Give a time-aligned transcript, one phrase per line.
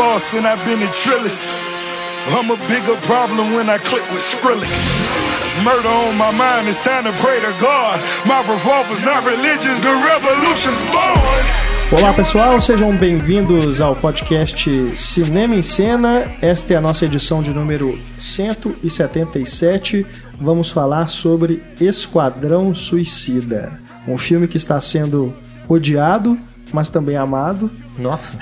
[0.00, 1.60] boss and I've been a trillist.
[2.32, 4.72] I'm a bigger problem when I click with Skrillex.
[5.62, 8.00] Murder on my mind, it's time to pray to God.
[8.24, 11.44] My revolver's not religious, the revolution's born.
[11.92, 16.24] Olá pessoal, sejam bem-vindos ao podcast Cinema em Cena.
[16.40, 20.06] Esta é a nossa edição de número 177.
[20.40, 25.34] Vamos falar sobre Esquadrão Suicida, um filme que está sendo
[25.68, 26.38] odiado,
[26.72, 27.70] mas também amado.
[27.98, 28.32] Nossa,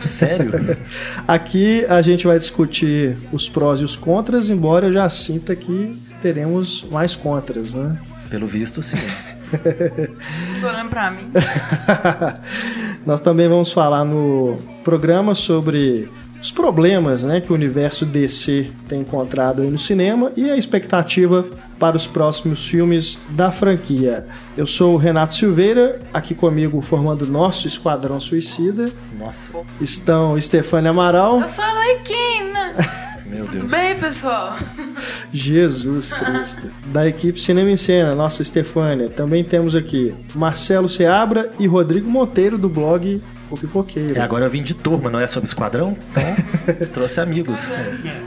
[0.00, 0.52] sério?
[1.26, 6.00] Aqui a gente vai discutir os prós e os contras, embora eu já sinta que
[6.20, 7.98] teremos mais contras, né?
[8.30, 8.98] Pelo visto, sim.
[10.60, 11.30] Tô olhando pra mim.
[13.06, 19.00] Nós também vamos falar no programa sobre os problemas né, que o universo DC tem
[19.00, 21.44] encontrado aí no cinema e a expectativa
[21.78, 24.26] para os próximos filmes da franquia.
[24.56, 28.90] Eu sou o Renato Silveira, aqui comigo formando nosso Esquadrão Suicida.
[29.18, 32.72] Nossa, Estão Stefania Amaral, Eu sou a Lequina.
[33.26, 33.70] meu Deus.
[33.70, 34.56] Bem, pessoal.
[35.32, 39.08] Jesus Cristo, da equipe Cinema em Cena, nossa Stefania.
[39.08, 43.20] Também temos aqui Marcelo Seabra e Rodrigo Monteiro do blog
[43.50, 44.18] O Pipoqueiro.
[44.18, 45.96] É, agora eu vim de turma, não é sobre esquadrão?
[46.10, 47.70] Então, trouxe amigos.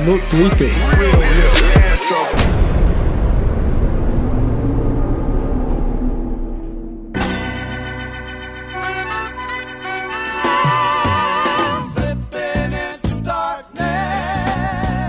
[0.00, 0.70] no Twitter.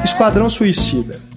[0.03, 1.36] Esquadrão Suicida.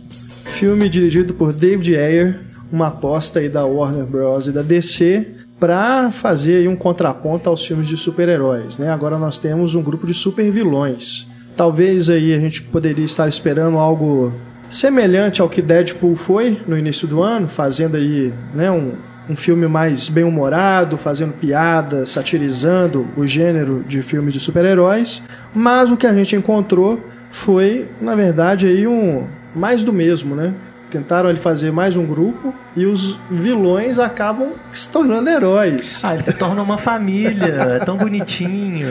[0.60, 2.38] Filme dirigido por David Ayer,
[2.70, 4.46] uma aposta aí da Warner Bros.
[4.46, 5.26] e da DC
[5.58, 8.90] para fazer um contraponto aos filmes de super-heróis, né?
[8.90, 11.26] Agora nós temos um grupo de super-vilões.
[11.56, 14.34] Talvez aí a gente poderia estar esperando algo
[14.68, 18.92] semelhante ao que Deadpool foi no início do ano, fazendo aí, né, um,
[19.30, 25.22] um filme mais bem-humorado, fazendo piada, satirizando o gênero de filmes de super-heróis,
[25.54, 29.24] mas o que a gente encontrou foi, na verdade, aí um
[29.54, 30.52] mais do mesmo, né?
[30.90, 36.04] Tentaram ali fazer mais um grupo e os vilões acabam se tornando heróis.
[36.04, 38.88] Ah, eles se tornam uma família, é tão bonitinho.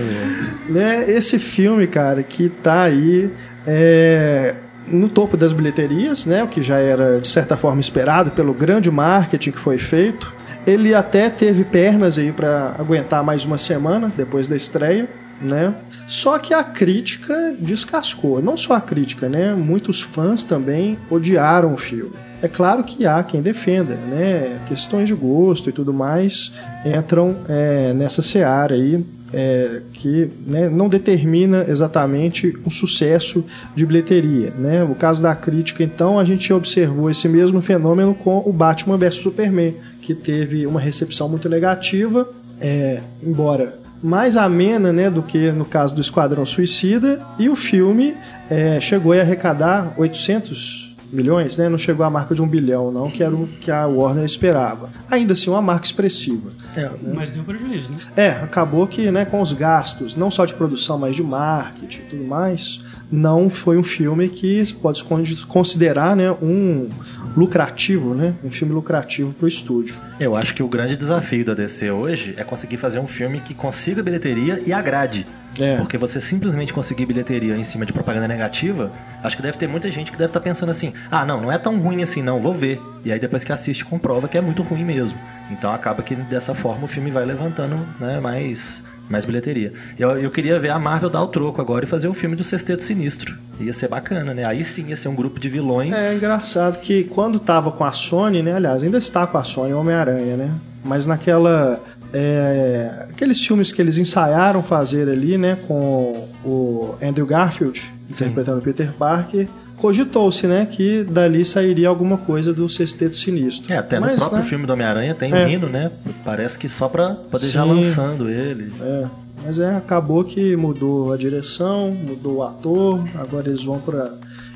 [0.70, 1.10] né?
[1.12, 3.30] Esse filme, cara, que tá aí
[3.68, 4.56] é,
[4.88, 6.42] no topo das bilheterias, né?
[6.44, 10.34] O que já era de certa forma esperado pelo grande marketing que foi feito.
[10.66, 15.08] Ele até teve pernas aí para aguentar mais uma semana depois da estreia,
[15.42, 15.74] né?
[16.08, 18.42] Só que a crítica descascou.
[18.42, 19.54] Não só a crítica, né?
[19.54, 22.14] Muitos fãs também odiaram o filme.
[22.42, 24.60] É claro que há quem defenda, né?
[24.68, 26.52] Questões de gosto e tudo mais
[26.86, 33.44] entram é, nessa seara aí é, que né, não determina exatamente o sucesso
[33.76, 34.52] de bilheteria.
[34.52, 34.84] Né?
[34.84, 39.16] O caso da crítica, então, a gente observou esse mesmo fenômeno com o Batman vs
[39.16, 42.28] Superman, que teve uma recepção muito negativa,
[42.60, 48.16] é, embora mais amena né, do que no caso do Esquadrão Suicida, e o filme
[48.50, 51.68] é, chegou a arrecadar 800 milhões, né?
[51.68, 54.90] não chegou à marca de um bilhão, não, que era o que a Warner esperava.
[55.10, 56.52] Ainda assim, uma marca expressiva.
[56.76, 57.98] É, Mas deu prejuízo, né?
[58.16, 62.06] É, acabou que né, com os gastos, não só de produção, mas de marketing e
[62.06, 62.80] tudo mais,
[63.12, 65.04] não foi um filme que pode
[65.48, 66.90] considerar né, um
[67.36, 68.36] lucrativo, né?
[68.44, 69.96] Um filme lucrativo para o estúdio.
[70.20, 73.54] eu acho que o grande desafio da DC hoje é conseguir fazer um filme que
[73.54, 75.26] consiga bilheteria e agrade.
[75.60, 75.78] É.
[75.78, 78.92] Porque você simplesmente conseguir bilheteria em cima de propaganda negativa,
[79.24, 81.58] acho que deve ter muita gente que deve estar pensando assim: ah, não, não é
[81.58, 82.80] tão ruim assim, não, vou ver.
[83.04, 85.18] E aí depois que assiste, comprova que é muito ruim mesmo.
[85.50, 89.74] Então acaba que dessa forma o filme vai levantando né, mais, mais bilheteria.
[89.98, 92.44] Eu, eu queria ver a Marvel dar o troco agora e fazer o filme do
[92.44, 93.36] Sexteto Sinistro.
[93.60, 94.46] Ia ser bacana, né?
[94.46, 95.94] Aí sim ia ser um grupo de vilões.
[95.94, 98.54] É engraçado que quando tava com a Sony, né?
[98.54, 100.52] Aliás, ainda está com a Sony, Homem-Aranha, né?
[100.86, 101.82] Mas naquela.
[102.14, 105.58] é, aqueles filmes que eles ensaiaram fazer ali, né?
[105.68, 109.48] Com o Andrew Garfield interpretando Peter Parker.
[109.80, 113.72] Cogitou-se, né, que dali sairia alguma coisa do Sexteto Sinistro.
[113.74, 115.46] É, até no Mas, próprio né, filme do Homem-Aranha tem É.
[115.46, 115.90] um hino, né?
[116.26, 118.72] Parece que só pra poder já lançando ele.
[118.82, 119.06] É,
[119.46, 124.12] mas é, acabou que mudou a direção, mudou o ator, agora eles vão para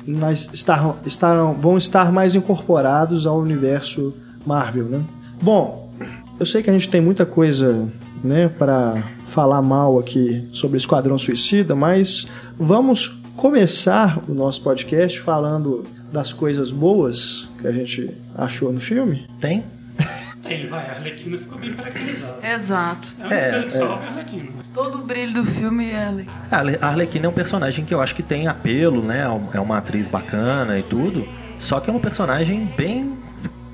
[0.06, 5.00] mas estar, estarão, vão estar mais incorporados ao universo Marvel, né?
[5.40, 5.90] Bom,
[6.38, 7.88] eu sei que a gente tem muita coisa,
[8.22, 12.26] né, para falar mal aqui sobre Esquadrão Suicida, mas
[12.58, 19.28] vamos começar o nosso podcast falando das coisas boas que a gente achou no filme.
[19.40, 19.64] Tem?
[20.42, 22.36] Tem, vai, a Arlequina ficou bem caracterizada.
[22.46, 23.08] Exato.
[23.30, 23.48] É É,
[23.78, 24.48] é a Arlequina.
[24.74, 26.24] Todo o brilho do filme é.
[26.50, 29.24] A Arle- a Arlequina é um personagem que eu acho que tem apelo, né?
[29.54, 31.26] É uma atriz bacana e tudo.
[31.58, 33.16] Só que é uma personagem bem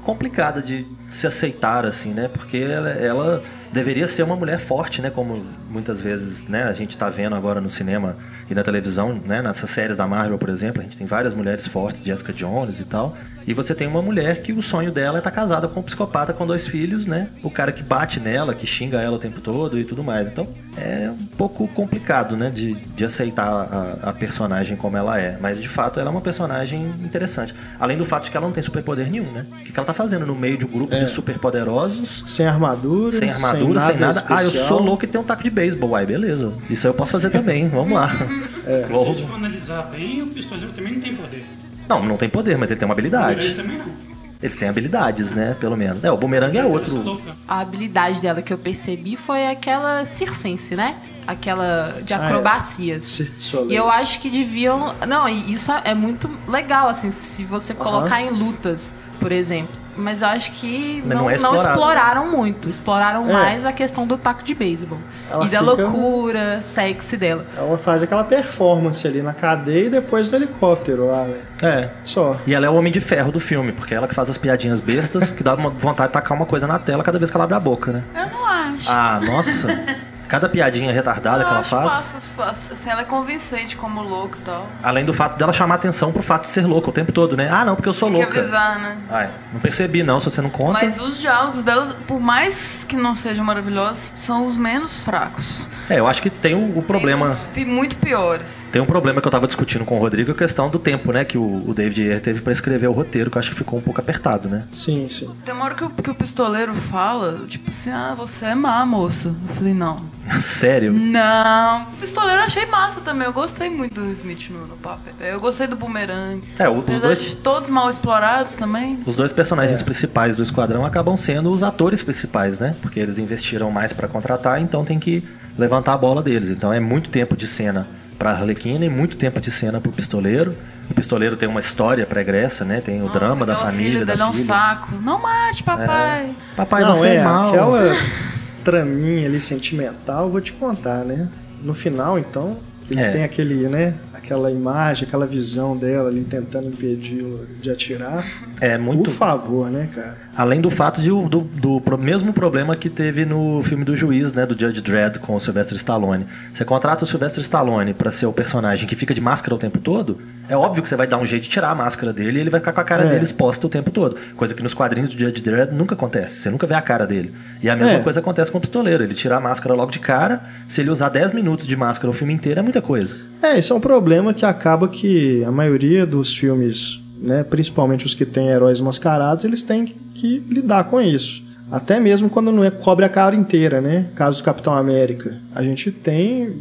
[0.05, 2.29] complicada de se aceitar, assim, né?
[2.29, 3.43] Porque ela, ela
[3.73, 5.11] deveria ser uma mulher forte, né?
[5.11, 6.65] Como muitas vezes, né?
[6.65, 8.17] A gente tá vendo agora no cinema
[8.51, 9.41] e na televisão, né?
[9.41, 12.85] Nessas séries da Marvel, por exemplo, a gente tem várias mulheres fortes, Jessica Jones e
[12.85, 13.17] tal.
[13.47, 16.33] E você tem uma mulher que o sonho dela é estar casada com um psicopata
[16.33, 17.29] com dois filhos, né?
[17.43, 20.29] O cara que bate nela, que xinga ela o tempo todo e tudo mais.
[20.29, 22.51] Então é um pouco complicado, né?
[22.51, 25.39] De, de aceitar a, a personagem como ela é.
[25.41, 27.55] Mas de fato ela é uma personagem interessante.
[27.79, 29.47] Além do fato de que ela não tem superpoder nenhum, né?
[29.53, 33.13] O que que ela tá fazendo no meio de um grupo de superpoderosos Sem armadura,
[33.13, 34.25] sem armadura, sem nada.
[34.29, 35.97] Ah, eu sou louco e tenho um taco de beisebol.
[35.97, 36.53] Ai, beleza.
[36.69, 37.69] Isso aí eu posso fazer também.
[37.69, 38.11] Vamos lá.
[38.65, 41.45] Se a gente for analisar bem, o pistoleiro também não tem poder.
[41.89, 43.55] Não, não tem poder, mas ele tem uma Ele habilidade.
[43.55, 44.11] também não.
[44.43, 45.55] Eles têm habilidades, né?
[45.61, 46.03] Pelo menos.
[46.03, 47.21] É, o bumerangue é outro.
[47.47, 50.97] A habilidade dela que eu percebi foi aquela circense, né?
[51.27, 52.17] Aquela de é.
[52.17, 53.19] acrobacias.
[53.19, 53.73] Du Soleil.
[53.73, 54.95] E eu acho que deviam.
[55.07, 59.79] Não, e isso é muito legal, assim, se você colocar em lutas, por exemplo.
[60.01, 62.69] Mas eu acho que não, não é não exploraram muito.
[62.69, 63.33] Exploraram É.
[63.33, 64.99] mais a questão do taco de beisebol.
[65.31, 67.45] Ela E da loucura sexy dela.
[67.57, 71.41] Ela faz aquela performance ali na cadeia e depois no helicóptero lá, velho.
[71.63, 71.89] É.
[72.03, 72.37] Só.
[72.47, 74.39] E ela é o homem de ferro do filme, porque é ela que faz as
[74.39, 77.37] piadinhas bestas que dá uma vontade de tacar uma coisa na tela cada vez que
[77.37, 78.03] ela abre a boca, né?
[78.15, 78.91] Eu não acho.
[78.91, 79.69] Ah, nossa.
[80.31, 81.93] Cada piadinha retardada eu que ela faz.
[82.37, 82.73] fácil.
[82.73, 84.69] Assim, ela é convincente como louco e tal.
[84.81, 87.49] Além do fato dela chamar atenção pro fato de ser louca o tempo todo, né?
[87.51, 88.41] Ah, não, porque eu sou Tem que louca.
[88.41, 88.97] avisar, né?
[89.11, 90.85] Ai, não percebi não, se você não conta.
[90.85, 95.67] Mas os diálogos delas, por mais que não sejam maravilhosos, são os menos fracos.
[95.89, 97.37] É, eu acho que tem o, o problema.
[97.53, 98.69] Tem muito piores.
[98.71, 101.25] Tem um problema que eu tava discutindo com o Rodrigo, a questão do tempo, né?
[101.25, 103.81] Que o, o David Ayer teve pra escrever o roteiro, que eu acho que ficou
[103.81, 104.65] um pouco apertado, né?
[104.73, 105.29] Sim, sim.
[105.45, 108.87] Tem uma hora que o, que o pistoleiro fala, tipo assim, ah, você é má,
[108.87, 109.35] moça.
[109.49, 110.01] Eu falei, não.
[110.43, 110.93] Sério?
[110.93, 111.83] Não.
[111.83, 113.27] O pistoleiro eu achei massa também.
[113.27, 115.13] Eu gostei muito do Smith no, no papel.
[115.21, 116.43] Eu gostei do Boomerang.
[116.59, 119.01] É, o- os dois- todos mal explorados também.
[119.07, 122.75] Os dois personagens principais do esquadrão acabam sendo os atores principais, né?
[122.81, 125.23] Porque eles investiram mais pra contratar, então tem que
[125.59, 126.51] levantar a bola deles.
[126.51, 127.87] Então é muito tempo de cena
[128.19, 130.55] pra Arlequina e muito tempo de cena pro pistoleiro.
[130.91, 132.81] O pistoleiro tem uma história pregressa, né?
[132.81, 134.47] Tem o Nossa, drama da família, filha da dele é um filha.
[134.47, 134.95] saco.
[135.01, 136.31] Não mate, papai.
[136.57, 137.49] Papai, não, você é, é mal.
[137.49, 137.97] aquela
[138.65, 141.29] traminha ali sentimental, vou te contar, né?
[141.63, 142.57] No final, então,
[142.91, 143.11] ele É.
[143.13, 143.95] tem aquele, né?
[144.15, 148.27] Aquela imagem, aquela visão dela ali tentando impedi-lo de atirar.
[148.61, 149.05] É muito.
[149.05, 150.19] Por favor, né, cara?
[150.41, 154.33] Além do fato de, do, do pro- mesmo problema que teve no filme do Juiz,
[154.33, 156.25] né, do Judge Dredd com o Sylvester Stallone.
[156.51, 159.79] Você contrata o Sylvester Stallone pra ser o personagem que fica de máscara o tempo
[159.79, 162.41] todo, é óbvio que você vai dar um jeito de tirar a máscara dele e
[162.41, 163.09] ele vai ficar com a cara É.
[163.11, 164.17] dele exposta o tempo todo.
[164.35, 166.37] Coisa que nos quadrinhos do Judge Dredd nunca acontece.
[166.37, 167.35] Você nunca vê a cara dele.
[167.63, 168.03] E a mesma É.
[168.03, 169.05] coisa acontece com o pistoleiro.
[169.05, 172.15] Ele tira a máscara logo de cara, se ele usar 10 minutos de máscara o
[172.15, 173.15] filme inteiro, é muita coisa.
[173.43, 178.15] É, isso é um problema que acaba que a maioria dos filmes, né, principalmente os
[178.15, 179.85] que têm heróis mascarados, eles têm
[180.15, 181.51] que lidar com isso.
[181.71, 184.07] Até mesmo quando não é cobre a cara inteira, né?
[184.17, 185.37] Caso do Capitão América.
[185.55, 186.57] A gente tem,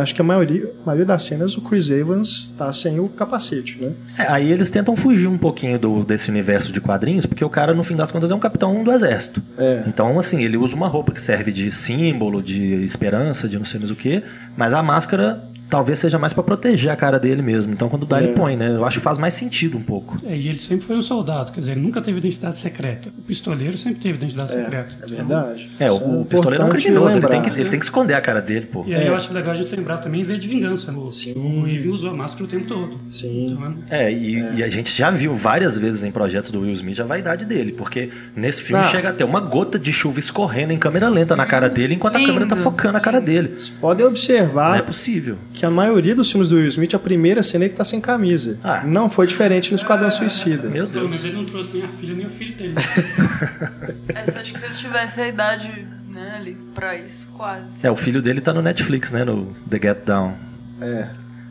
[0.00, 3.82] acho que a maioria, a maioria das cenas o Chris Evans tá sem o capacete,
[3.82, 3.92] né?
[4.16, 7.74] É, aí eles tentam fugir um pouquinho do, desse universo de quadrinhos, porque o cara,
[7.74, 9.42] no fim das contas, é um capitão do exército.
[9.58, 9.82] É.
[9.88, 13.80] Então, assim, ele usa uma roupa que serve de símbolo, de esperança, de não sei
[13.80, 14.22] mais o que,
[14.56, 17.72] mas a máscara talvez seja mais pra proteger a cara dele mesmo.
[17.72, 18.24] Então, quando dá, É.
[18.24, 18.70] ele põe, né?
[18.74, 20.18] Eu acho que faz mais sentido um pouco.
[20.24, 23.08] É, e ele sempre foi um soldado, quer dizer, ele nunca teve identidade secreta.
[23.18, 24.96] O pistoleiro sempre teve identidade secreta.
[25.02, 25.70] É verdade.
[25.78, 27.54] É, o, o pistoleiro é um criminoso, ele tem, lembrar.
[27.54, 28.84] que, ele tem que esconder a cara dele, pô.
[28.86, 29.08] E aí É.
[29.08, 30.92] eu acho legal a gente lembrar também ver de vingança.
[30.92, 31.32] O, Sim.
[31.36, 32.98] o Irving usou a máscara o tempo todo.
[33.10, 33.52] Sim.
[33.52, 36.72] Então, é- É, e, e a gente já viu várias vezes em projetos do Will
[36.72, 38.88] Smith a vaidade dele, porque nesse filme Ah.
[38.88, 42.16] chega a ter uma gota de chuva escorrendo em câmera lenta na cara dele, enquanto
[42.16, 42.32] a Lindo.
[42.32, 43.48] câmera tá focando a cara dele.
[43.48, 45.36] Vocês podem Não observar é possível.
[45.58, 48.58] Que a maioria dos filmes do Will Smith, a primeira cena ele tá sem camisa.
[48.62, 48.82] Ah.
[48.84, 50.68] Não foi diferente no Esquadrão Suicida.
[50.68, 51.04] Meu Deus.
[51.10, 52.74] menos ele não trouxe nem a filha nem o filho dele.
[54.14, 57.72] É, acho que se eles tivessem a idade né, ali pra isso, quase.
[57.82, 59.24] É, o filho dele tá no Netflix, né?
[59.24, 60.34] No The Get Down.
[60.80, 61.08] É.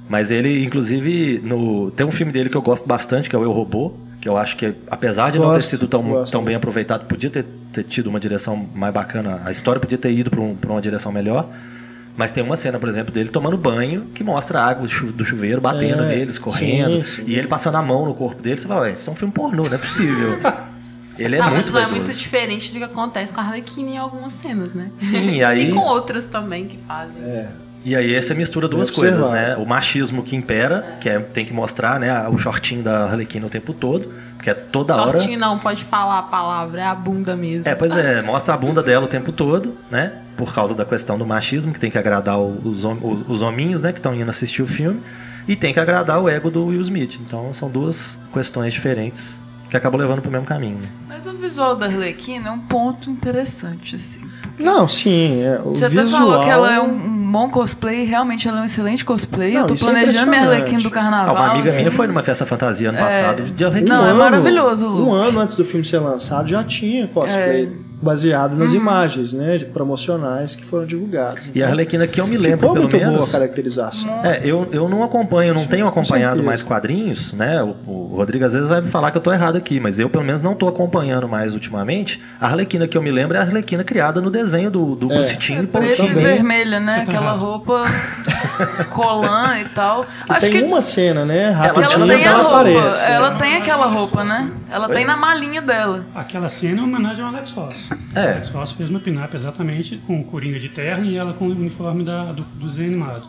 [0.10, 1.92] Mas ele, inclusive, no...
[1.92, 4.38] tem um filme dele que eu gosto bastante, que é o Eu Robô, que eu
[4.38, 6.32] acho que, apesar de não ter Gosto, sido tão, gosto.
[6.32, 10.12] tão bem aproveitado, podia ter, ter tido uma direção mais bacana, a história podia ter
[10.14, 11.50] ido pra, um- pra uma direção melhor.
[12.18, 15.12] Mas tem uma cena, por exemplo, dele tomando banho que mostra a água do chu-
[15.12, 17.24] do chuveiro batendo É, nele, escorrendo, sim, sim.
[17.32, 18.60] e ele passando a mão no corpo dele.
[18.60, 20.38] Você fala, "Ué, isso é um filme pornô, não é possível.
[21.20, 23.98] Ele é ah, muito mas é muito diferente do que acontece com a Arlequina em
[23.98, 24.92] algumas cenas, né?
[25.00, 27.24] Sim, e aí- e com outras também que fazem.
[27.88, 29.56] E aí você mistura duas coisas, né?
[29.56, 33.50] O machismo que impera, que é, tem que mostrar, né, o shortinho da Arlequina o
[33.50, 35.18] tempo todo, porque é toda hora...
[35.20, 37.72] Shortinho não, pode falar a palavra, é a bunda mesmo.
[37.72, 40.12] É, pois é, mostra a bunda dela o tempo todo, né?
[40.36, 43.42] Por causa da questão do machismo, que tem que agradar o- os, hom- o- os
[43.42, 45.02] hominhos, né, que estão indo assistir o filme,
[45.48, 47.18] e tem que agradar o ego do Will Smith.
[47.26, 49.40] Então são duas questões diferentes
[49.70, 50.80] que acabam levando pro mesmo caminho.
[50.80, 50.88] Né?
[51.08, 54.20] Mas o visual da Arlequina é um ponto interessante, assim.
[54.60, 56.08] Não, sim, é, o Você visual...
[56.08, 59.54] até falou que ela é um, um bom cosplay, realmente ela é um excelente cosplay.
[59.54, 60.62] Não, eu tô isso é planejando minha impressionante.
[60.62, 61.36] Arlequina do Ah, carnaval.
[61.36, 61.80] uma amiga assim.
[61.80, 63.98] minha foi numa festa fantasia ano passado de Arlequina.
[63.98, 65.08] Não, é ano- maravilhoso look.
[65.10, 67.87] Um ano antes do filme ser lançado já tinha cosplay É.
[68.00, 68.78] baseado nas Uhum.
[68.82, 71.50] imagens, né, promocionais que foram divulgadas.
[71.54, 73.32] E a Arlequina que eu me lembro, Ficou pelo muito boa a menos...
[73.32, 74.24] caracterização.
[74.24, 77.62] É, eu, eu não acompanho, não tenho acompanhado mais quadrinhos, né?
[77.64, 80.10] O, o Rodrigo às vezes vai me falar que eu tô errado aqui, mas eu
[80.10, 82.22] pelo menos não tô acompanhando mais ultimamente.
[82.40, 85.16] A Arlequina que eu me lembro é a Arlequina criada no desenho do, do É.
[85.18, 86.14] Bruce Timm e e também.
[86.14, 86.98] vermelha, né?
[86.98, 87.40] Tá Aquela errado.
[87.42, 87.84] roupa
[88.94, 90.04] colã e tal.
[90.04, 92.60] E Acho tem que uma cena, né, ela, rapidinho tem que a ela roupa.
[92.62, 93.06] aparece.
[93.06, 94.52] Ela tem aquela roupa, né?
[94.70, 96.06] Ela tem na malinha dela.
[96.16, 97.78] Aquela cena é uma homenagem ao Alex Ross.
[98.16, 98.20] É.
[98.20, 101.46] O Alex Ross fez uma pin-up exatamente com o Coringa de terno e ela com
[101.48, 103.24] o uniforme da, do, do desenho animado.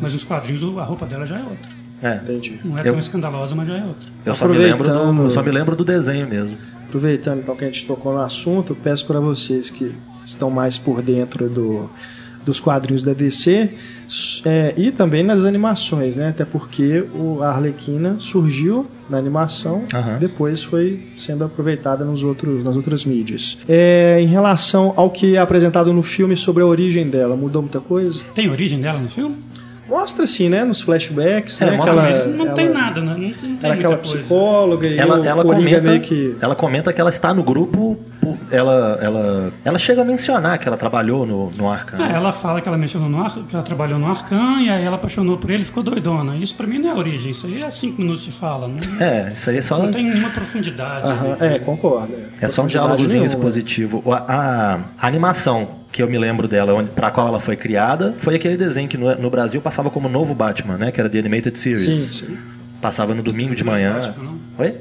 [0.00, 1.82] Mas nos quadrinhos o- a roupa dela já é outra.
[2.02, 2.16] É.
[2.16, 2.60] Entendi.
[2.64, 4.08] Não é Eu- tão escandalosa, mas já é outra.
[4.26, 6.56] Eu só, me lembro do, eu só me lembro do desenho mesmo.
[6.88, 9.94] Aproveitando então que a gente tocou no assunto, eu peço para vocês que
[10.26, 11.88] estão mais por dentro do,
[12.44, 13.74] dos quadrinhos da DC
[14.44, 16.28] é, e também nas animações, né?
[16.28, 20.18] Até porque o a Arlequina surgiu na animação, Aham.
[20.18, 23.58] depois foi sendo aproveitada nos outros, nas outras mídias.
[23.68, 27.80] É, em relação ao que é apresentado no filme sobre a origem dela, mudou muita
[27.80, 28.22] coisa?
[28.34, 29.36] Tem origem dela no filme?
[29.88, 30.64] Mostra assim, né?
[30.64, 31.76] Nos flashbacks, É, né?
[31.76, 33.12] mostra ela- não ela- tem nada, né?
[33.12, 34.18] Não, não tem Era aquela muita coisa.
[34.18, 36.34] psicóloga e Ela, o ela, comenta, meio que...
[36.40, 37.98] ela comenta que ela está no grupo.
[38.22, 41.98] Por- Ela, ela, ela chega a mencionar que ela trabalhou no, no Arkham.
[42.00, 44.84] Ah, ela fala que ela mencionou no Ar, que ela trabalhou no Arcan e aí
[44.84, 46.36] ela apaixonou por ele e ficou doidona.
[46.36, 48.68] Isso pra mim não é origem, isso aí é cinco minutos de fala.
[48.68, 51.04] Não, É, isso aí é só, não tem nenhuma profundidade.
[51.06, 52.14] Aham, é, concordo.
[52.40, 54.02] é só um diálogozinho expositivo.
[54.12, 58.36] A, a- a animação que eu me lembro dela, pra qual ela foi criada, foi
[58.36, 60.90] aquele desenho que no, no Brasil passava como Novo Batman, né?
[60.90, 61.82] Que era The Animated Series.
[61.84, 62.38] Sim, sim.
[62.80, 63.92] Passava no domingo de manhã.
[64.00, 64.38] Batman, não?
[64.64, 64.74] Oi?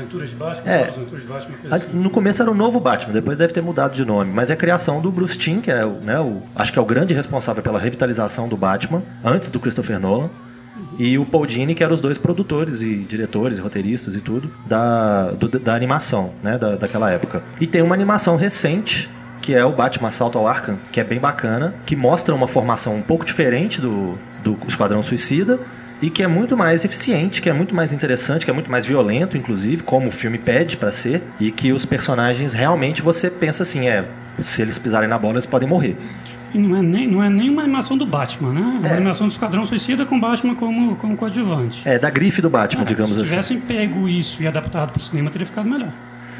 [0.00, 0.82] As aventuras de Batman, É.
[0.84, 1.86] as aventuras de Batman, assim.
[1.92, 4.32] No começo era o novo Batman, depois deve ter mudado de nome.
[4.32, 6.82] Mas é a criação do Bruce Timm, que é o, né, o- acho que é
[6.82, 10.30] o grande responsável pela revitalização do Batman, antes do Christopher Nolan.
[10.98, 14.50] E o Paul Dini, que eram os dois produtores e diretores, e roteiristas e tudo,
[14.66, 17.42] da, do- da animação, né, da, daquela época.
[17.60, 19.08] E tem uma animação recente,
[19.42, 22.94] que é o Batman Assalto ao Arkham, que é bem bacana, que mostra uma formação
[22.96, 25.58] um pouco diferente do, do Esquadrão Suicida,
[26.02, 28.84] e que é muito mais eficiente, que é muito mais interessante, que é muito mais
[28.84, 33.62] violento, inclusive, como o filme pede pra ser, e que os personagens realmente você pensa
[33.62, 34.04] assim, é,
[34.40, 35.96] se eles pisarem na bola, eles podem morrer.
[36.52, 38.60] E não é, nem, não é nem uma animação do Batman, né?
[38.60, 38.96] É uma É.
[38.96, 41.82] animação do Esquadrão Suicida com Batman como, como coadjuvante.
[41.88, 43.30] É, da grife do Batman, digamos Se assim.
[43.30, 45.90] tivessem pego isso e adaptado pro cinema, teria ficado melhor.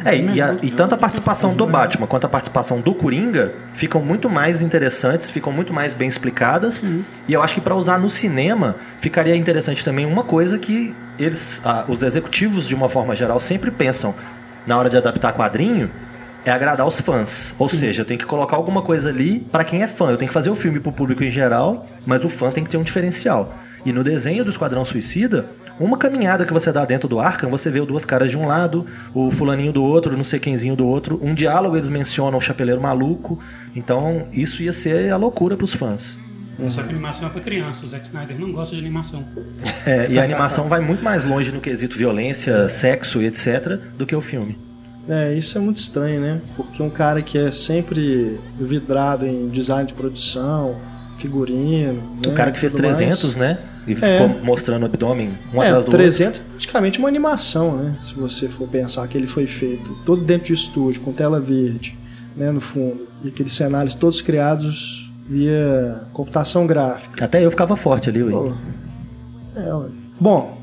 [0.04, 4.02] É, e, a- e tanto a participação do Batman quanto a participação do Coringa ficam
[4.02, 6.82] muito mais interessantes, ficam muito mais bem explicadas.
[7.28, 11.60] E eu acho que para usar no cinema ficaria interessante também uma coisa que eles,
[11.64, 14.14] ah, os executivos de uma forma geral sempre pensam
[14.66, 15.90] na hora de adaptar quadrinho
[16.44, 17.54] é agradar os fãs.
[17.58, 20.10] Ou seja, eu tenho que colocar alguma coisa ali para quem é fã.
[20.10, 22.70] Eu tenho que fazer o filme pro público em geral, mas o fã tem que
[22.70, 23.54] ter um diferencial.
[23.84, 25.46] E no desenho do Esquadrão Suicida,
[25.80, 28.86] uma caminhada que você dá dentro do Arkham, você vê duas caras de um lado,
[29.14, 31.18] o fulaninho do outro, não sei quemzinho do outro.
[31.22, 33.42] Um diálogo eles mencionam o chapeleiro maluco.
[33.74, 36.18] Então, isso ia ser a loucura pros fãs.
[36.68, 37.86] Só que a animação é pra criança.
[37.86, 39.24] O Zack Snyder não gosta de animação.
[39.86, 43.78] É, e a animação vai muito mais longe no quesito violência, sexo e etc.
[43.96, 44.58] do que o filme.
[45.08, 46.40] É, isso é muito estranho, né?
[46.56, 50.76] Porque um cara que é sempre vidrado em design de produção,
[51.16, 52.02] figurino.
[52.24, 52.98] O né, cara que fez tudo mais.
[52.98, 53.58] 300, né?
[53.92, 54.28] E É.
[54.28, 57.96] ficou mostrando o abdômen um é, atrás do 300 é praticamente uma animação, né?
[58.00, 61.96] Se você for pensar que ele foi feito todo dentro de estúdio, com tela verde,
[62.36, 63.08] né, no fundo.
[63.24, 67.10] E aqueles cenários todos criados via computação gráfica.
[67.10, 67.24] outro.
[67.24, 68.52] Até eu ficava forte ali, ué.
[69.56, 69.86] É, ué.
[70.20, 70.58] Bom,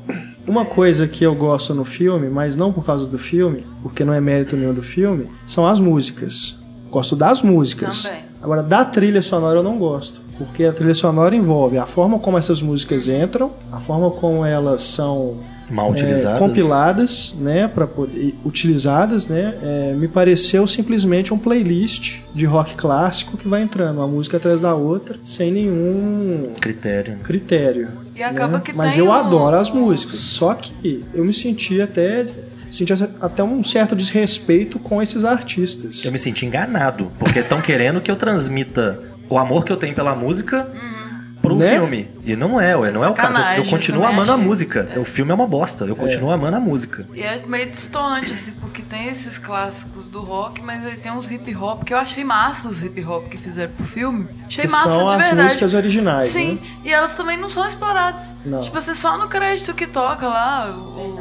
[0.46, 4.12] uma coisa que eu gosto no filme, mas não por causa do filme, porque não
[4.12, 6.56] é mérito nenhum do filme, são as músicas.
[6.90, 8.04] Gosto das músicas.
[8.04, 8.20] Também.
[8.40, 10.20] Agora, da trilha sonora eu não gosto.
[10.38, 14.80] Porque a trilha sonora envolve a forma como essas músicas entram, a forma como elas
[14.82, 16.38] são Mal é, utilizadas.
[16.38, 23.36] compiladas, né, para poder utilizadas, né, é, me pareceu simplesmente um playlist de rock clássico
[23.36, 27.18] que vai entrando uma música atrás da outra sem nenhum Critério.
[27.22, 27.88] critério.
[28.16, 28.62] E acaba né?
[28.64, 32.26] que Mas eu um- adoro as músicas, só que eu me senti até
[32.70, 36.04] senti até um certo desrespeito com esses artistas.
[36.04, 39.94] Eu me senti enganado, porque estão querendo que eu transmita o amor que eu tenho
[39.94, 40.68] pela música
[41.42, 41.70] pro Né?
[41.78, 42.08] filme.
[42.24, 43.40] E não é, ué, não é o caso.
[43.40, 44.88] Eu, eu continuo também amando a música.
[44.96, 45.84] O filme é uma bosta.
[45.84, 47.06] Eu continuo amando a música.
[47.14, 51.30] E é meio distante, assim, porque tem esses clássicos do rock, mas aí tem uns
[51.30, 54.28] hip hop, que eu achei massa os hip hop que fizeram pro filme.
[54.46, 55.42] Achei Que massa são de as verdade.
[55.42, 56.60] músicas originais, Sim, né?
[56.84, 58.20] e elas também não são exploradas.
[58.44, 58.62] Não.
[58.62, 60.70] Tipo assim, só no crédito que toca lá.
[60.70, 61.18] O,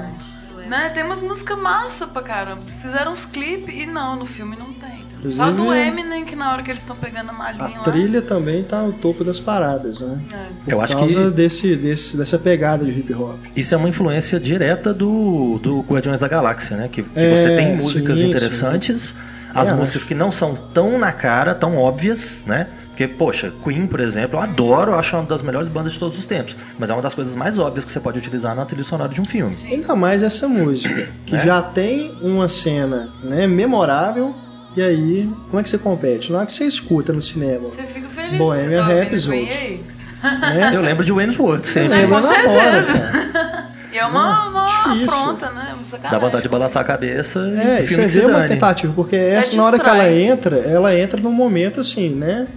[0.67, 0.89] né?
[0.89, 2.61] Tem umas músicas massa pra caramba.
[2.81, 4.73] Fizeram uns clipes e não, no filme não
[5.21, 5.31] tem.
[5.31, 7.79] Só do Inclusive, Eminem, que na hora que eles estão pegando a malinha A lá.
[7.79, 10.19] trilha também tá no topo das paradas, né?
[10.33, 10.35] É.
[10.65, 13.37] Por Eu acho causa que- desse, desse, dessa pegada de hip hop.
[13.55, 16.89] Isso é uma influência direta do, do Guardiões da Galáxia, né?
[16.91, 19.15] Que, que É, você tem músicas sim, interessantes,
[19.53, 20.07] as É, músicas acho.
[20.07, 22.67] que não são tão na cara, tão óbvias, né?
[22.89, 26.17] Porque, poxa, Queen, por exemplo, eu adoro, eu acho uma das melhores bandas de todos
[26.17, 26.55] os tempos.
[26.79, 29.21] Mas é uma das coisas mais óbvias que você pode utilizar na trilha sonora de
[29.21, 29.55] um filme.
[29.69, 31.39] Ainda mais essa música, que É.
[31.45, 34.33] já tem uma cena né, memorável.
[34.77, 36.31] E aí, como é que você compete?
[36.31, 39.81] Na hora que você escuta no cinema, Você fica feliz Bohemian tá ouvindo Rhapsody.
[40.21, 40.71] Né?
[40.71, 41.97] Eu lembro de Wayne's sempre.
[41.97, 43.71] lembra com na hora, cara.
[43.91, 45.17] E é uma, uma difícil.
[45.17, 45.73] afronta, né?
[45.75, 46.09] Uma.
[46.11, 49.63] Dá vontade de balançar a cabeça É, e você vê uma tentativa, porque essa, na
[49.63, 52.47] hora que ela entra, ela entra num momento assim, né?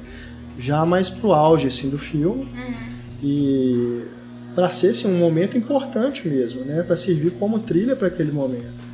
[0.59, 2.47] Já mais pro auge assim, do filme.
[2.55, 2.75] Uhum.
[3.23, 4.03] E
[4.55, 6.83] pra ser assim, um momento importante mesmo, né?
[6.83, 8.90] Pra servir como trilha pra aquele momento.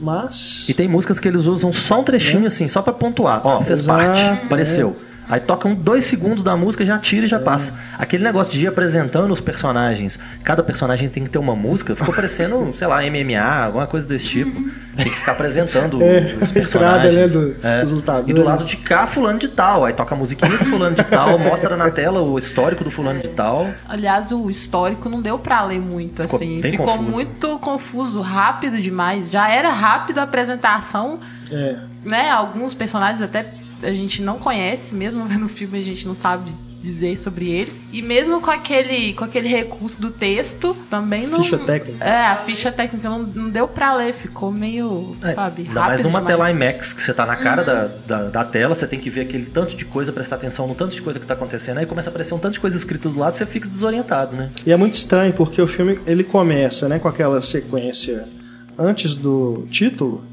[0.00, 0.68] Mas.
[0.68, 3.40] E tem músicas que eles usam só um trechinho assim, só pra pontuar.
[3.44, 4.96] Ó, fez parte, apareceu.
[5.28, 7.74] Aí tocam dois segundos da música, já tira e já passa.
[7.98, 12.14] Aquele negócio de ir apresentando os personagens, cada personagem tem que ter uma música, ficou
[12.14, 14.88] parecendo, sei lá, MMA, alguma coisa desse tipo.
[14.96, 17.32] Tem que ficar apresentando É, os entrada, né, personagens.
[17.34, 17.80] do- É.
[17.82, 18.28] dos lutadores.
[18.30, 19.84] E do lado de cá, fulano de tal.
[19.84, 23.20] Aí toca a musiquinha do fulano de tal, mostra na tela o histórico do fulano
[23.20, 23.68] de tal.
[23.88, 26.60] Aliás, o histórico não deu pra ler muito, Ficou assim.
[26.62, 27.10] Ficou confuso.
[27.10, 29.30] muito confuso, rápido demais.
[29.30, 31.20] Já era rápido a apresentação,
[31.52, 31.76] É.
[32.04, 32.30] né?
[32.30, 33.44] Alguns personagens até
[33.82, 37.80] a gente não conhece, mesmo vendo o filme a gente não sabe dizer sobre eles.
[37.92, 41.42] E mesmo com aquele, com aquele recurso do texto, também não.
[41.42, 42.04] Ficha técnica.
[42.04, 46.04] É, a ficha técnica não, não deu pra ler, ficou meio, É, sabe, ainda mais
[46.04, 46.26] numa demais.
[46.26, 49.22] tela IMAX, que você tá na cara da, da, da tela, você tem que ver
[49.22, 52.10] aquele tanto de coisa, prestar atenção no tanto de coisa que tá acontecendo, aí começa
[52.10, 54.50] a aparecer um tanto de coisa escrita do lado, você fica desorientado, né?
[54.64, 58.28] E é muito estranho porque o filme ele começa, né, com aquela sequência
[58.78, 60.24] antes do título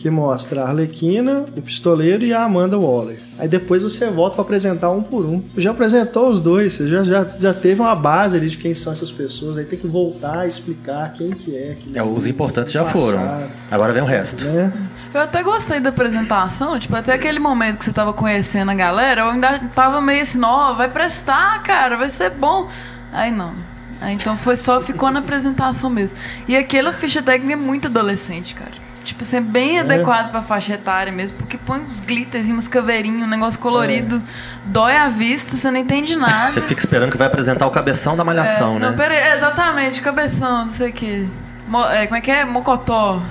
[0.00, 3.18] que mostra a Arlequina, o pistoleiro e a Amanda Waller.
[3.38, 5.42] Aí depois você volta para apresentar um por um.
[5.58, 8.94] Já apresentou os dois, você já, já, já teve uma base ali de quem são
[8.94, 11.76] essas pessoas, aí tem que voltar a explicar quem que é.
[11.78, 12.98] Que É, os importantes já Passado.
[13.10, 13.48] foram.
[13.70, 14.46] Agora vem o resto.
[14.46, 14.72] né?
[15.12, 19.20] Eu até gostei da apresentação, tipo, até aquele momento que você tava conhecendo a galera,
[19.22, 22.68] eu ainda tava meio assim, ó, vai prestar, cara, vai ser bom.
[23.12, 23.52] Aí não.
[24.00, 26.16] Aí então foi só, ficou na apresentação mesmo.
[26.48, 28.72] E aquela ficha técnica é muito adolescente, cara.
[29.04, 32.68] Tipo, assim, é bem adequado pra faixa etária mesmo, porque põe uns glitters e umas
[32.68, 34.22] caveirinhas, um negócio colorido,
[34.66, 36.50] dói a vista, você não entende nada.
[36.52, 38.96] Você fica esperando que vai apresentar o cabeção da malhação, Não, né?
[38.96, 41.26] pera aí, exatamente, cabeção, não sei o quê.
[41.66, 42.44] Mo- é, como é que é?
[42.44, 43.22] Mocotó.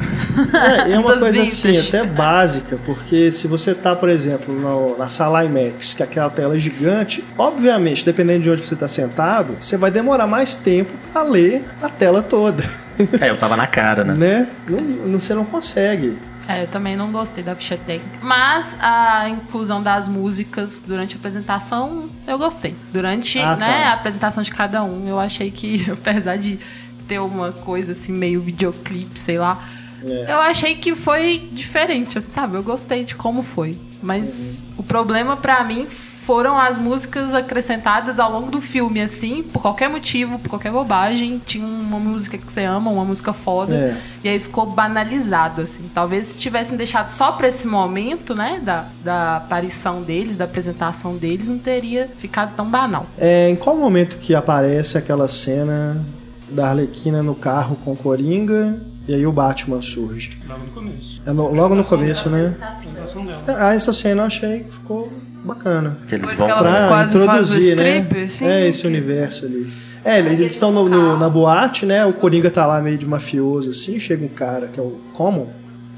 [0.88, 1.78] É, é uma coisa vintage.
[1.78, 6.30] assim, até básica, porque se você tá, por exemplo, no- na sala IMAX, que aquela
[6.30, 10.94] tela é gigante, obviamente, dependendo de onde você está sentado, você vai demorar mais tempo
[11.12, 12.64] para ler a tela toda,
[13.22, 14.14] É, eu tava na cara, né?
[14.14, 14.50] né?
[14.68, 16.18] Não, não- você não consegue.
[16.48, 18.18] É, eu também não gostei da ficha técnica.
[18.22, 22.76] Mas a inclusão das músicas durante a apresentação, eu gostei.
[22.92, 23.90] Durante Ah, né, tá.
[23.90, 26.60] a apresentação de cada um, eu achei que, apesar de
[27.08, 29.64] ter uma coisa assim, meio videoclipe, sei lá,
[30.04, 30.26] É.
[30.34, 32.56] eu achei que foi diferente, assim, sabe?
[32.56, 33.78] Eu gostei de como foi.
[34.02, 34.76] Mas Uhum.
[34.80, 35.88] o problema pra mim
[36.30, 41.42] foram as músicas acrescentadas ao longo do filme, assim, por qualquer motivo, por qualquer bobagem.
[41.44, 43.74] Tinha uma música que você ama, uma música foda.
[43.74, 43.98] É.
[44.24, 45.90] E aí ficou banalizado, assim.
[45.92, 48.62] Talvez se tivessem deixado só pra esse momento, né?
[48.64, 53.08] Da, da aparição deles, da apresentação deles, não teria ficado tão banal.
[53.18, 56.00] É, em qual momento que aparece aquela cena
[56.48, 60.30] da Arlequina no carro com o Coringa e aí o Batman surge?
[60.48, 61.22] Logo no começo.
[61.26, 62.54] É no- logo no começo, né?
[62.62, 63.42] Apresentação dela.
[63.48, 65.12] Ah, essa cena eu achei que ficou
[65.50, 65.98] bacana.
[66.08, 67.98] Que eles vão Pra quase faz o introduzir, né?
[68.00, 68.68] strip, assim, é, né?
[68.68, 69.72] esse universo ali.
[70.04, 72.06] É, eles estão no- no- na boate, né?
[72.06, 74.00] O Coringa tá lá meio de mafioso, assim.
[74.00, 75.48] Chega um cara que é o Common.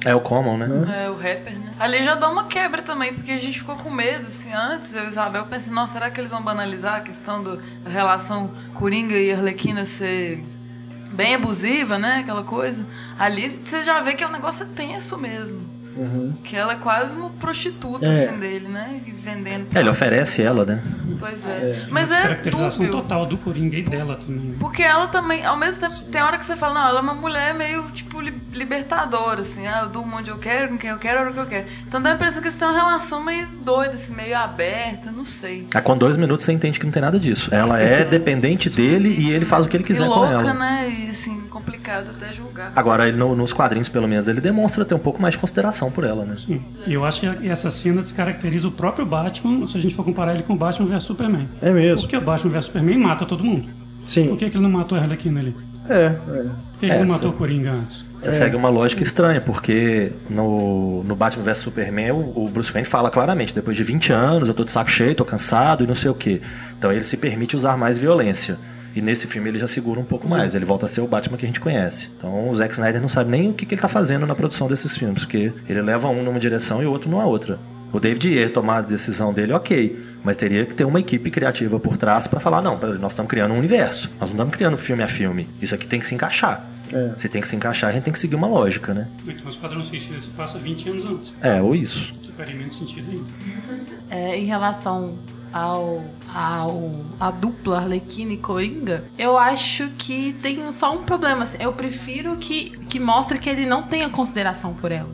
[0.04, 1.04] É o Common, né?
[1.06, 1.72] É, o rapper, né?
[1.80, 5.04] Ali já dá uma quebra também, porque a gente ficou com medo, assim, antes, eu
[5.06, 9.16] e Isabel pensei, nossa, será que eles vão banalizar a questão do- da relação Coringa
[9.16, 10.44] e Arlequina ser
[11.14, 12.22] bem abusiva, né?
[12.24, 12.84] Aquela coisa.
[13.20, 15.60] Ali você já vê que o negócio é tenso mesmo.
[16.44, 18.26] Que ela é quase uma prostituta, É.
[18.30, 19.02] assim, dele, né?
[19.06, 19.68] E vendendo.
[19.76, 20.82] É, ele oferece ela, né?
[21.20, 21.86] Pois é.
[21.90, 24.54] Mas é Caracterização total do Coringa e dela também.
[24.60, 27.14] Porque ela também, ao mesmo tempo, tem hora que você fala, não, ela é uma
[27.14, 30.98] mulher meio, tipo, li- libertadora, assim, ah, eu durmo onde eu quero, com quem eu
[30.98, 31.68] quero, a hora que eu quero.
[31.88, 35.26] Então dá a impressão que eles têm uma relação meio doida, assim, meio aberta, não
[35.26, 35.68] sei.
[35.76, 37.54] Ah, com dois minutos você entende que não tem nada disso.
[37.54, 40.54] Ela é dependente dele e ele faz o que ele E quiser com louca, ela.
[40.54, 40.90] né?
[40.90, 42.72] E assim, complicado até julgar.
[42.76, 45.81] Agora, ele no- nos quadrinhos, pelo menos, ele demonstra ter um pouco mais de consideração
[45.90, 46.36] por ela, né?
[46.46, 46.62] Sim.
[46.86, 50.34] E eu acho que essa cena descaracteriza o próprio Batman, se a gente for comparar
[50.34, 51.48] ele com o Batman vs Superman.
[51.62, 52.02] É mesmo.
[52.02, 53.70] Porque o Batman vs Superman mata todo mundo.
[54.06, 54.28] Sim.
[54.28, 55.52] Por que, que ele não matou a Arlequina ali?
[55.52, 56.50] Por É, é.
[56.80, 58.06] que ele não matou o Coringa antes?
[58.20, 62.88] Você segue uma lógica estranha, porque no, no Batman vs Superman, o, o Bruce Wayne
[62.88, 65.96] fala claramente, depois de 20 anos, eu tô de saco cheio, tô cansado e não
[65.96, 66.40] sei o quê.
[66.78, 68.60] Então ele se permite usar mais violência.
[68.96, 71.38] E nesse filme ele já segura um pouco mais, ele volta a ser o Batman
[71.38, 72.10] que a gente conhece.
[72.18, 74.68] Então o Zack Snyder não sabe nem o que, que ele tá fazendo na produção
[74.68, 77.60] desses filmes, porque ele leva um numa direção e o outro numa outra.
[77.94, 81.78] O David Ayer tomar a decisão dele, ok, mas teria que ter uma equipe criativa
[81.78, 84.78] por trás pra falar, não, peraí, nós estamos criando um universo, nós não estamos criando
[84.78, 86.66] filme a filme, isso aqui tem que se encaixar.
[86.94, 87.14] É.
[87.18, 89.08] Se tem que se encaixar, a gente tem que seguir uma lógica, né?
[89.26, 91.34] Então o Esquadrão Suicida se passa 20 anos antes.
[91.42, 92.14] É, ou isso.
[92.22, 93.26] Que faria menos sentido ainda.
[94.10, 95.16] É, em relação
[95.54, 101.44] ao, ao a dupla Arlequina e Coringa, eu acho que tem só um problema.
[101.44, 105.10] assim, eu prefiro que, que mostre que ele não tenha consideração por ela,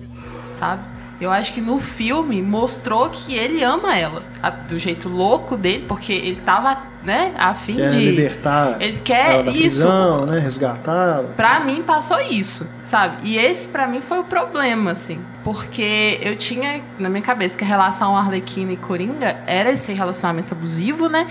[0.54, 0.97] sabe?
[1.20, 5.84] Eu acho que no filme mostrou que ele ama ela, a- do jeito louco dele,
[5.88, 7.98] porque ele tava, né, a fim Quer de.
[8.00, 9.60] libertar Ele quer da isso.
[9.82, 10.38] prisão, né?
[10.40, 11.24] Resgatar.
[11.36, 13.18] Pra mim passou isso, sabe?
[13.28, 15.20] E esse pra mim foi o problema, assim.
[15.44, 20.54] Porque eu tinha na minha cabeça que a relação Arlequina e Coringa era esse relacionamento
[20.54, 21.26] abusivo, né?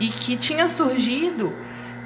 [0.00, 1.52] E que tinha surgido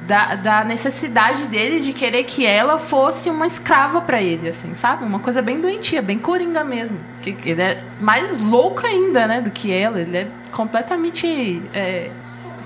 [0.07, 5.05] da, da necessidade dele de querer que ela fosse uma escrava pra ele, assim, sabe?
[5.05, 6.99] Uma coisa bem doentia, bem Coringa mesmo.
[7.23, 10.01] Que ele é mais louco ainda, né, do que ela.
[10.01, 12.11] Ele é completamente é,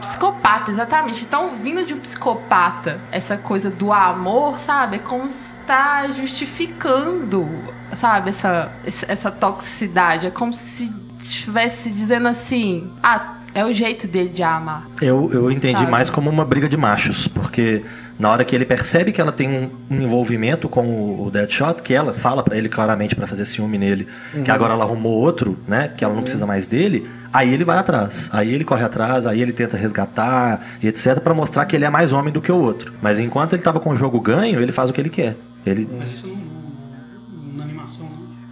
[0.00, 1.24] Psicopata, exatamente.
[1.24, 4.96] Então, vindo de um psicopata, essa coisa do amor, sabe?
[4.96, 7.48] É como está justificando,
[7.92, 8.30] sabe?
[8.30, 10.26] Essa, essa essa toxicidade.
[10.26, 14.86] É como se estivesse dizendo assim: ah, é o jeito dele de amar.
[15.00, 15.90] Eu, eu entendi Sabe?
[15.90, 17.82] mais como uma briga de machos, porque
[18.18, 21.82] na hora que ele percebe que ela tem um, um envolvimento com o, o Deadshot,
[21.82, 24.08] que ela fala pra ele claramente pra fazer ciúme nele,
[24.44, 27.78] que agora ela arrumou outro, né, que ela não precisa mais dele, aí ele vai
[27.78, 28.28] atrás.
[28.32, 31.90] Aí ele corre atrás, aí ele tenta resgatar e etc pra mostrar que ele é
[31.90, 32.92] mais homem do que o outro.
[33.00, 35.36] Mas enquanto ele tava com o jogo ganho, ele faz o que ele quer.
[35.64, 36.24] Ele Mas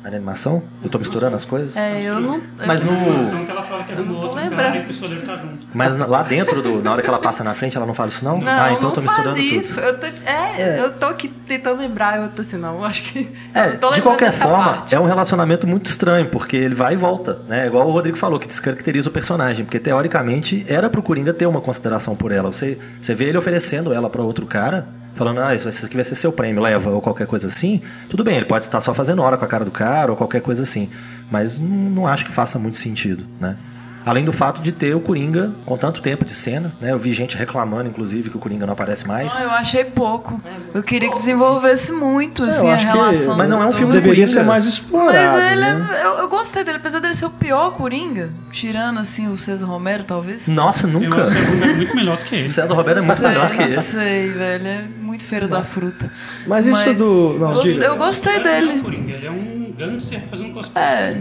[0.09, 1.77] animação, eu tô misturando as coisas.
[1.77, 2.40] É, eu não.
[2.66, 4.62] Mas eu no- Na animação que ela fala que arrumou Eu não tô outro lembrando.
[4.62, 5.59] cara e o pistoleiro tá junto.
[5.75, 8.25] Mas lá dentro do, na hora que ela passa na frente, ela não fala isso
[8.25, 8.38] não?
[8.38, 9.62] Não, ah, então não eu tô misturando faz tudo.
[9.64, 9.81] isso.
[9.81, 13.29] Eu tô, é, eu tô aqui tentando lembrar, eu tô assim, não, eu acho que.
[13.55, 14.95] É, de qualquer forma, parte.
[14.95, 17.66] é um relacionamento muito estranho, porque ele vai e volta, né?
[17.66, 21.61] Igual o Rodrigo falou, que descaracteriza o personagem, porque teoricamente era pro Coringa ter uma
[21.61, 22.53] consideração por ela.
[22.53, 26.05] Você, você vê ele oferecendo ela pra outro cara, falando, ah, isso, isso aqui vai
[26.05, 27.81] ser seu prêmio, leva, ou qualquer coisa assim.
[28.09, 30.40] Tudo bem, ele pode estar só fazendo hora com a cara do cara, ou qualquer
[30.42, 30.88] coisa assim.
[31.31, 33.57] Mas não, não acho que faça muito sentido, né?
[34.05, 36.92] Além do fato de ter o Coringa com tanto tempo de cena, né?
[36.92, 39.35] Eu vi gente reclamando, inclusive, que o Coringa não aparece mais.
[39.35, 40.40] Não, eu achei pouco.
[40.72, 43.37] Eu queria que desenvolvesse muito, É, eu assim, a acho que- relação.
[43.37, 44.29] Mas não é um filme do Deveria Coringa.
[44.40, 45.12] ser mais explorado.
[45.40, 45.88] Mas ele né?
[45.92, 49.66] é, eu, eu gostei dele, apesar dele ser o pior Coringa, tirando assim o César
[49.66, 50.46] Romero, talvez.
[50.46, 51.24] Nossa, Eu nunca.
[51.24, 52.48] acho o Romero muito melhor do que O ele.
[52.48, 53.81] César Roberto é muito melhor do que Não ele.
[53.83, 54.66] sei, velho.
[54.68, 54.85] É
[55.16, 56.11] muito feira da fruta.
[56.46, 57.37] Mas isso do.
[57.38, 57.85] Não, eu, diga.
[57.85, 58.83] eu gostei não é dele.
[59.09, 60.85] Ele é um gangster fazendo cosplay.
[60.85, 61.16] É.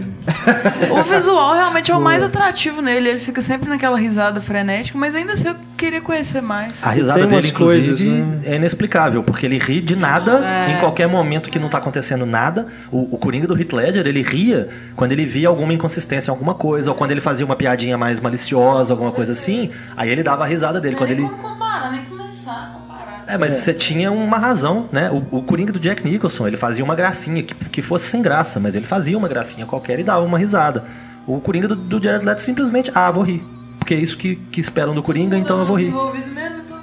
[0.90, 3.08] O visual realmente é o mais atrativo nele.
[3.08, 6.72] Ele fica sempre naquela risada frenética, mas ainda assim eu queria conhecer mais.
[6.82, 8.40] A risada Tem dele, coisas, né?
[8.44, 12.66] é inexplicável, porque ele ri de nada em qualquer momento que não tá acontecendo nada.
[12.90, 16.54] O, o Coringa do Heath Ledger, ele ria quando ele via alguma inconsistência em alguma
[16.54, 20.44] coisa, ou quando ele fazia uma piadinha mais maliciosa, alguma coisa assim, aí ele dava
[20.44, 20.96] a risada dele.
[20.96, 21.22] Quando ele...
[21.22, 22.85] comparar, nem começar
[23.26, 25.10] É, mas você tinha uma razão, né?
[25.10, 28.60] O, o Coringa do Jack Nicholson, ele fazia uma gracinha, que, que fosse sem graça,
[28.60, 30.84] mas ele fazia uma gracinha qualquer e dava uma risada.
[31.26, 33.42] O Coringa do, do Jared Leto simplesmente, ah, vou rir.
[33.78, 35.88] Porque é isso que, que esperam do Coringa, então eu vou rir.
[35.88, 36.12] Então.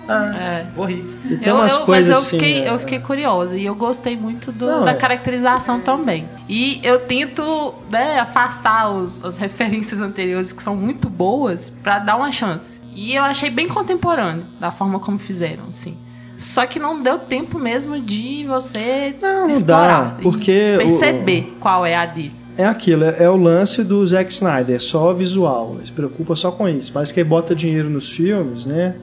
[0.06, 0.66] Ah, É.
[0.76, 1.06] vou rir.
[1.24, 2.38] E tem Eu- umas eu- coisas mas eu assim.
[2.38, 4.96] fiquei, é, eu fiquei curiosa e eu gostei muito do- Não, da é.
[4.96, 6.28] caracterização também.
[6.50, 12.18] E eu tento né, afastar os- as referências anteriores que são muito boas pra dar
[12.18, 12.82] uma chance.
[12.94, 15.98] E eu achei bem contemporâneo da forma como fizeram, assim.
[16.38, 20.78] Só que não deu tempo mesmo de você Não, não explorar dá, e porque o-
[20.80, 22.34] perceber qual é a dele.
[22.58, 25.76] É aquilo, é, é o lance do Zack Snyder, é só visual.
[25.78, 26.91] Ele se preocupa só com isso.
[26.93, 28.96] Parece que ele bota dinheiro nos filmes, né?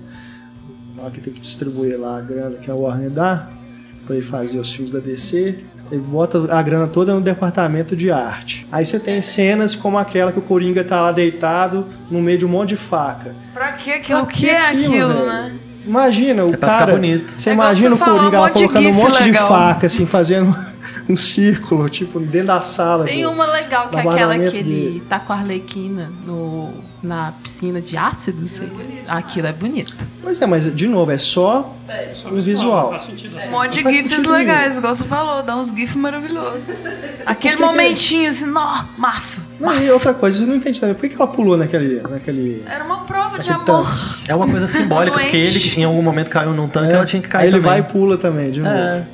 [0.96, 3.48] Na hora que tem que distribuir lá a grana que a Warner dá,
[4.06, 5.58] pra ele fazer os filmes da DC.
[5.90, 8.64] Ele bota a grana toda no departamento de arte.
[8.70, 12.46] Aí você tem cenas como aquela que o Coringa tá lá deitado no meio de
[12.46, 13.34] um monte de faca.
[13.52, 14.20] Pra que aquilo?
[14.20, 15.26] O Pra que é aquilo, velho?
[15.26, 15.52] né?
[15.84, 16.92] Imagina, o É cara.
[16.92, 17.32] bonito.
[17.36, 19.42] Você É imagina o Coringa um lá monte de colocando um monte legal.
[19.44, 20.54] de faca, assim, fazendo
[21.10, 23.04] um círculo, tipo, dentro da sala.
[23.04, 25.02] Tem do- uma legal que é aquela que ele dele.
[25.08, 26.70] tá com a Arlequina no,
[27.02, 28.46] na piscina de ácido.
[28.46, 28.68] sei
[29.06, 29.16] lá.
[29.18, 29.94] Aquilo é bonito.
[30.22, 31.74] Pois é, mas de novo, é só
[32.14, 32.98] Só o visual.
[32.98, 33.36] Sentido.
[33.46, 36.62] Um monte de gifs legais, igual você falou, dá uns gifs maravilhosos.
[37.26, 39.40] Aquele que que- momentinho assim, nó, massa.
[39.58, 40.94] Não, e outra coisa, eu não entendi também.
[40.94, 42.00] Por que que ela pulou naquele.
[42.02, 42.62] naquele...
[42.66, 43.64] Era uma prova de amor.
[43.64, 43.98] tanque?
[44.28, 47.20] É uma coisa simbólica, porque ele em algum momento caiu num tanque, É, ela tinha
[47.20, 47.70] que cair Aí ele também.
[47.70, 49.06] vai e pula também, de novo.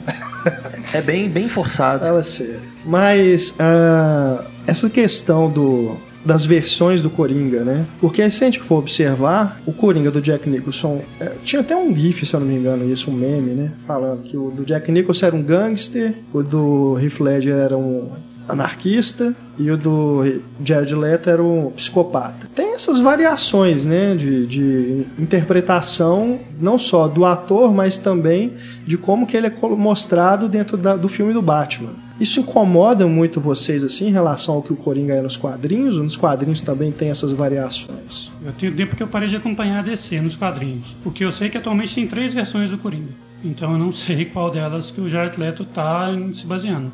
[0.93, 1.01] É.
[1.03, 2.05] Bem, bem forçado.
[2.05, 2.63] Fala sério.
[2.85, 7.87] Mas ah, essa questão do, das versões do Coringa, né?
[8.01, 11.03] Porque se a gente for observar, o Coringa do Jack Nicholson.
[11.21, 13.73] é, tinha até um GIF, se eu não me engano, isso, um meme, né?
[13.87, 18.11] Falando que o do Jack Nicholson era um gangster, o do Heath Ledger era um
[18.49, 20.23] anarquista e o do
[20.65, 22.47] Jared Leto era um psicopata.
[22.55, 28.53] Tem essas variações, né, de, de interpretação não só do ator, mas também
[28.87, 31.91] de como que ele é mostrado dentro da- do filme do Batman.
[32.21, 35.97] Isso incomoda muito vocês assim em relação ao que o Coringa é nos quadrinhos?
[35.99, 38.31] Ou nos quadrinhos também tem essas variações?
[38.45, 40.95] Eu tenho tempo que eu parei de acompanhar a DC nos quadrinhos.
[41.03, 43.11] Porque eu sei que atualmente tem três versões do Coringa.
[43.45, 46.91] Então eu não sei qual delas que o Jared Leto tá se baseando.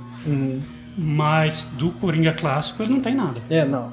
[0.97, 3.41] Mas do Coringa clássico ele não tem nada.
[3.49, 3.93] É, não.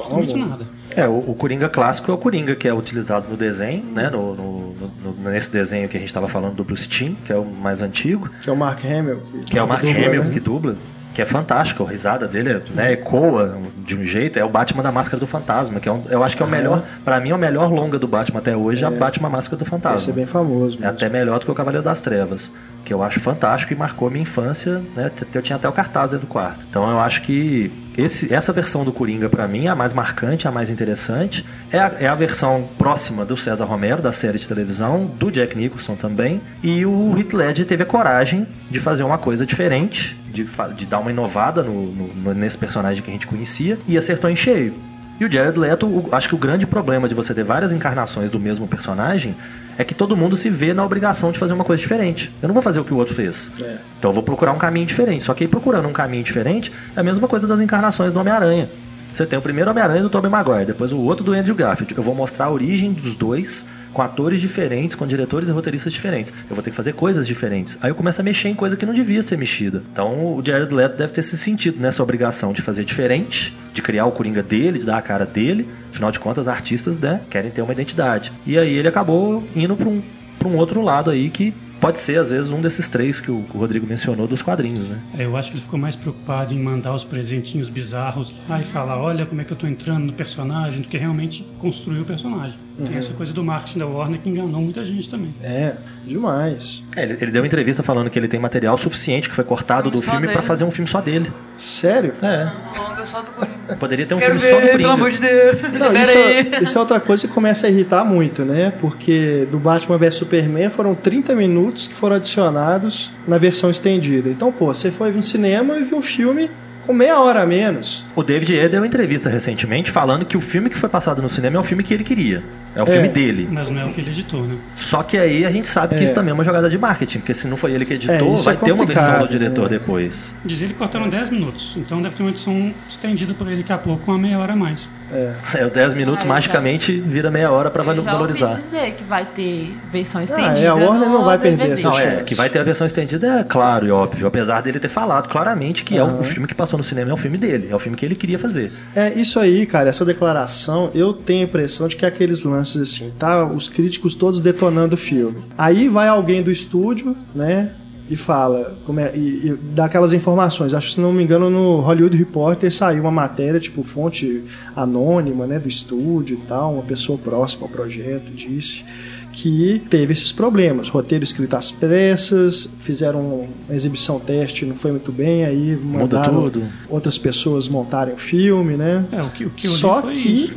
[0.00, 0.46] Alguma.
[0.46, 0.66] nada.
[0.94, 4.10] É, o, o Coringa clássico é o Coringa que é utilizado no desenho, né?
[4.10, 4.74] No, no-
[5.04, 7.80] no- nesse desenho que a gente estava falando do Bruce Timm, que é o mais
[7.80, 9.20] antigo, Que é o Mark Hamill.
[9.46, 10.30] que é o Mark dubla, Hamill né?
[10.32, 10.76] que dubla,
[11.14, 14.82] que é fantástico, a risada dele é, né, ecoa de um jeito, é o Batman
[14.82, 17.30] da Máscara do Fantasma, que é um- eu acho que é o melhor, pra mim
[17.30, 19.98] é o melhor longa do Batman até hoje, é a Batman Máscara do Fantasma.
[19.98, 20.76] Esse é bem famoso.
[20.78, 20.96] É mesmo.
[20.96, 22.50] até melhor do que o Cavaleiro das Trevas,
[22.84, 25.10] que eu acho fantástico e marcou minha infância, né?
[25.34, 26.60] Eu tinha até o cartaz dentro do quarto.
[26.70, 30.46] Então eu acho que esse- essa versão do Coringa, pra mim, é a mais marcante,
[30.48, 31.44] a mais interessante.
[31.72, 35.56] É a, é a versão próxima do César Romero, da série de televisão, do Jack
[35.56, 36.40] Nicholson também.
[36.62, 40.98] E o Heath Ledger teve a coragem de fazer uma coisa diferente, de, de dar
[41.00, 44.72] uma inovada no- no- no- nesse personagem que a gente conhecia, e acertou em cheio.
[45.20, 48.30] E o Jared Leto, o- acho que o grande problema de você ter várias encarnações
[48.30, 49.36] do mesmo personagem
[49.76, 52.32] é que todo mundo se vê na obrigação de fazer uma coisa diferente.
[52.42, 53.50] Eu não vou fazer o que o outro fez.
[53.60, 53.76] É.
[53.98, 55.22] Então eu vou procurar um caminho diferente.
[55.22, 58.68] Só que aí procurando um caminho diferente é a mesma coisa das encarnações do Homem-Aranha.
[59.12, 61.94] Você tem o primeiro Homem-Aranha do Tobey Maguire, depois o outro do Andrew Garfield.
[61.96, 66.32] Eu vou mostrar a origem dos dois com atores diferentes, com diretores e roteiristas diferentes.
[66.48, 67.76] Eu vou ter que fazer coisas diferentes.
[67.82, 69.82] Aí eu começo a mexer em coisa que não devia ser mexida.
[69.92, 74.06] Então o Jared Leto deve ter se sentido nessa obrigação de fazer diferente, de criar
[74.06, 75.68] o Coringa dele, de dar a cara dele.
[75.90, 78.32] Afinal de contas, artistas né, querem ter uma identidade.
[78.46, 80.02] E aí ele acabou indo para um,
[80.46, 83.86] um outro lado aí que pode ser, às vezes, um desses três que o, Rodrigo
[83.86, 85.00] mencionou dos quadrinhos, né?
[85.18, 88.64] É, eu acho que ele ficou mais preocupado em mandar os presentinhos bizarros lá e
[88.64, 92.04] falar, olha como é que eu tô entrando no personagem, do que realmente construir o
[92.04, 92.58] personagem.
[92.78, 95.34] Tem essa coisa do marketing da Warner que enganou muita gente também.
[95.42, 95.74] É,
[96.06, 96.82] demais.
[96.96, 99.90] É, ele, ele deu uma entrevista falando que ele tem material suficiente que foi cortado
[99.90, 101.30] do filme para fazer um filme só dele.
[101.58, 102.14] Sério?
[102.22, 103.76] É, Longa só do Coringa.
[103.76, 105.28] poderia ter um Quero filme só do ver, pelo amor Coringa.
[105.28, 105.78] de Deus.
[105.78, 108.72] Não, isso, é- isso é outra coisa que começa a irritar muito, né?
[108.80, 114.30] Porque do Batman vs Superman foram 30 minutos que foram adicionados na versão estendida.
[114.30, 116.50] Então, pô, você foi no cinema e viu um filme
[116.86, 118.04] com meia hora a menos.
[118.14, 121.28] O David Ayer deu uma entrevista recentemente falando que o filme que foi passado no
[121.28, 122.42] cinema é o filme que ele queria.
[122.74, 123.48] É o filme dele.
[123.50, 124.56] Mas não é o que ele editou, né?
[124.76, 126.04] Só que aí a gente sabe que É.
[126.04, 128.34] isso também é uma jogada de marketing, porque se não foi ele que É, editou,
[128.34, 129.78] isso vai é ter uma versão do diretor né?
[129.78, 130.34] depois.
[130.44, 133.72] Diz ele que cortaram 10 minutos, então deve ter uma edição estendida por ele daqui
[133.72, 134.88] a pouco com uma meia hora a mais.
[135.12, 138.50] É, o 10 minutos Ah, eu magicamente vira meia hora pra Eu já valorizar.
[138.50, 140.70] ouvi dizer que vai ter versão é, estendida.
[140.70, 141.74] a Warner não vai perder DVD.
[141.74, 142.24] essa Não, é, chance.
[142.24, 144.26] que vai ter a versão estendida, é claro e óbvio.
[144.26, 147.14] Apesar dele ter falado claramente que é o, o filme que passou no cinema é
[147.14, 148.72] o filme dele, é o filme que ele queria fazer.
[148.94, 152.80] É, isso aí, cara, essa declaração, eu tenho a impressão de que é aqueles lances
[152.80, 153.44] assim, tá?
[153.44, 155.38] Os críticos todos detonando o filme.
[155.58, 157.70] Aí vai alguém do estúdio, né?
[158.10, 160.74] E fala, como é, e, e dá aquelas informações.
[160.74, 164.42] Acho que, se não me engano, no Hollywood Reporter saiu uma matéria, tipo, fonte
[164.74, 168.84] anônima, né, do estúdio e tal, uma pessoa próxima ao projeto disse
[169.32, 170.88] que teve esses problemas.
[170.88, 176.42] Roteiro escrito às pressas, fizeram uma exibição teste, não foi muito bem, aí Muda mandaram
[176.42, 176.62] tudo.
[176.88, 179.04] outras pessoas montarem o filme, né?
[179.12, 180.52] É, o que, o que Só foi que,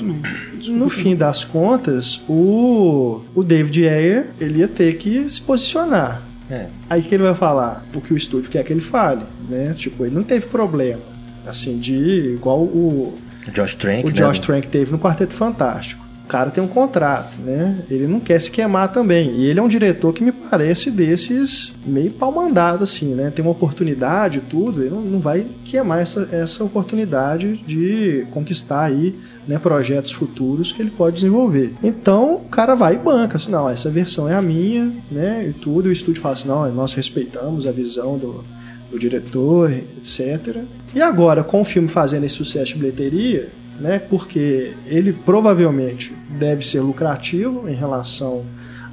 [0.68, 6.22] no fim das contas, o, o David Ayer, ele ia ter que se posicionar.
[6.54, 6.68] É.
[6.88, 9.74] Aí que ele vai falar o que o estúdio quer que ele fale, né?
[9.76, 11.02] Tipo, ele não teve problema,
[11.48, 16.06] assim, de igual o, O Josh Trank, o né, Josh Trank teve no Quarteto Fantástico.
[16.24, 17.80] o cara tem um contrato, né?
[17.90, 19.32] Ele não quer se queimar também.
[19.36, 23.32] E ele é um diretor que me parece desses meio pau mandado, assim, né?
[23.36, 28.84] Tem uma oportunidade e tudo, ele não, não vai queimar essa, essa oportunidade de conquistar
[28.84, 29.16] aí
[29.48, 31.74] né, projetos futuros que ele pode desenvolver.
[31.84, 35.48] Então o cara vai e banca, assim, não, essa versão é a minha, né?
[35.48, 38.44] E tudo, o estúdio fala assim, não, nós respeitamos a visão do,
[38.90, 40.64] do diretor, etc.
[40.94, 44.00] E agora, com o filme fazendo esse sucesso de bilheteria, né?
[44.00, 48.44] Porque ele provavelmente deve ser lucrativo em relação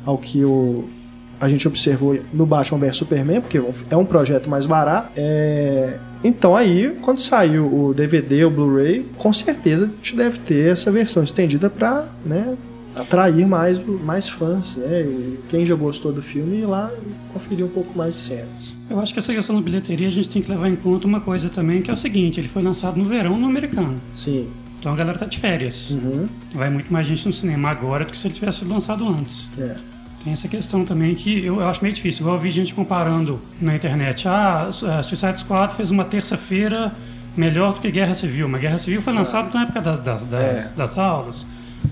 [0.05, 0.89] ao que o,
[1.41, 5.11] a gente observou no Batman vs Superman, porque é um projeto mais barato.
[5.17, 10.71] É, então aí, quando saiu o DVD, o Blu-ray, com certeza a gente deve ter
[10.71, 12.57] essa versão estendida para né,
[12.95, 15.03] atrair mais, mais fãs, né?
[15.03, 16.91] E quem já gostou do filme ir lá
[17.33, 18.75] conferir um pouco mais de cenas.
[18.89, 21.21] Eu acho que essa questão da bilheteria a gente tem que levar em conta uma
[21.21, 23.97] coisa também, que é o seguinte, ele foi lançado no verão no americano.
[24.15, 24.49] Sim.
[24.79, 25.91] Então a galera tá de férias.
[25.91, 26.27] Uhum.
[26.55, 29.47] Vai muito mais gente no cinema agora do que se ele tivesse sido lançado antes.
[29.59, 29.77] É.
[30.23, 32.21] Tem essa questão também que eu, acho meio difícil.
[32.23, 34.29] Igual eu vi gente comparando na internet.
[34.29, 36.93] Ah, a Suicide Squad fez uma terça-feira
[37.37, 38.47] melhor do que Guerra Civil.
[38.49, 40.73] Mas Guerra Civil foi lançado na época das, das, das, É.
[40.77, 41.47] das aulas.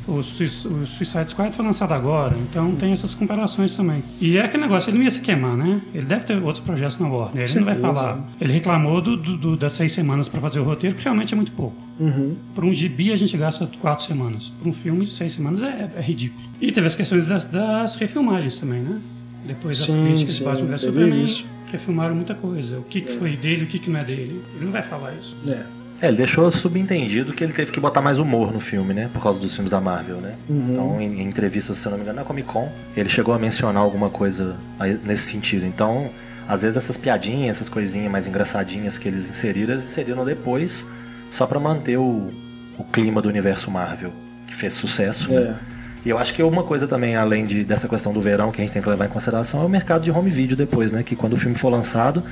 [0.08, 2.34] O, o Suicide Squad foi lançado agora.
[2.50, 4.02] Então tem essas comparações também.
[4.20, 5.80] E é aquele negócio, ele não ia se queimar, né?
[5.94, 7.44] Ele deve ter outros projetos na Warner.
[7.44, 7.94] Ele não vai Certeza.
[8.00, 8.28] falar.
[8.40, 11.52] Ele reclamou do, do- das seis semanas para fazer o roteiro, que realmente é muito
[11.52, 11.76] pouco.
[12.00, 12.34] Uhum.
[12.54, 14.50] Por um gibi a gente gasta quatro semanas.
[14.58, 16.42] Por um filme, seis semanas é, é ridículo.
[16.60, 18.98] E teve as questões das, das refilmagens também, né?
[19.46, 21.26] Depois das Sim, críticas sim, de Batman vs Superman,
[21.70, 22.78] refilmaram muita coisa.
[22.78, 24.42] O que, que foi dele, o que, que não é dele.
[24.56, 25.36] Ele não vai falar isso.
[25.46, 25.62] É.
[26.00, 29.10] É, ele deixou subentendido que ele teve que botar mais humor no filme, né?
[29.12, 30.34] Por causa dos filmes da Marvel, né?
[30.48, 33.38] Então, em, em entrevistas, se eu não me engano, na Comic Con, ele chegou a
[33.38, 34.56] mencionar alguma coisa
[35.04, 35.66] nesse sentido.
[35.66, 36.10] Então,
[36.46, 40.86] às vezes essas piadinhas, essas coisinhas mais engraçadinhas que eles inseriram, eles inseriram depois
[41.32, 42.32] só pra manter o,
[42.78, 44.12] o clima do universo Marvel,
[44.46, 45.58] que fez sucesso, né?
[46.04, 48.64] E eu acho que uma coisa também, além de, dessa questão do verão, que a
[48.64, 51.02] gente tem que levar em consideração, é o mercado de home video depois, né?
[51.02, 52.22] Que quando o filme for lançado,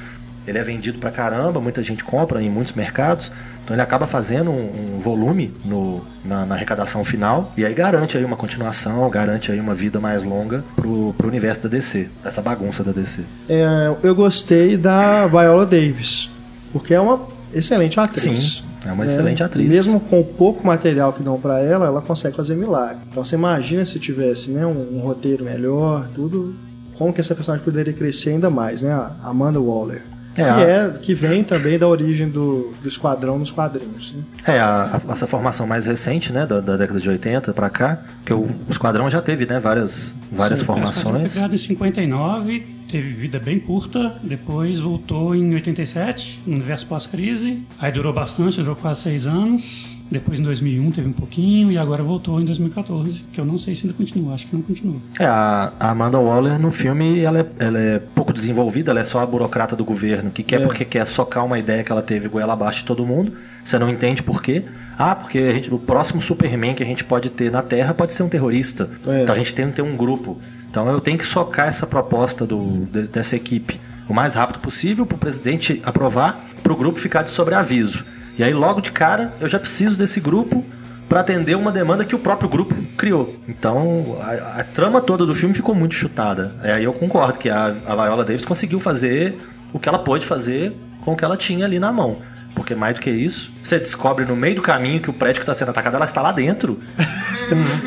[0.47, 3.33] ele é vendido pra caramba, muita gente compra em muitos mercados,
[3.65, 8.17] então ele acaba fazendo um, um volume no, na, na arrecadação final, e aí garante
[8.17, 12.41] aí uma continuação, garante aí uma vida mais longa pro, pro universo da DC, essa
[12.41, 13.23] bagunça da DC.
[13.49, 16.31] É, eu gostei da Viola Davis,
[16.73, 17.21] porque é uma
[17.53, 18.63] excelente atriz.
[18.63, 19.11] Sim, é uma né?
[19.11, 19.69] excelente atriz.
[19.69, 22.99] Mesmo com o pouco material que dão pra ela, ela consegue fazer milagre.
[23.11, 26.55] Então você imagina se tivesse né, um, um roteiro melhor, tudo,
[26.97, 28.93] como que essa personagem poderia crescer ainda mais, né?
[28.93, 30.03] A Amanda Waller.
[30.39, 34.13] É, que, a- é, que vem também da origem do, do esquadrão nos quadrinhos.
[34.15, 34.23] Né?
[34.55, 38.01] É, a- a- essa formação mais recente, né, da, da década de 80 pra cá,
[38.25, 41.21] que o, o Esquadrão já teve, né, várias, várias Sim, formações.
[41.23, 47.63] foi criado em 59, teve vida bem curta, depois voltou em 87, no universo pós-crise.
[47.79, 49.96] Aí durou bastante, durou quase seis anos.
[50.11, 53.75] Depois em 2001 teve um pouquinho e agora voltou em 2014, que eu não sei
[53.75, 54.97] se ainda continua, acho que não continua.
[55.19, 59.19] É, a Amanda Waller no filme ela é, ela é pouco desenvolvida, ela é só
[59.21, 62.53] a burocrata do governo que quer porque quer socar uma ideia que ela teve goela
[62.53, 63.33] abaixo de todo mundo.
[63.65, 64.63] Você não entende por quê?
[64.97, 68.13] Ah, porque a gente, o próximo Superman que a gente pode ter na Terra pode
[68.13, 68.89] ser um terrorista.
[69.07, 69.25] É.
[69.25, 70.39] Então a gente tem que ter um grupo.
[70.71, 75.05] Então eu tenho que socar essa proposta do, de- dessa equipe o mais rápido possível
[75.05, 78.05] para o presidente aprovar, para o grupo ficar de sobreaviso.
[78.39, 80.65] E aí logo de cara eu já preciso desse grupo
[81.09, 83.37] para atender uma demanda que o próprio grupo criou.
[83.49, 86.55] Então, a, a trama toda do filme ficou muito chutada.
[86.63, 89.39] É, aí eu concordo que a, a Viola Davis conseguiu fazer
[89.73, 90.73] o que ela pôde fazer
[91.05, 92.19] com o que ela tinha ali na mão.
[92.55, 95.43] Porque mais do que isso, você descobre no meio do caminho que o prédio que
[95.43, 96.81] está sendo atacado, ela está lá dentro.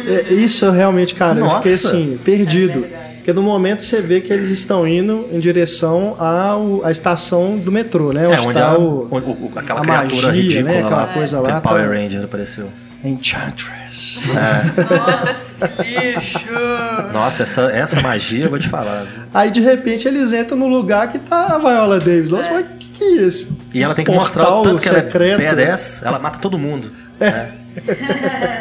[0.08, 1.64] É, Isso eu realmente, cara, eu Nossa!
[1.64, 2.86] fiquei assim, perdido.
[3.20, 7.72] Porque no momento você vê que eles estão indo em direção ao, à estação do
[7.72, 8.24] metrô, né?
[8.26, 10.80] É, Onde onde tá a, o, o- o- aquela a criatura magia, ridícula né?
[10.80, 11.62] Aquela lá, coisa lá.
[11.62, 12.70] Power tá- Ranger apareceu.
[13.04, 14.20] Enchantress.
[15.80, 17.14] Lixo!
[17.14, 19.06] Nossa, essa, essa magia, eu vou te falar.
[19.34, 22.32] Aí de repente eles entram no lugar que tá a Viola Davis.
[22.32, 23.58] Nossa, mas que que é isso?
[23.74, 25.42] E ela tem que Um mostrar o portal tanto que ela secreto.
[25.42, 26.92] é B10, ela mata todo mundo.
[27.20, 27.50] né?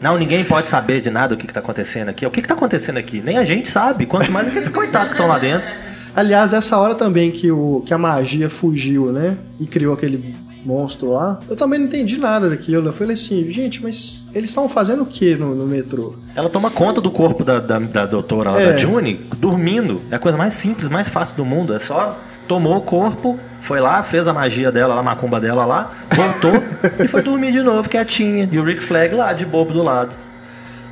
[0.00, 2.24] Não, ninguém pode saber de nada o que, que tá acontecendo aqui.
[2.26, 3.20] O que, que tá acontecendo aqui?
[3.20, 5.70] Nem a gente sabe, quanto mais aqueles coitados que estão lá dentro.
[6.14, 9.36] Aliás, essa hora também que, o, que a magia fugiu, né?
[9.60, 10.34] E criou aquele
[10.64, 11.38] monstro lá.
[11.48, 12.88] Eu também não entendi nada daquilo.
[12.88, 16.14] Eu falei assim, gente, mas eles estavam fazendo o que no, no metrô?
[16.34, 18.72] Ela toma conta do corpo da, da, da doutora lá, É.
[18.72, 20.00] da June, dormindo.
[20.10, 21.72] É a coisa mais simples, mais fácil do mundo.
[21.74, 22.18] É só
[22.50, 26.60] tomou o corpo, foi lá, fez a magia dela, a macumba dela lá, voltou
[26.98, 28.48] e foi dormir de novo, quietinha.
[28.50, 30.10] E o Rick Flag lá, de bobo do lado.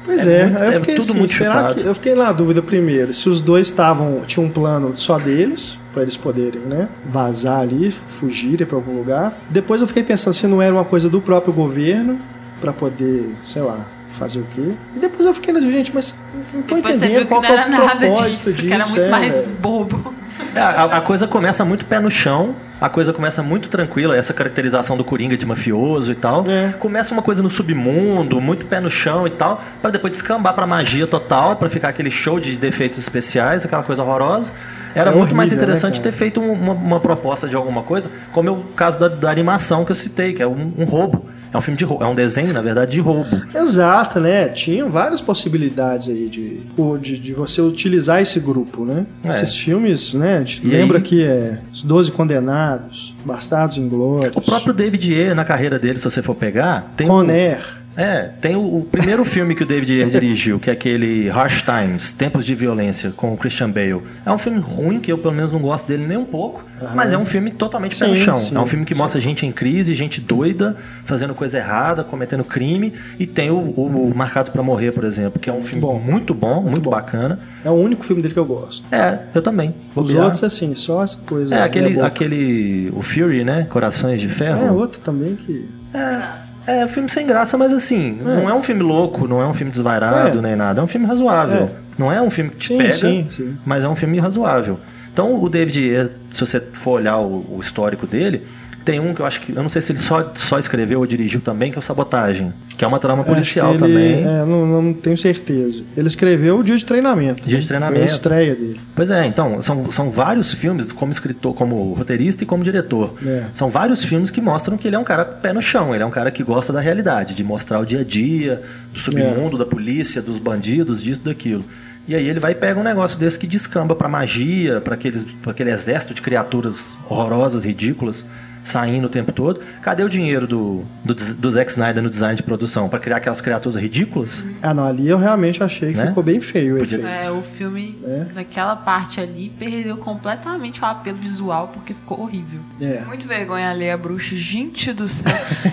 [0.04, 1.74] Pois É é, muito- eu é fiquei tudo assim, muito será chutado.
[1.74, 1.80] que.
[1.88, 4.20] Eu fiquei na dúvida primeiro, se os dois estavam.
[4.24, 6.88] tinham um plano só deles, pra eles poderem, né?
[7.06, 9.36] Vazar ali, fugirem pra algum lugar.
[9.50, 12.20] Depois eu fiquei pensando se não era uma coisa do próprio governo,
[12.60, 13.80] pra poder, sei lá,
[14.12, 14.70] fazer o quê?
[14.94, 16.14] E depois eu fiquei, gente, mas
[16.54, 18.66] não tô Depois entendendo qual que é era o propósito disso, disso.
[18.68, 20.14] que era muito é, mais bobo.
[20.54, 24.32] É, a, a coisa começa muito pé no chão, a coisa começa muito tranquila, essa
[24.32, 26.44] caracterização do Coringa de mafioso e tal.
[26.48, 26.72] É.
[26.78, 30.66] Começa uma coisa no submundo, muito pé no chão e tal, pra depois descambar pra
[30.66, 34.52] magia total, pra ficar aquele show de defeitos especiais, aquela coisa horrorosa.
[34.94, 36.10] Era É muito mais horrível, né, interessante cara?
[36.12, 39.30] ter feito um- uma, uma proposta de alguma coisa, como é o caso da, da
[39.30, 41.26] animação que eu citei, que é um, um roubo.
[41.52, 43.28] É um filme de roubo, é um desenho, na verdade, de roubo.
[43.54, 44.48] Exato, né?
[44.48, 46.60] Tinham várias possibilidades aí de,
[47.00, 49.06] de, de você utilizar esse grupo, né?
[49.24, 49.28] É.
[49.30, 50.36] Esses filmes, né?
[50.36, 55.12] A gente E lembra aí- que é Os Doze Condenados, Bastardos Inglórios, O próprio David
[55.12, 57.77] Ayer, na carreira dele, se você for pegar, tem um- Conner.
[58.00, 61.62] É, tem o, o primeiro filme que o David Ayer dirigiu, que é aquele Harsh
[61.62, 64.00] Times, Tempos de Violência, com o Christian Bale.
[64.24, 66.62] É um filme ruim, que eu pelo menos não gosto dele nem um pouco,
[66.94, 68.38] mas é um filme totalmente pé no Sim, chão.
[68.38, 69.00] sim, é um filme que sim.
[69.00, 74.10] mostra gente em crise, gente doida, fazendo coisa errada, cometendo crime, e tem o, o-
[74.12, 75.98] o Marcados pra Morrer, por exemplo, que é um filme bom.
[75.98, 76.90] muito bom, muito, bom.
[76.92, 77.40] bacana.
[77.64, 78.84] É o único filme dele que eu gosto.
[78.94, 79.74] É, eu também.
[79.96, 80.22] Os biar.
[80.26, 81.52] outros, assim, só essa coisa.
[81.52, 82.92] É, aquele, aquele.
[82.94, 83.66] O Fury, né?
[83.68, 84.64] Corações de Ferro.
[84.64, 85.68] É, outro também que.
[85.92, 86.46] É,
[86.84, 89.70] um filme sem graça, mas assim, não é um filme louco, não é um filme
[89.72, 90.42] desvairado É.
[90.42, 90.80] nem nada.
[90.80, 91.62] É um filme razoável.
[91.62, 91.70] É.
[91.98, 93.56] Não é um filme que te Sim, pega, sim, sim.
[93.66, 94.78] mas é um filme razoável.
[95.12, 98.46] Então o David, se você for olhar o, o histórico dele,
[98.90, 99.52] tem um que eu acho que.
[99.54, 102.54] Eu não sei se ele só, só escreveu ou dirigiu também, que é o Sabotagem.
[102.76, 104.12] Que é uma trama policial ele- também.
[104.26, 105.82] É, não, não tenho certeza.
[105.94, 107.46] Ele escreveu o Dia de Treinamento.
[107.46, 108.10] Dia de Foi a Treinamento.
[108.12, 108.80] estreia dele.
[108.94, 113.12] Pois é, então, são, são vários filmes como escritor, como roteirista e como diretor.
[113.26, 113.44] É.
[113.52, 116.06] São vários filmes que mostram que ele é um cara pé no chão, ele é
[116.06, 118.62] um cara que gosta da realidade, de mostrar o dia a dia,
[118.92, 119.58] do submundo, É.
[119.58, 121.64] da polícia, dos bandidos, disso, daquilo.
[122.06, 125.70] E aí ele vai e pega um negócio desse que descamba pra magia, pra aquele
[125.70, 128.24] exército de criaturas horrorosas, ridículas,
[128.62, 129.60] saindo o tempo todo.
[129.82, 132.88] Cadê o dinheiro do, do, do Zack Snyder no design de produção?
[132.88, 134.42] Pra criar aquelas criaturas ridículas?
[134.62, 136.08] Ah, não, ali eu realmente achei que Né?
[136.08, 137.08] ficou bem feio o Podia-.
[137.08, 138.26] É, o filme, É.
[138.34, 142.60] naquela parte ali, perdeu completamente o apelo visual porque ficou horrível.
[142.80, 143.00] É.
[143.06, 145.24] Muito vergonha ali a bruxa, gente do céu.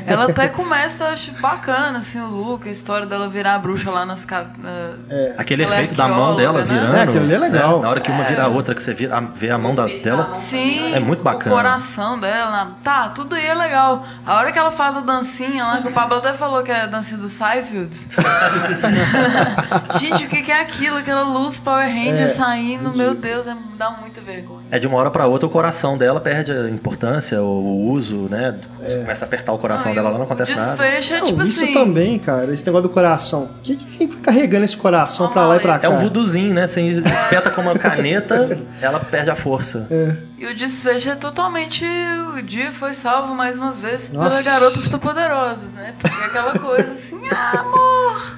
[0.05, 4.05] Ela até começa, acho bacana, assim, o look, a história dela virar a bruxa lá
[4.05, 4.23] nas.
[4.25, 4.91] ca- na-
[5.37, 6.65] Aquele Ela é efeito da mão dela né?
[6.65, 6.95] virando.
[6.95, 7.77] É, aquilo ali é legal.
[7.77, 7.83] né?
[7.83, 10.33] Na hora que uma vira a outra, que você vira, vê a mão das, dela.
[10.35, 11.53] Sim, É muito bacana.
[11.53, 14.05] O coração dela, tá, tudo aí é legal.
[14.23, 16.81] A hora que ela faz a dancinha lá, que o Pablo até falou que é
[16.81, 17.89] a dancinha do Seinfeld.
[19.99, 20.97] Gente, o que que é aquilo?
[20.97, 24.65] Aquela luz Power Ranger É, saindo, meu Deus, é, dá muita vergonha.
[24.69, 28.27] É de uma hora pra outra o coração dela perde a importância, o, o uso,
[28.29, 28.55] né?
[28.79, 30.85] Você começa a apertar o coração Não, dela, lá não o acontece nada.
[30.85, 31.73] É Não, tipo isso assim.
[31.73, 33.49] também, cara, esse negócio do coração.
[33.63, 35.87] Quem, quem fica carregando esse coração pra lá e pra cá?
[35.87, 36.67] É um vuduzinho, né?
[36.67, 39.87] Você espeta com uma caneta, ela perde a força.
[39.89, 40.34] É.
[40.45, 41.83] E o desfecho é totalmente.
[42.37, 44.43] O dia foi salvo mais uma vez pela Nossa.
[44.43, 45.95] garota superpoderosas, né?
[45.99, 48.37] Porque é aquela coisa assim, ah, amor.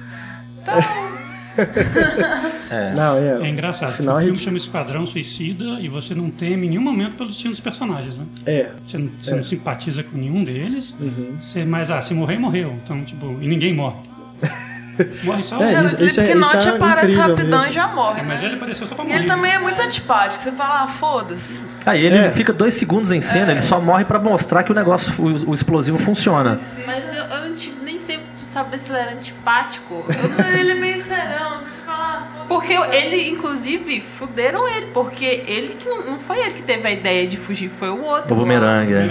[2.96, 3.46] Não, é.
[3.46, 3.90] É engraçado.
[3.90, 7.28] Afinal, o filme gente- chama Esquadrão Suicida e você não teme em nenhum momento pelo
[7.28, 8.24] destino dos personagens, né?
[8.46, 8.70] É.
[8.86, 10.94] Você, não, você não simpatiza com nenhum deles.
[11.00, 11.36] Uhum.
[11.42, 12.72] Você, mas, ah, se morrer, morreu.
[12.84, 13.96] Então, tipo, e ninguém morre.
[15.24, 15.86] Morre só É, um.
[15.86, 17.70] isso- o isso é- isso é aparece incrível rapidão mesmo.
[17.70, 18.20] e já morre.
[18.20, 18.46] É, mas né?
[18.46, 19.20] ele apareceu só pra E morrer.
[19.20, 20.42] ele também é muito antipático.
[20.42, 21.60] Você fala, ah, foda-se.
[21.86, 22.30] Aí ele É.
[22.30, 25.54] fica dois segundos em cena, ele só morre pra mostrar que o negócio, o, o
[25.54, 26.58] explosivo funciona.
[26.86, 30.04] Mas eu, eu não tive nem tempo de saber se ele era antipático.
[30.58, 31.58] Ele é meio serão.
[31.58, 32.48] Você fala, ah, foda-se.
[32.48, 34.86] Porque ele, inclusive, fuderam ele.
[34.92, 38.02] Porque ele que não, não foi ele que teve a ideia de fugir, foi o
[38.04, 38.34] outro.
[38.34, 39.06] O bumerangue, é.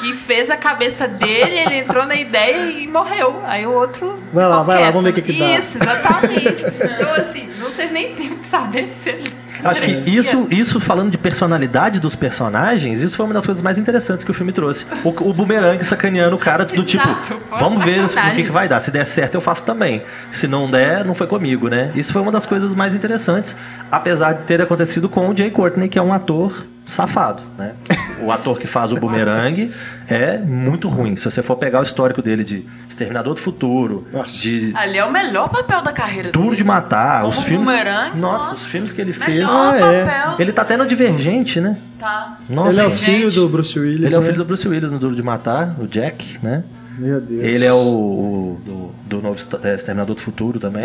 [0.00, 3.42] Que fez a cabeça dele, ele entrou na ideia e morreu.
[3.44, 4.18] Aí o outro.
[4.32, 4.94] Vai lá, vai lá, quieto.
[4.94, 5.58] vamos ver o que que dá.
[5.58, 6.64] Isso, exatamente.
[6.66, 9.32] então, assim, não teve nem tempo de saber se ele.
[9.64, 13.78] Acho que isso, isso, falando de personalidade dos personagens, isso foi uma das coisas mais
[13.78, 14.86] interessantes que o filme trouxe.
[15.02, 18.68] O, o bumerangue sacaneando o cara do tipo, Exato, vamos ver o que, que vai
[18.68, 18.80] dar.
[18.80, 20.02] Se der certo, eu faço também.
[20.30, 21.90] Se não der, não foi comigo, né?
[21.94, 23.56] Isso foi uma das coisas mais interessantes,
[23.90, 26.52] apesar de ter acontecido com o Jay Courtney, que é um ator
[26.88, 27.74] safado, né?
[28.22, 29.70] O ator que faz o bumerangue
[30.08, 31.16] é muito ruim.
[31.16, 34.38] Se você for pegar o histórico dele de Exterminador do Futuro, Nossa.
[34.38, 36.56] de Ali é o melhor papel da carreira Duro dele.
[36.56, 37.68] de Matar, Como os filmes.
[37.68, 38.54] Nossa, nossa.
[38.54, 39.46] os filmes que ele fez.
[39.48, 40.04] Ah, é.
[40.06, 40.34] papel.
[40.38, 41.76] Ele tá até no Divergente, né?
[42.00, 42.38] Tá.
[42.48, 42.70] Nossa.
[42.70, 44.06] Ele é o filho do Bruce Willis.
[44.06, 44.26] Ele é o né?
[44.26, 46.64] filho do Bruce Willis no Duro de Matar, o Jack, né?
[46.98, 47.42] Meu Deus.
[47.44, 50.82] Ele é o, o- do, do novo é, Exterminador do Futuro também.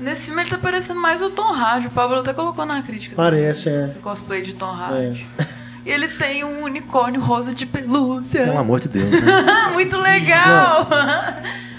[0.00, 1.86] Nesse filme ele tá parecendo mais o Tom Hardy.
[1.86, 3.14] O Pablo até colocou na crítica.
[3.16, 3.92] Parece, é.
[3.96, 5.26] O cosplay de Tom Hardy.
[5.86, 8.44] E ele tem um unicórnio rosa de pelúcia.
[8.44, 9.20] Pelo amor de Deus, né?
[9.74, 10.88] Muito legal!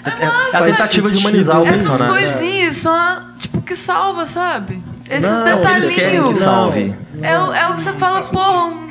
[0.04, 0.22] É,
[0.54, 1.80] é a tentativa de humanizar o sentido.
[1.80, 2.32] Essas personagem.
[2.32, 4.80] coisinhas são, tipo, que salva, sabe?
[5.10, 5.74] Esses Não, detalhinhos.
[5.84, 6.94] Eles querem que salve.
[7.20, 8.85] É, o- é o que você fala, porra, um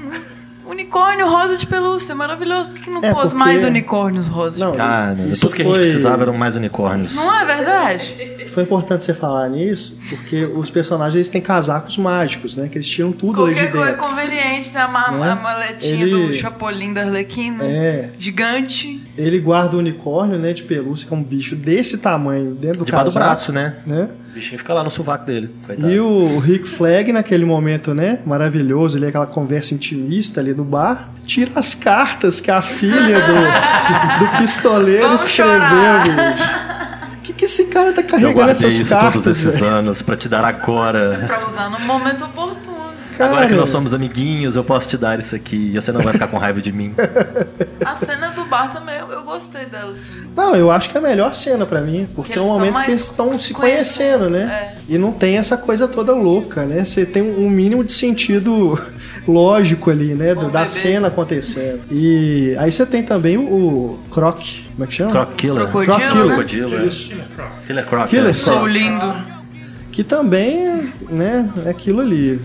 [0.75, 2.69] Unicórnio rosa de pelúcia, maravilhoso.
[2.69, 4.93] Por que não É, pôs porque- mais unicórnios rosa de Não, pelúcia?
[4.93, 5.27] Ah, né?
[5.29, 7.15] Isso tudo que a gente foi- precisava eram mais unicórnios.
[7.15, 8.45] Não é verdade?
[8.49, 12.67] Foi importante você falar nisso, porque os personagens eles têm casacos mágicos, né?
[12.67, 14.09] Que eles tiram tudo ali de Qualquer coisa é dentro.
[14.09, 15.31] conveniente, tem a, ma Né?
[15.31, 17.63] a maletinha Ele- do Chapolin da Arlequina.
[17.65, 18.09] É.
[18.19, 19.01] Gigante.
[19.17, 22.85] Ele guarda o unicórnio, né, de pelúcia, que é um bicho desse tamanho dentro do
[22.85, 23.13] do casaco.
[23.25, 23.75] braço, né?
[23.85, 24.09] né?
[24.29, 25.49] O bichinho fica lá no sovaco dele.
[25.65, 25.89] Coitado.
[25.89, 31.09] E o Rick Flag, naquele momento, né, maravilhoso, ali, aquela conversa intimista ali no bar,
[31.25, 36.03] tira as cartas que a filha do, do pistoleiro Vamos escreveu, chorar.
[36.03, 36.65] bicho.
[37.17, 39.73] O que, que esse cara tá Eu carregando guardei essas isso cartas, todos esses velho?
[39.73, 41.23] anos pra te dar agora.
[41.25, 42.75] Pra usar no momento oportuno.
[43.17, 46.01] Agora que Cara, nós somos amiguinhos, eu posso te dar isso aqui e você não
[46.01, 46.93] vai ficar com raiva de mim.
[47.85, 49.91] A cena do bar também, eu, eu gostei dela.
[49.91, 50.27] assim.
[50.35, 52.81] Não, eu acho que é a melhor cena pra mim, porque Que é um momento
[52.81, 54.75] que eles estão se conhecendo, né?
[54.87, 56.83] E não tem essa coisa toda louca, né?
[56.83, 58.79] Você tem um mínimo de sentido
[59.27, 60.35] lógico ali, né?
[60.35, 60.67] Bom da bebê.
[60.67, 61.81] cena acontecendo.
[61.91, 64.39] E aí você tem também o, o Croc,
[64.73, 65.11] como é que chama?
[65.11, 65.67] Croc Killer.
[65.67, 66.25] Crocodilo, Croc Killer.
[66.25, 66.33] né?
[66.35, 66.85] Crocodilo, é.
[66.85, 67.11] Isso.
[67.67, 68.09] Killer Croc.
[68.09, 68.33] Killer é.
[68.33, 68.57] Croc.
[68.57, 69.34] Sou lindo.
[69.95, 72.37] Que também, né, é aquilo ali.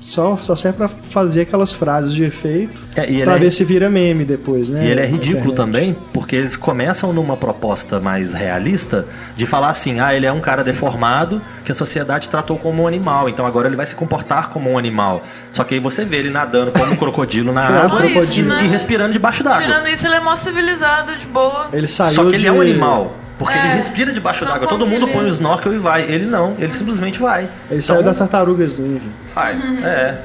[0.00, 2.80] Só, só serve pra fazer aquelas frases de efeito.
[2.96, 4.84] É, ele pra é- ver se vira meme depois, né?
[4.86, 9.04] E ele é ridículo também, porque eles começam numa proposta mais realista
[9.36, 12.86] de falar assim: ah, ele é um cara deformado que a sociedade tratou como um
[12.86, 15.24] animal, então agora ele vai se comportar como um animal.
[15.50, 18.48] Só que aí você vê ele nadando como um crocodilo na É, água crocodilo.
[18.48, 18.64] né?
[18.64, 19.62] e respirando debaixo d'água.
[19.62, 21.66] Tirando isso, ele é mó civilizado, de boa.
[21.72, 22.46] Ele saiu Só que ele de...
[22.46, 23.16] é um animal.
[23.38, 23.58] Porque É.
[23.66, 24.68] ele respira debaixo d'água.
[24.68, 26.02] Todo mundo ele- põe o snorkel e vai.
[26.02, 27.48] Ele não, ele simplesmente vai.
[27.70, 29.08] Ele saiu Então, das tartarugas ninja.
[29.34, 30.18] Vai, é.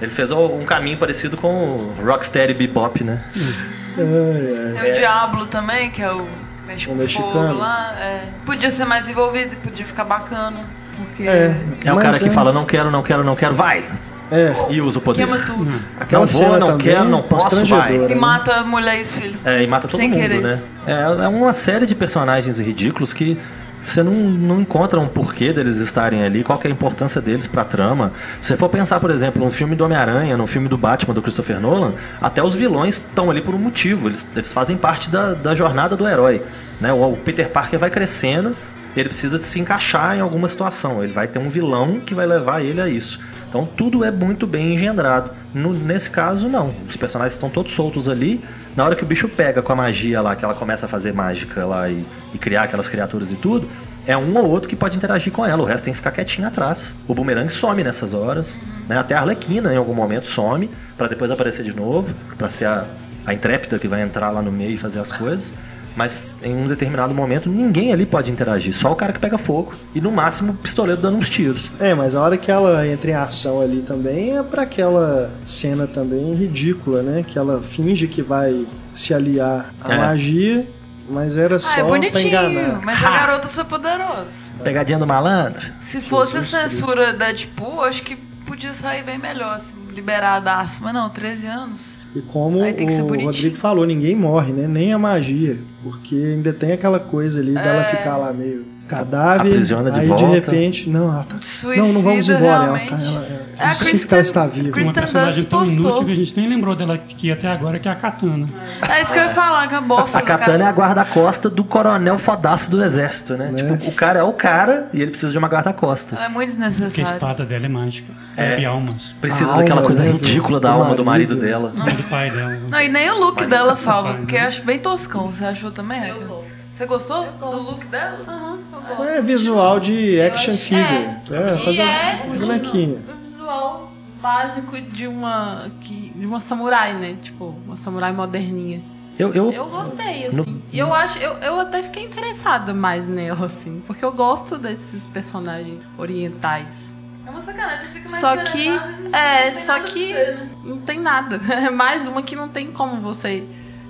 [0.00, 3.22] Ele fez um caminho parecido com o Rocksteady Bebop, né?
[3.36, 4.82] Ai, ai.
[4.82, 6.26] Tem o Diablo também, que é o
[6.66, 7.32] mexe O mexicano.
[7.32, 7.94] fogo lá.
[8.00, 8.24] é.
[8.44, 10.60] Podia ser mais envolvido, podia ficar bacana.
[10.96, 13.54] Porque É, É o mas cara que é- fala, não quero, não quero, não quero,
[13.54, 13.84] vai!
[14.32, 15.24] É, E usa o poder.
[15.26, 15.70] queima tudo.
[16.00, 18.20] aquela Não vou, cena não também quero, não posso, constrangedora, E né?
[18.20, 19.36] mata a mulher e os filhos.
[19.44, 20.40] É, e mata todo Sem mundo, querer.
[20.40, 20.58] né?
[20.86, 23.38] É, é uma série de personagens ridículos que
[23.80, 27.48] você não, não encontra um porquê deles estarem ali, qual que é a importância deles
[27.48, 28.12] pra trama.
[28.40, 31.20] Se você for pensar, por exemplo, no filme do Homem-Aranha, no filme do Batman do
[31.20, 35.34] Christopher Nolan, até os vilões estão ali por um motivo, eles, eles fazem parte da,
[35.34, 36.42] da jornada do herói.
[36.80, 36.92] Né?
[36.92, 38.54] O, o Peter Parker vai crescendo,
[38.96, 42.24] ele precisa de se encaixar em alguma situação, ele vai ter um vilão que vai
[42.26, 43.18] levar ele a isso.
[43.52, 45.30] Então tudo é muito bem engendrado.
[45.52, 46.74] No- nesse caso, não.
[46.88, 48.42] Os personagens estão todos soltos ali.
[48.74, 51.12] Na hora que o bicho pega com a magia lá, que ela começa a fazer
[51.12, 53.68] mágica lá e, e criar aquelas criaturas e tudo,
[54.06, 55.60] é um ou outro que pode interagir com ela.
[55.62, 56.94] O resto tem que ficar quietinho atrás.
[57.06, 58.58] O boomerang some nessas horas.
[58.88, 58.96] Né?
[58.98, 62.86] Até a Arlequina, em algum momento, some, para depois aparecer de novo, para ser a,
[63.26, 65.52] a intrépida que vai entrar lá no meio e fazer as coisas.
[65.96, 68.74] Mas em um determinado momento, ninguém ali pode interagir.
[68.74, 69.72] Só o cara que pega fogo.
[69.94, 71.70] E no máximo, o pistoleiro dando uns tiros.
[71.78, 75.86] É, mas a hora que ela entra em ação ali também é pra aquela cena
[75.86, 77.22] também ridícula, né?
[77.26, 79.98] Que ela finge que vai se aliar à É.
[79.98, 80.66] magia,
[81.10, 82.80] mas era só Ah, é pra bonitinho, enganar.
[82.84, 84.26] mas a garota foi poderosa.
[84.64, 85.66] Pegadinha do malandro.
[85.82, 88.16] Se fosse Jesus a censura da Deadpool, acho que
[88.46, 90.80] podia sair bem melhor, assim, liberadaço.
[90.82, 91.94] Mas não, 13 anos.
[92.14, 93.24] E como o.
[93.24, 94.66] Rodrigo falou, ninguém morre, né?
[94.68, 95.58] Nem a magia.
[95.82, 97.84] Porque ainda tem aquela coisa ali dela É.
[97.84, 99.40] ficar lá meio cadáver.
[99.52, 100.24] Aprisiona de aí volta.
[100.24, 101.36] de repente, não, ela tá.
[101.42, 102.44] Suicida, não, não vamos embora.
[102.46, 102.88] Ela realmente.
[102.88, 102.96] tá.
[102.96, 104.70] Ela, ela, É a eu sinto que ela está viva.
[104.70, 105.78] Kristen- Uma personagem Dust tão postou.
[105.84, 108.48] inútil que a gente nem lembrou dela aqui até agora, que é a Katana.
[108.90, 111.48] É isso que eu ia falar, que a bosta A do Katana é a guarda-costa
[111.48, 113.50] do coronel fodaço do exército, né?
[113.50, 113.62] Né?
[113.76, 116.18] Tipo, o cara é o cara e ele precisa de uma guarda-costas.
[116.18, 116.52] Ela é muito
[116.84, 118.12] Porque a espada dela é mágica.
[118.36, 118.52] É.
[118.54, 118.56] É.
[118.56, 119.12] de almas.
[119.20, 121.72] Precisa A daquela alma, coisa né, do- ridícula da do alma do marido dela.
[121.76, 122.56] Não do pai dela.
[122.70, 124.44] Não, e nem o look dela salva, porque né?
[124.44, 125.26] eu acho bem toscão.
[125.30, 126.51] Você achou também, Eu gosto.
[126.72, 128.18] Você gostou do look dela?
[128.26, 129.12] Aham, eu gosto.
[129.12, 130.84] É visual de action acho- figure.
[131.30, 131.52] é.
[131.52, 133.02] É, fazer é um bonequinho.
[133.08, 137.16] o visual básico de uma, que, de uma samurai, né?
[137.22, 138.80] Tipo, uma samurai moderninha.
[139.18, 140.36] Eu, eu, Eu gostei, assim.
[140.36, 143.82] No- E eu acho, eu, eu até fiquei interessada mais nela, assim.
[143.86, 146.96] Porque eu gosto desses personagens orientais.
[147.26, 148.68] É uma sacanagem, você fica mais Só que,
[149.14, 150.48] é, só que você, né?
[150.64, 151.38] não tem nada.
[151.52, 153.44] É mais uma que não tem como você,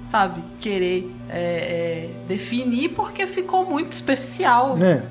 [0.06, 4.78] sabe, querer é, é, definir porque ficou muito superficial.
[4.80, 5.02] É.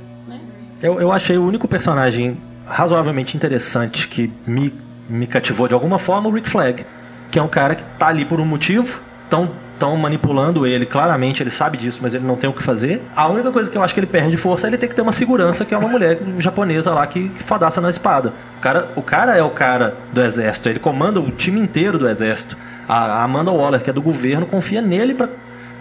[0.82, 4.74] eu, eu achei o único personagem razoavelmente interessante que me,
[5.10, 6.86] me cativou de alguma forma o Rick Flag.
[7.30, 11.42] Que é um cara que tá ali por um motivo, tão, tão manipulando ele, claramente
[11.42, 13.02] ele sabe disso, mas ele não tem o que fazer.
[13.16, 15.02] A única coisa que eu acho que ele perde força é ele ter que ter
[15.02, 18.34] uma segurança, que é uma mulher japonesa lá que, que fodaça na espada.
[18.58, 22.08] O cara, o cara é o cara do exército, ele comanda o time inteiro do
[22.08, 22.58] exército.
[22.94, 25.30] A, Amanda Waller, que é do governo, confia nele pra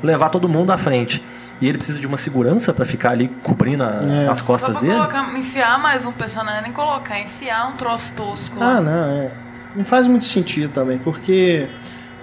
[0.03, 1.23] levar todo mundo à frente.
[1.61, 4.29] E ele precisa de uma segurança pra ficar ali cobrindo a- É.
[4.29, 4.95] as Só costas pra dele.
[4.95, 8.57] colocar, enfiar mais um personagem, nem colocar, enfiar um troço tosco.
[8.63, 9.31] Ah, não, é.
[9.77, 11.67] Não faz muito sentido também, porque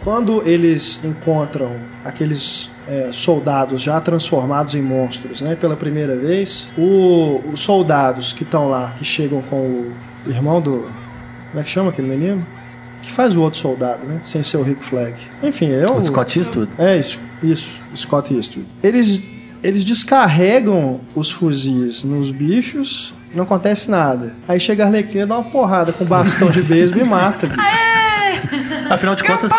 [0.04, 1.76] Quando eles encontram
[2.06, 8.44] aqueles é, soldados já transformados em monstros, né, pela primeira vez, o- os soldados que
[8.44, 9.94] estão lá, que chegam com o
[10.30, 10.90] irmão do.
[11.50, 12.46] Como é que chama aquele menino?
[13.02, 14.20] Que faz o outro soldado, né?
[14.24, 15.14] Sem ser o Rick Flag.
[15.44, 15.96] Enfim, é o.
[15.98, 16.70] O Scott Eastwood.
[16.78, 18.68] É isso, isso, Scott Eastwood.
[18.84, 19.28] Eles,
[19.64, 24.36] eles descarregam os fuzis nos bichos, não acontece nada.
[24.48, 27.48] Aí chega a Arlequina, dá uma porrada com bastão de beisebol e mata.
[27.48, 27.60] bicho.
[28.90, 29.52] Afinal de contas,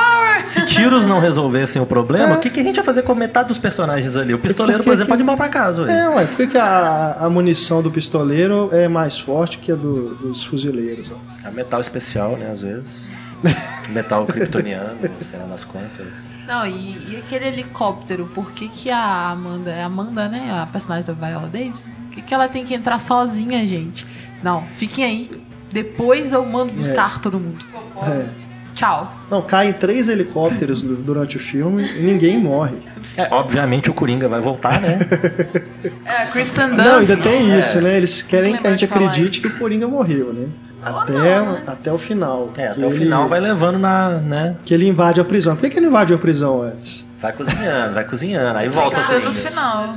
[0.44, 3.48] se tiros não resolvessem o problema, o que, que a gente ia fazer com metade
[3.48, 4.32] dos personagens ali?
[4.32, 4.84] O pistoleiro, É.
[4.84, 6.04] Por exemplo, que- pode ir mal pra casa, ué.
[6.04, 9.74] É, ué, por que, que a, a munição do pistoleiro é mais forte que a
[9.74, 11.12] do- dos fuzileiros?
[11.12, 11.46] ó?
[11.46, 13.08] É metal especial, né, às vezes.
[13.90, 16.28] metal kryptoniano, sei lá nas contas.
[16.46, 20.50] Não, e, e aquele helicóptero, por que, que a Amanda, é Amanda, né?
[20.62, 24.06] A personagem da Viola Davis, por que, que ela tem que entrar sozinha, gente?
[24.42, 25.30] Não, fiquem aí.
[25.72, 27.64] Depois eu mando buscar todo mundo.
[28.02, 28.26] É.
[28.74, 29.12] Tchau.
[29.28, 32.76] Não, caem três helicópteros du- durante o filme e ninguém morre.
[33.16, 34.98] É, obviamente o Coringa vai voltar, né?
[36.06, 36.84] É, a Kristen Dunst.
[36.84, 37.96] Não, ainda tem isso, né?
[37.96, 40.46] Eles querem que a gente acredite que o Coringa morreu, né?
[40.82, 41.62] Até, não, né?
[41.66, 42.50] até o final.
[42.56, 44.56] É, até o ele- final vai levando na, né?
[44.64, 45.54] Que ele invade a prisão.
[45.56, 47.04] Por que, que ele invadiu a prisão antes?
[47.20, 49.94] Vai cozinhando, vai cozinhando, aí volta o Vai ser no final.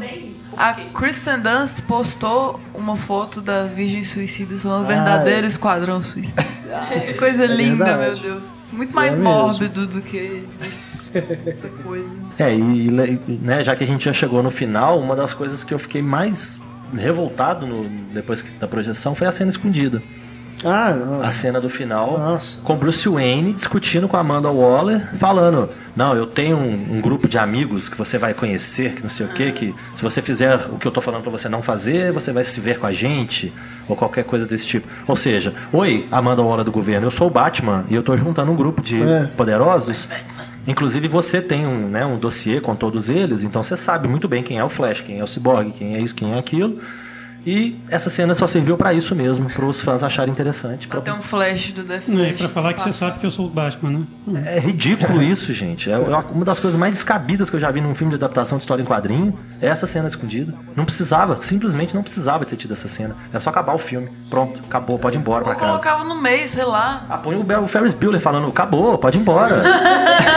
[0.57, 6.43] A Kristen Dunst postou uma foto da Virgem Suicida falando Ah, verdadeiro esquadrão suicida.
[7.05, 8.21] Que coisa linda, meu verdade.
[8.21, 8.49] Deus.
[8.73, 9.29] Muito mais É mesmo.
[9.29, 12.09] mórbido do que isso, essa coisa.
[12.39, 12.89] É, e
[13.41, 16.01] né, já que a gente já chegou no final, uma das coisas que eu fiquei
[16.01, 16.61] mais
[16.97, 20.01] revoltado no- depois da projeção foi a cena escondida.
[20.63, 21.21] Ah, não.
[21.21, 22.59] A cena do final Nossa.
[22.63, 27.27] com Bruce Wayne discutindo com a Amanda Waller, falando: Não, eu tenho um, um grupo
[27.27, 30.55] de amigos que você vai conhecer, que não sei o que, que se você fizer
[30.71, 32.93] o que eu tô falando pra você não fazer, você vai se ver com a
[32.93, 33.51] gente,
[33.87, 34.87] ou qualquer coisa desse tipo.
[35.07, 38.51] Ou seja, oi, Amanda Waller do governo, eu sou o Batman e eu tô juntando
[38.51, 39.29] um grupo de É.
[39.35, 40.07] poderosos.
[40.67, 44.43] Inclusive você tem um, né, um dossiê com todos eles, então você sabe muito bem
[44.43, 46.77] quem é o Flash, quem é o Cyborg, quem é isso, quem é aquilo.
[47.45, 50.87] E essa cena só serviu pra isso mesmo, para os fãs acharem interessante.
[50.87, 52.29] pra- Tem um flash do Death Não, Flash.
[52.31, 54.55] é pra falar que você sabe que eu sou o Batman, né?
[54.57, 55.91] É ridículo isso, gente.
[55.91, 58.63] É uma das coisas mais descabidas que eu já vi num filme de adaptação de
[58.63, 59.37] história em quadrinho.
[59.61, 60.53] É essa cena escondida.
[60.75, 63.15] Não precisava, simplesmente não precisava ter tido essa cena.
[63.33, 64.09] É só acabar o filme.
[64.29, 65.71] Pronto, acabou, pode ir embora pra Ou casa.
[65.71, 67.03] colocava no meio, sei lá.
[67.09, 69.63] Ah, põe o Ferris Bueller falando, acabou, pode ir embora.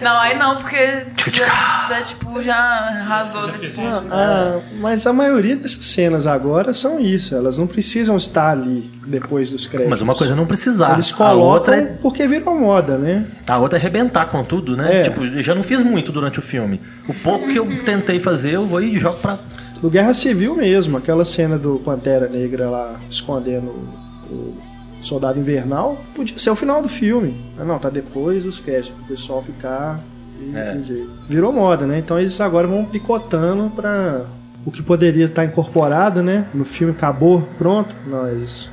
[0.00, 4.06] Não, aí não, porque já, já, tipo, já arrasou desse ponto.
[4.12, 7.34] Ah, mas a maioria dessas cenas agora são isso.
[7.34, 9.90] Elas não precisam estar ali depois dos créditos.
[9.90, 10.94] Mas uma coisa não precisar.
[10.94, 13.26] Eles a colocam outra é porque virou moda, né?
[13.48, 15.00] A outra é arrebentar com tudo, né?
[15.00, 15.02] É.
[15.02, 16.80] Tipo, eu já não fiz muito durante o filme.
[17.08, 19.38] O pouco que eu tentei fazer, eu vou e jogo pra.
[19.82, 23.68] No Guerra Civil mesmo, aquela cena do Pantera Negra lá escondendo
[24.30, 24.56] o
[25.00, 27.40] Soldado Invernal, podia ser o final do filme.
[27.58, 30.00] Ah, não, tá depois dos créditos, pro pessoal ficar.
[30.40, 30.76] e- É.
[31.28, 31.98] Virou moda, né?
[31.98, 34.22] Então eles agora vão picotando pra
[34.68, 36.44] o que poderia estar incorporado, né?
[36.52, 37.94] No filme acabou, pronto.
[38.06, 38.70] Nós.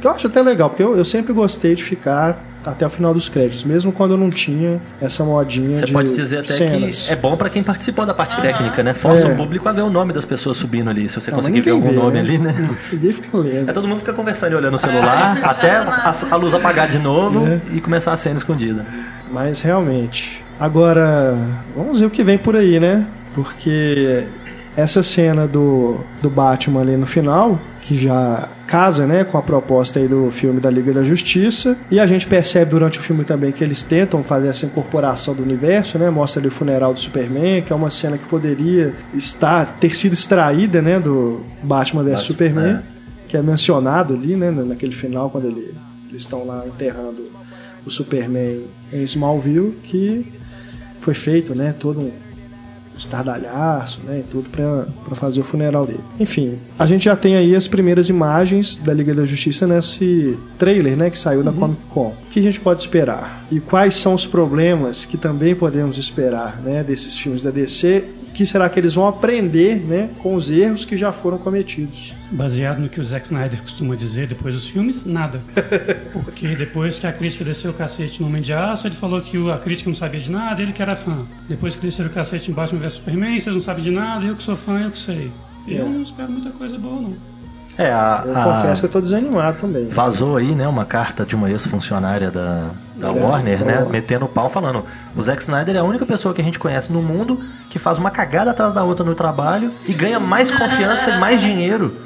[0.00, 3.12] Que eu acho até legal, porque eu, eu sempre gostei de ficar até o final
[3.12, 7.06] dos créditos, mesmo quando eu não tinha essa modinha Você de pode dizer até cenas.
[7.06, 8.94] que é bom pra quem participou da parte técnica, né?
[8.94, 9.32] Força É.
[9.32, 11.08] o público a ver o nome das pessoas subindo ali.
[11.08, 12.20] Se você Não, conseguir ver algum vê, nome né?
[12.20, 12.70] ali, né?
[12.92, 13.68] Ninguém fica lendo.
[13.68, 16.98] É todo mundo fica conversando e olhando o celular até a, a luz apagar de
[16.98, 17.60] novo É.
[17.74, 18.86] e começar a cena escondida.
[19.30, 20.44] Mas realmente.
[20.58, 21.36] Agora,
[21.76, 23.06] vamos ver o que vem por aí, né?
[23.34, 24.24] Porque
[24.76, 29.98] essa cena do, do Batman ali no final, que já casa, né, com a proposta
[29.98, 33.52] aí do filme da Liga da Justiça, e a gente percebe durante o filme também
[33.52, 36.08] que eles tentam fazer essa incorporação do universo, né?
[36.08, 40.14] Mostra ali o funeral do Superman, que é uma cena que poderia estar ter sido
[40.14, 42.82] extraída, né, do Batman vs Superman, é.
[43.28, 45.74] que é mencionado ali, né, naquele final quando ele,
[46.08, 47.30] eles estão lá enterrando
[47.84, 48.62] o Superman
[48.92, 50.32] em Smallville, que
[51.00, 52.10] foi feito, né, todo um
[53.02, 56.00] estardalhaço, né, e tudo pra fazer o funeral dele.
[56.18, 60.96] Enfim, a gente já tem aí as primeiras imagens da Liga da Justiça nesse trailer,
[60.96, 62.08] né, que saiu da Comic Con.
[62.08, 63.46] O que a gente pode esperar?
[63.50, 68.04] E quais são os problemas que também podemos esperar, né, desses filmes da DC?
[68.34, 72.14] Que será que eles vão aprender, né, com os erros que já foram cometidos?
[72.30, 75.40] Baseado no que o Zack Snyder costuma dizer depois dos filmes, nada.
[76.12, 79.36] Porque depois que a crítica desceu o cacete no Homem de Aço, ele falou que
[79.50, 81.26] a crítica não sabia de nada, ele que era fã.
[81.48, 84.34] Depois que desceram o cacete em Batman vs Superman, vocês não sabem de nada, eu
[84.34, 85.30] que sou fã, eu que sei.
[85.68, 85.88] Eu É.
[85.88, 87.31] não espero muita coisa boa, não.
[87.78, 89.88] É, a, Eu a- confesso que eu tô desanimado também.
[89.88, 92.66] Vazou aí, né, uma carta de uma ex-funcionária da,
[92.96, 93.88] da Warner, né, boa.
[93.88, 94.84] metendo o pau falando:
[95.16, 97.96] o Zack Snyder é a única pessoa que a gente conhece no mundo que faz
[97.96, 101.96] uma cagada atrás da outra no trabalho e ganha mais confiança e mais dinheiro.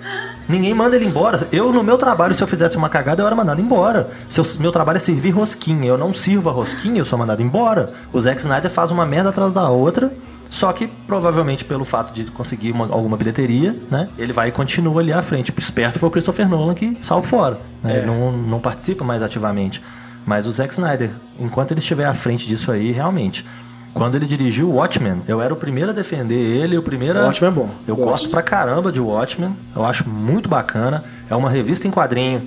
[0.49, 1.49] Ninguém manda ele embora.
[1.51, 4.11] Eu, no meu trabalho, se eu fizesse uma cagada, eu era mandado embora.
[4.29, 7.43] Se eu- meu trabalho é servir rosquinha, eu não sirvo a rosquinha, eu sou mandado
[7.43, 7.89] embora.
[8.13, 10.13] O Zack Snyder faz uma merda atrás da outra.
[10.49, 14.09] Só que, provavelmente, pelo fato de conseguir uma- alguma bilheteria, né?
[14.17, 15.51] Ele vai e continua ali à frente.
[15.51, 17.59] O esperto foi o Christopher Nolan que saiu fora.
[17.83, 17.99] Né?
[17.99, 19.83] Ele não, não participa mais ativamente.
[20.25, 23.45] Mas o Zack Snyder, enquanto ele estiver à frente disso aí, realmente.
[23.95, 27.23] Quando ele dirigiu o Watchmen, eu era o primeiro a defender ele, o primeiro a...
[27.23, 27.71] O Watchmen é bom.
[27.89, 28.11] Eu Gosto.
[28.11, 29.57] gosto pra caramba de Watchmen.
[29.75, 31.03] Eu acho muito bacana.
[31.31, 32.43] É uma revista em quadrinho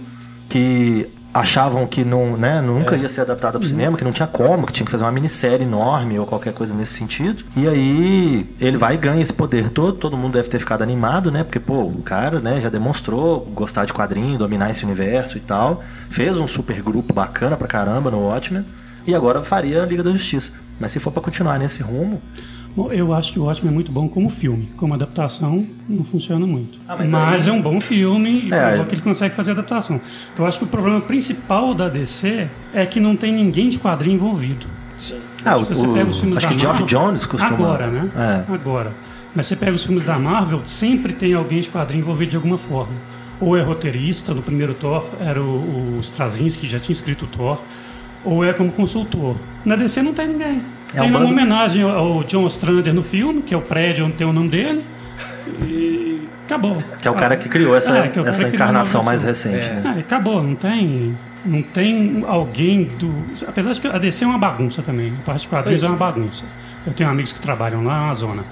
[0.48, 3.60] que achavam que não, né, nunca ia ser adaptada Uhum.
[3.62, 6.54] pro cinema, que não tinha como, que tinha que fazer uma minissérie enorme ou qualquer
[6.54, 7.44] coisa nesse sentido.
[7.56, 11.30] E aí ele vai e ganha esse poder todo, todo mundo deve ter ficado animado,
[11.32, 11.44] né?
[11.44, 15.84] Porque, pô, o cara, né, já demonstrou gostar de quadrinho, dominar esse universo e tal.
[16.10, 18.66] Fez um super grupo bacana pra caramba no Watchmen.
[19.06, 20.52] E agora faria a Liga da Justiça.
[20.80, 22.22] Mas se for pra continuar nesse rumo,
[22.92, 24.70] Eu acho que o Ótimo é muito bom como filme.
[24.78, 26.80] Como adaptação, não funciona muito.
[26.88, 29.52] Ah, mas mas aí- é um bom filme e É, prova que ele consegue fazer
[29.52, 30.00] adaptação.
[30.38, 34.16] Eu acho que o problema principal da DC é que não tem ninguém de quadrinho
[34.16, 34.66] envolvido.
[34.98, 35.20] Sim.
[35.46, 37.54] ah, o, Se você pega os filmes acho da que Geoff Marvel, Jones costuma.
[37.54, 38.10] Agora, né?
[38.50, 38.54] É.
[38.54, 38.92] Agora.
[39.36, 42.58] Mas você pega os filmes da Marvel, sempre tem alguém de quadrinho envolvido de alguma
[42.58, 42.94] forma.
[43.40, 47.28] Ou é roteirista, no primeiro Thor era o, o Straczynski, que já tinha escrito o
[47.28, 47.58] Thor,
[48.26, 49.36] ou é como consultor.
[49.64, 50.62] Na DC não tem ninguém.
[50.94, 54.06] É tem um uma bando- homenagem ao John Ostrander no filme, que é o prédio
[54.06, 54.84] onde tem o nome dele,
[55.68, 56.82] e acabou.
[57.02, 59.68] Que é o cara que criou essa, É, que é essa encarnação mais recente.
[59.70, 59.82] né?
[59.86, 61.16] Ah, acabou, não tem,
[61.46, 63.14] não tem alguém do.
[63.48, 65.98] Apesar de que a DC é uma bagunça também, a parte de quadrinhos é uma
[65.98, 66.44] bagunça.
[66.86, 68.44] Eu tenho amigos que trabalham lá na zona.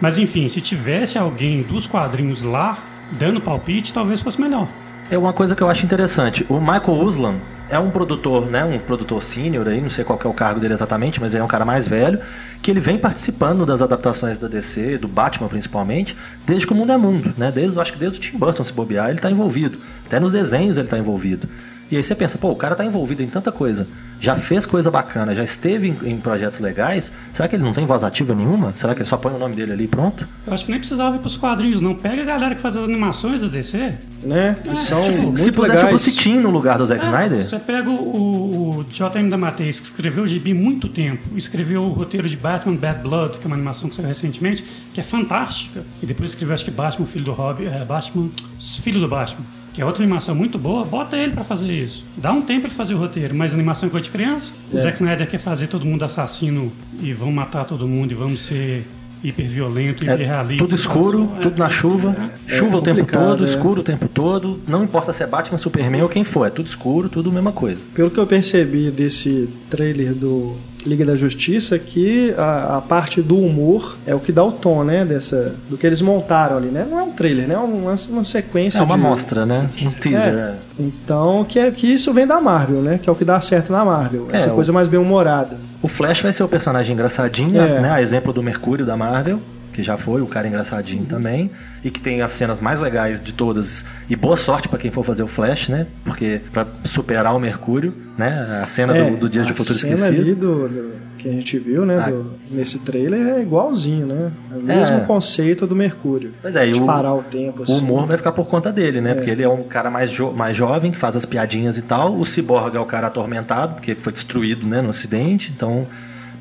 [0.00, 2.78] Mas enfim, se tivesse alguém dos quadrinhos lá
[3.12, 4.68] dando palpite, talvez fosse melhor.
[5.10, 6.46] É uma coisa que eu acho interessante.
[6.48, 7.34] O Michael Uslan
[7.68, 8.64] é um produtor, né?
[8.64, 11.44] Um produtor sênior aí, não sei qual é o cargo dele exatamente, mas ele é
[11.44, 12.16] um cara mais velho,
[12.62, 16.92] que ele vem participando das adaptações da DC, do Batman principalmente, desde que o mundo
[16.92, 17.50] é mundo, né?
[17.50, 19.80] Desde, acho que desde o Tim Burton se bobear, ele tá envolvido.
[20.06, 21.48] Até nos desenhos ele tá envolvido.
[21.90, 23.88] E aí você pensa, pô, o cara tá envolvido em tanta coisa,
[24.20, 27.84] já fez coisa bacana, já esteve em, em projetos legais, será que ele não tem
[27.84, 28.72] voz ativa nenhuma?
[28.76, 30.26] Será que ele só põe o nome dele ali e pronto?
[30.46, 31.94] Eu acho que nem precisava ir pros quadrinhos, não.
[31.94, 33.94] Pega a galera que faz as animações da DC.
[34.22, 34.54] Né?
[34.62, 35.88] Que são Se, muito se pusesse o legais.
[35.88, 39.30] Bruce Timm no lugar do Zack É, Snyder, Você pega o, o J.M.
[39.30, 43.44] Damatês, que escreveu o gibi muito tempo, escreveu o roteiro de Batman Bad Blood, que
[43.44, 45.82] é uma animação que saiu recentemente, que é fantástica.
[46.02, 48.30] E depois escreveu, acho que Batman, filho do Robin, é, Batman,
[48.60, 49.44] filho do Batman,
[49.80, 50.84] que é outra animação muito boa.
[50.84, 52.04] Bota ele pra fazer isso.
[52.14, 54.52] Dá um tempo pra ele fazer o roteiro, mas a animação é coisa de criança.
[54.70, 54.82] O É.
[54.82, 56.70] Zack Snyder quer fazer todo mundo assassino
[57.02, 58.86] e vão matar todo mundo e vamos ser
[59.24, 60.64] hiperviolento, É hiperrealista.
[60.64, 62.14] tudo escuro, É, tudo na chuva.
[62.46, 63.46] chuva o tempo todo, é.
[63.48, 64.60] escuro o tempo todo.
[64.68, 67.52] Não importa se é Batman, Superman ou quem for, é tudo escuro, tudo a mesma
[67.52, 67.80] coisa.
[67.94, 70.56] Pelo que eu percebi desse trailer do
[70.88, 74.82] Liga da Justiça, que a, a parte do humor é o que dá o tom,
[74.84, 75.04] né?
[75.04, 76.86] Dessa, do que eles montaram ali, né?
[76.90, 77.54] Não é um trailer, né?
[77.54, 79.04] É uma, uma sequência É uma de...
[79.06, 79.68] amostra, né?
[79.82, 80.34] Um teaser.
[80.34, 80.38] É.
[80.38, 80.54] é.
[80.78, 82.98] Então, que, é, que isso vem da Marvel, né?
[83.02, 84.26] Que é o que dá certo na Marvel.
[84.32, 85.58] É, Essa o- coisa mais bem-humorada.
[85.82, 87.80] O Flash vai ser o personagem engraçadinho, É.
[87.80, 87.90] né?
[87.90, 89.40] A exemplo do Mercúrio da Marvel,
[89.80, 91.50] que já foi o cara engraçadinho também.
[91.82, 93.84] E que tem as cenas mais legais de todas.
[94.08, 95.86] E boa sorte pra quem for fazer o Flash, né?
[96.04, 98.60] Porque pra superar o Mercúrio, né?
[98.62, 100.20] A cena É, do, do Dias de a Futuro cena Esquecido.
[100.20, 102.02] ali do, do- que a gente viu, né?
[102.04, 102.10] Ah.
[102.10, 104.30] do- nesse trailer é igualzinho, né?
[104.52, 105.00] É o mesmo É.
[105.00, 106.32] conceito do Mercúrio.
[106.42, 107.60] Pois é, de o- parar o tempo.
[107.60, 107.78] O Assim.
[107.78, 109.14] humor vai ficar por conta dele, né?
[109.14, 112.14] Porque ele é um cara mais, jo- mais jovem, que faz as piadinhas e tal.
[112.18, 115.50] O Cyborg é o cara atormentado, porque foi destruído né, no acidente.
[115.54, 115.86] Então,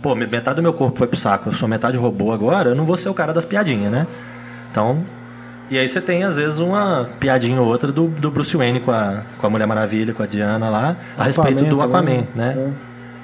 [0.02, 1.50] pô, me- metade do meu corpo foi pro saco.
[1.50, 4.08] Eu sou metade robô agora, eu não vou ser o cara das piadinhas, né?
[4.72, 5.04] Então.
[5.72, 8.92] E aí você tem, às vezes, uma piadinha ou outra do, do Bruce Wayne com
[8.92, 12.28] a, com a Mulher Maravilha, com a Diana lá, a respeito do Aquaman Aquaman, também,
[12.36, 12.56] né?
[12.58, 12.72] é.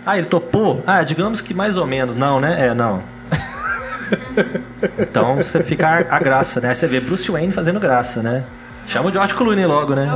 [0.05, 0.83] Ah, ele topou?
[0.85, 2.15] Ah, digamos que mais ou menos.
[2.15, 2.67] Não, né?
[2.67, 3.01] É, não.
[4.99, 6.73] Então você fica a, a graça, né?
[6.73, 8.43] Você vê Bruce Wayne fazendo graça, né?
[8.87, 10.07] Chama o George Clooney logo, né?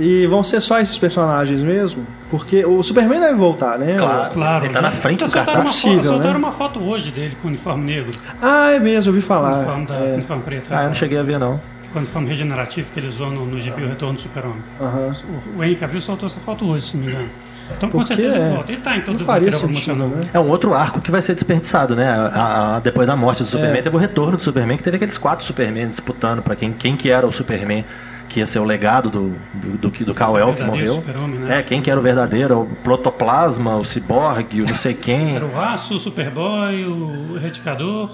[0.00, 2.06] E vão ser só esses personagens mesmo?
[2.30, 3.96] Porque o Superman deve voltar, né?
[3.98, 4.32] Claro.
[4.32, 4.64] Claro.
[4.64, 5.58] Ele tá na frente do soltaram cartaz.
[5.58, 6.38] Uma foto, Possível, soltaram né?
[6.38, 8.10] uma foto hoje dele com o uniforme negro.
[8.40, 9.56] Ah, é mesmo, eu ouvi falar.
[9.58, 10.14] uniforme, da, É.
[10.14, 10.66] uniforme preto.
[10.70, 11.60] Ah, eu não cheguei a ver, não.
[11.94, 14.62] O uniforme regenerativo que ele usou no, no GP O Retorno do Super-Homem.
[14.80, 15.14] Aham.
[15.54, 17.28] O, o Henry Cavill soltou essa foto hoje, se não me engano.
[17.76, 18.40] Então com Porque certeza é.
[18.40, 18.72] ele volta.
[18.72, 20.20] Ele tá em todo Não faria sentido, né?
[20.32, 22.08] É um outro arco que vai ser desperdiçado, né?
[22.08, 23.82] A- a- depois da morte do Superman, É.
[23.82, 27.10] teve o retorno do Superman, que teve aqueles quatro Superman disputando pra quem, quem que
[27.10, 27.84] era o Superman,
[28.28, 31.02] que ia ser o legado do, do, do, que- do Kal-El que morreu.
[31.40, 31.58] Né?
[31.58, 35.36] É, quem que era o verdadeiro, o Protoplasma, o Cyborg, o não sei quem.
[35.36, 38.10] Era o Aço, o Superboy, o Erradicador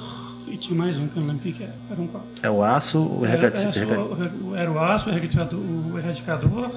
[0.48, 1.74] e tinha mais um que eu não lembro o que era.
[1.90, 2.28] Eram quatro.
[2.42, 4.02] É o aço, o Era, regati- era, rega-
[4.56, 6.70] era o aço, o erradicador, o erradicador.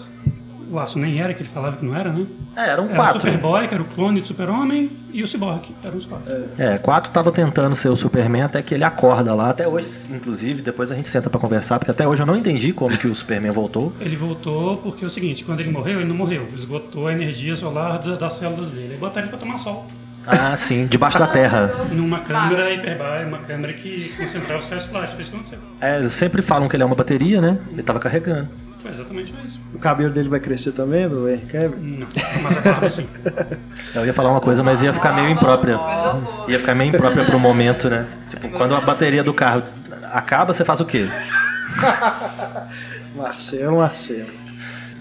[0.72, 2.26] O aço nem era, que ele falava que não era, né?
[2.56, 3.20] É, eram Era o quatro.
[3.22, 6.34] Superboy, que era o clone do Super-Homem, e o Cyborg, eram os quatro.
[6.58, 9.50] É, quatro tava tentando ser o Superman até que ele acorda lá.
[9.50, 12.72] Até hoje, inclusive, depois a gente senta pra conversar, porque até hoje eu não entendi
[12.72, 13.92] como que o Superman voltou.
[14.00, 16.44] Ele voltou porque é o seguinte, quando ele morreu, ele não morreu.
[16.50, 18.94] Ele esgotou a energia solar da- das células dele.
[18.94, 19.86] Aí botaram ele pra tomar sol.
[20.26, 21.74] Ah, sim, debaixo da terra.
[21.92, 25.14] Numa câmera hiperbárica, uma câmera que concentrava os raios plásticos.
[25.16, 25.60] Foi isso que aconteceu.
[25.82, 27.58] É, sempre falam que ele é uma bateria, né?
[27.72, 28.48] Ele tava carregando.
[28.82, 29.60] Foi exatamente isso.
[29.74, 31.78] O cabelo dele vai crescer também, do Henry Cavill?
[31.80, 32.08] Não,
[32.42, 33.08] mas a barba sim.
[33.94, 35.80] Eu ia falar uma coisa, mas ia ficar meio imprópria.
[36.48, 38.08] Ia ficar meio imprópria pro momento, né?
[38.30, 39.64] Tipo, quando a bateria do carro
[40.12, 41.08] acaba, você faz o quê?
[43.16, 44.42] Marcelo, Marcelo.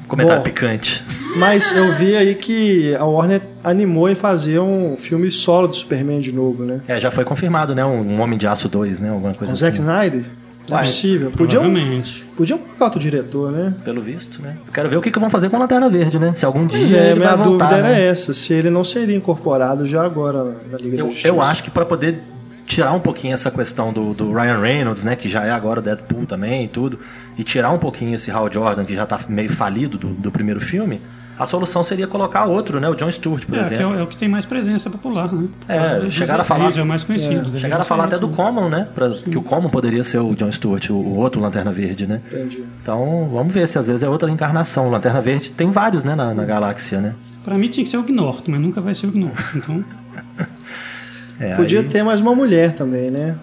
[0.06, 0.44] Comentário Bom.
[0.44, 1.04] picante.
[1.36, 6.18] Mas eu vi aí que a Warner animou em fazer um filme solo do Superman
[6.20, 6.80] de novo, né?
[6.88, 7.84] É, já foi confirmado, né?
[7.84, 9.10] Um, Homem de Aço 2, né?
[9.10, 9.82] Alguma coisa o Zack assim.
[9.82, 10.24] Snyder?
[10.68, 11.30] Não é possível.
[11.32, 12.24] Podiam, Provavelmente.
[12.36, 13.74] podiam colocar outro diretor, né?
[13.84, 14.56] Pelo visto, né?
[14.66, 16.32] Eu quero ver o que, que vão fazer com a Lanterna Verde, né?
[16.36, 18.06] Se algum Pois dia é, ele minha vai voltar, dúvida era né?
[18.06, 21.28] essa, se ele não seria incorporado já agora na Liga da Eu, Justiça.
[21.28, 22.20] eu acho que pra poder
[22.66, 25.16] tirar um pouquinho essa questão do, do Ryan Reynolds, né?
[25.16, 27.00] Que já é agora o Deadpool também e tudo.
[27.36, 30.60] E tirar um pouquinho esse Hal Jordan, que já tá meio falido do, do primeiro
[30.60, 31.00] filme.
[31.40, 32.88] A solução seria colocar outro, né?
[32.88, 33.94] O John Stewart, por É, que é, exemplo.
[33.94, 35.48] o- é o que tem mais presença popular, né?
[35.68, 37.36] É, chegaram a falar- É o mais conhecido.
[37.40, 38.36] deveria Chegaram a falar até do né?
[38.36, 38.88] Common, né?
[38.94, 42.20] Pra, que o Common poderia ser o John Stewart, o, o outro Lanterna Verde, né?
[42.26, 42.62] Entendi.
[42.82, 44.88] Então, vamos ver se às vezes é outra encarnação.
[44.88, 47.14] O Lanterna Verde tem vários, né, na, na galáxia, né?
[47.42, 49.42] Pra mim tinha que ser o Gnorto, mas nunca vai ser o Gnorto.
[49.56, 49.82] Então,
[51.40, 53.34] É, Podia aí- ter mais uma mulher também, né?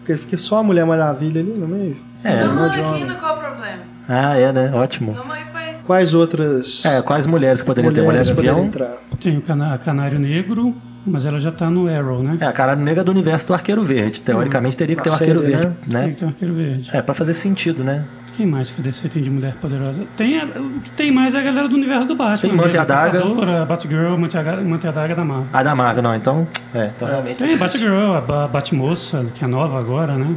[0.00, 1.96] Porque fica só a Mulher Maravilha ali no meio.
[2.22, 2.44] É.
[2.44, 3.04] Não, Não aqui, homem.
[3.06, 3.78] no qual o problema?
[4.08, 4.70] Ah, é, né?
[4.74, 5.12] Ótimo.
[5.14, 5.55] Vamos aí pra.
[5.86, 8.00] Quais outras É, quais mulheres que poderiam ter?
[8.00, 8.66] Mulher mulheres poderiam avião?
[8.68, 8.96] entrar?
[9.20, 10.74] tem o cana Canário Negro,
[11.06, 12.36] mas ela já tá no Arrow, né?
[12.40, 14.20] É, a cara negra do universo do Arqueiro Verde.
[14.20, 16.08] Teoricamente teria que ter um Arqueiro série, Verde, Tem né?
[16.08, 16.90] que ter um arqueiro verde.
[16.92, 18.04] É, pra fazer sentido, né?
[18.36, 20.00] Quem mais que DC tem de mulher poderosa?
[20.14, 22.36] Tem, a- o que tem mais é a galera do universo do Batman.
[22.36, 23.18] Tem Manta e mesmo, Adaga.
[23.18, 25.46] Caçadora, Batgirl, Manta e Adaga- da Marvel.
[25.52, 26.14] Ah, da Marvel, não.
[26.14, 27.38] Então, é, então realmente.
[27.38, 30.34] Tem Batgirl, a Ba- Batmoça, que é nova agora, né?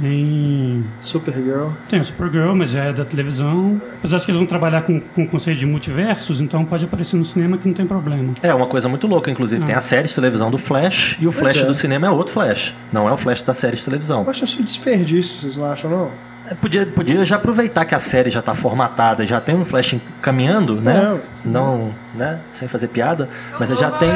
[0.00, 1.68] Tem, Supergirl.
[1.88, 3.80] tem a Supergirl, mas já é da televisão.
[3.98, 7.16] Apesar de que eles vão trabalhar com, com o conceito de multiversos, então pode aparecer
[7.16, 8.34] no cinema que não tem problema.
[8.42, 9.64] É uma coisa muito louca, inclusive.
[9.64, 11.64] Tem a série de televisão do Flash e o Flash é.
[11.64, 12.74] do cinema é outro Flash.
[12.92, 14.22] Não é o Flash da série de televisão.
[14.24, 16.10] Eu acho isso um desperdício, vocês não acham, não?
[16.46, 19.96] É, Podia, podia já aproveitar que a série já tá formatada, já tem um Flash
[20.20, 21.18] caminhando, né?
[21.44, 22.40] Não, né?
[22.52, 23.28] Sem fazer piada.
[23.58, 24.10] Mas você já tem.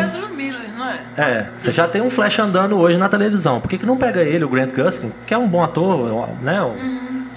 [0.88, 1.22] É?
[1.22, 3.60] É, você já tem um Flash andando hoje na televisão.
[3.60, 6.60] Por que, que não pega ele, o Grant Gustin, que é um bom ator, né?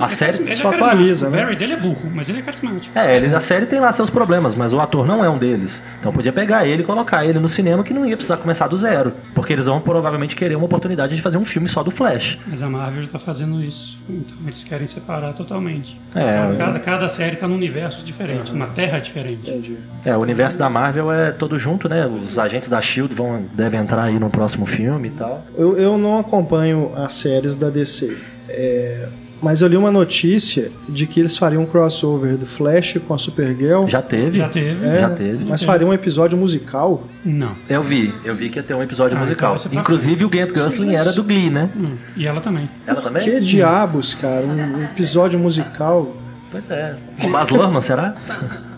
[0.02, 0.38] A série.
[0.38, 1.38] Ele Só é atualiza, né?
[1.40, 2.98] O Barry dele é burro, mas ele é carismático.
[2.98, 5.82] É, ele, a série tem lá seus problemas, mas o ator não é um deles.
[6.00, 8.76] Então podia pegar ele e colocar ele no cinema que não ia precisar começar do
[8.76, 9.14] zero.
[9.34, 12.40] Porque eles vão provavelmente querer uma oportunidade de fazer um filme só do Flash.
[12.48, 14.04] Mas a Marvel está fazendo isso.
[14.10, 16.00] Então eles querem separar totalmente.
[16.16, 19.50] É, Então, cada, cada série está num universo diferente, numa terra diferente.
[19.50, 19.78] Entendi.
[20.04, 22.06] É, o universo da Marvel é todo junto, né?
[22.08, 25.46] Os agentes da Shield vão, devem entrar aí no próximo filme e tal.
[25.56, 28.18] Eu, eu não acompanho as séries da DC.
[28.50, 29.08] É,
[29.42, 33.18] mas eu li uma notícia de que eles fariam um crossover do Flash com a
[33.18, 33.88] Supergirl.
[33.88, 34.38] Já teve?
[34.38, 34.86] Já teve?
[34.86, 35.46] É, Já teve.
[35.46, 37.04] Mas fariam um episódio musical.
[37.26, 37.52] Não.
[37.70, 39.52] Eu vi, eu vi que ia ter um episódio Ah, musical.
[39.54, 41.70] então ser pra Inclusive o Grant Gusling mas- era do Glee, né?
[41.76, 41.96] Hum.
[42.16, 42.70] E ela também.
[42.86, 43.24] Ela também?
[43.24, 44.46] Que diabos, cara?
[44.46, 46.16] Um episódio musical.
[46.52, 46.96] Pois é.
[47.24, 48.16] O Baz Luhrmann, será?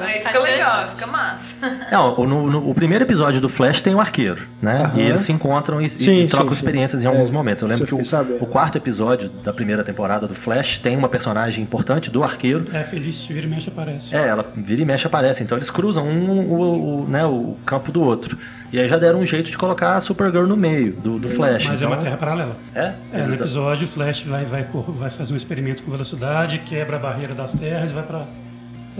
[0.00, 1.54] Aí fica legal, fica massa.
[1.90, 4.82] Não, o- no, no- o primeiro episódio do Flash tem o arqueiro, né?
[4.84, 4.98] Aham.
[4.98, 6.54] E eles se encontram e, e Sim, trocam sim, sim.
[6.54, 7.62] experiências em alguns É, momentos.
[7.62, 8.00] Eu lembro que o,
[8.40, 12.64] o quarto episódio da primeira temporada do Flash tem uma personagem importante do arqueiro.
[12.72, 14.14] É, Feliz vira e mexe aparece.
[14.14, 15.42] É, ela vira e mexe aparece.
[15.42, 18.36] Então eles cruzam um o, o- né, o campo do outro.
[18.72, 21.66] E aí já deram um jeito de colocar a Supergirl no meio do, do Flash.
[21.66, 22.56] Mas então, é uma terra paralela.
[22.72, 22.92] É?
[23.12, 24.64] É, no episódio, o Flash vai, vai,
[24.96, 28.22] vai fazer um experimento com velocidade, quebra a barreira das terras e vai, pra,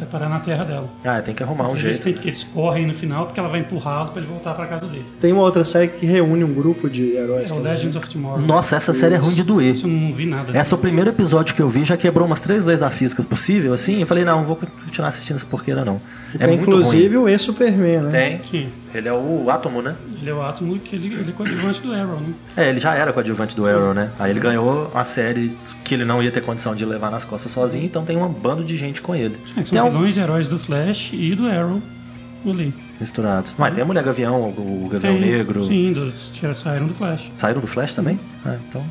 [0.00, 0.88] vai parar na terra dela.
[1.04, 2.02] Ah, tem que arrumar um eles, jeito.
[2.02, 4.86] têm, que- eles correm no final porque ela vai empurrá-lo para ele voltar para casa
[4.86, 5.04] dele.
[5.20, 7.50] Tem uma outra série que reúne um grupo de heróis.
[7.50, 7.60] É o.
[7.60, 8.40] Legends of Tomorrow.
[8.40, 9.74] Nossa, essa série é ruim de doer.
[9.74, 10.56] Isso eu não vi nada.
[10.56, 13.22] Essa é o primeiro episódio que eu vi, já quebrou umas três leis da física
[13.22, 14.00] possível, assim.
[14.00, 16.00] Eu falei, não, não vou continuar assistindo essa porqueira, não.
[16.34, 17.24] É Tem muito inclusive ruim.
[17.24, 18.10] o E-Superman, né?
[18.10, 18.40] Tem.
[18.44, 18.68] Sim.
[18.94, 19.94] Ele é o átomo, né?
[20.20, 22.34] Ele é o átomo que ele, ele é coadjuvante do Arrow, né?
[22.56, 24.10] É, ele já era coadjuvante do Arrow, né?
[24.18, 27.52] Aí ele ganhou a série que ele não ia ter condição de levar nas costas
[27.52, 29.36] sozinho, então tem um bando de gente com ele.
[29.52, 31.80] É, Tem são um- vilões e heróis do Flash e do Arrow
[32.46, 32.74] ali.
[33.00, 33.54] misturados.
[33.58, 35.66] Mas tem a Mulher Gavião, o Gavião Tem- Negro.
[35.66, 36.12] Sim, do,
[36.56, 37.30] saíram do Flash.
[37.36, 38.18] Saíram do Flash também?
[38.44, 38.82] Ah, então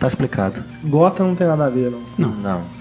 [0.00, 0.62] tá explicado.
[0.84, 2.02] Gotham não tem nada a ver, não.
[2.18, 2.30] Não.
[2.36, 2.76] Não.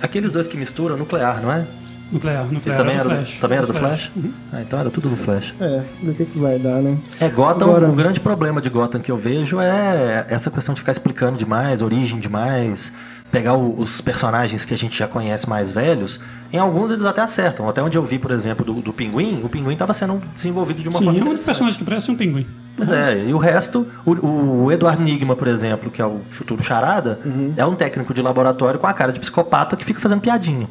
[0.00, 1.66] Aqueles dois que misturam nuclear, não é?
[2.12, 3.38] Nuclear, Ele nuclear também era do Flash.
[3.40, 4.10] também era do Do Flash?
[4.14, 4.32] Uhum.
[4.52, 5.54] Ah, então era tudo do Flash.
[5.60, 6.98] É, do que, que vai dar, né?
[7.20, 10.80] É, Gotham, Agora- o grande problema de Gotham que eu vejo é essa questão de
[10.80, 12.92] ficar explicando demais, origem demais,
[13.30, 16.20] pegar o- os personagens que a gente já conhece mais velhos.
[16.52, 17.66] Em alguns eles até acertam.
[17.66, 20.90] Até onde eu vi, por exemplo, do, do Pinguim, o Pinguim estava sendo desenvolvido de
[20.90, 21.46] uma Sim, forma é um interessante.
[21.46, 22.46] personagem que parece um pinguim.
[22.76, 26.62] Pois é, e o resto, o, o Eduardo Nigma, por exemplo, que é o futuro
[26.62, 27.18] charada,
[27.56, 30.68] é um técnico de laboratório com a cara de psicopata que fica fazendo piadinha.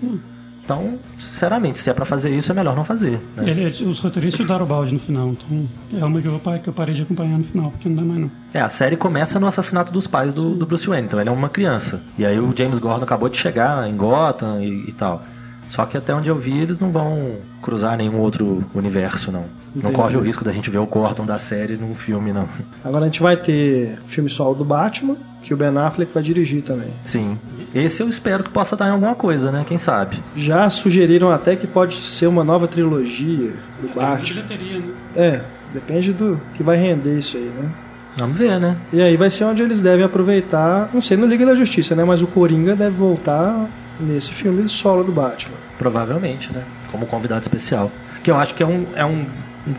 [0.63, 3.19] Então, sinceramente, se é pra fazer isso, é melhor não fazer.
[3.35, 3.49] né?
[3.49, 5.67] Ele, os roteiristas chutaram o balde no final, então
[5.99, 8.21] é uma que eu, que eu parei de acompanhar no final, porque não dá mais
[8.21, 8.31] não.
[8.53, 11.31] É, a série começa no assassinato dos pais do, do Bruce Wayne, então ele é
[11.31, 12.01] uma criança.
[12.17, 15.23] E aí o James Gordon acabou de chegar em Gotham e, e tal.
[15.67, 19.45] Só que até onde eu vi, eles não vão cruzar nenhum outro universo, não.
[19.73, 19.95] Não Entendi.
[19.95, 22.47] corre o risco da gente ver o Gordon da série num filme, não.
[22.83, 26.61] Agora a gente vai ter filme solo do Batman, que o Ben Affleck vai dirigir
[26.61, 26.89] também.
[27.05, 27.37] Sim.
[27.73, 29.63] Esse eu espero que possa estar em alguma coisa, né?
[29.65, 30.21] Quem sabe?
[30.35, 34.41] Já sugeriram até que pode ser uma nova trilogia do De Batman.
[34.43, 34.93] bilheteria, né?
[35.15, 35.41] É,
[35.73, 37.69] depende do que vai render isso aí, né?
[38.17, 38.75] Vamos ver, né?
[38.91, 42.03] E aí vai ser onde eles devem aproveitar, não sei, no Liga da Justiça, né?
[42.03, 43.67] Mas o Coringa deve voltar
[44.01, 45.55] nesse filme solo do Batman.
[45.77, 46.63] Provavelmente, né?
[46.91, 47.89] Como convidado especial.
[48.21, 49.25] Que eu acho que é, um, é um-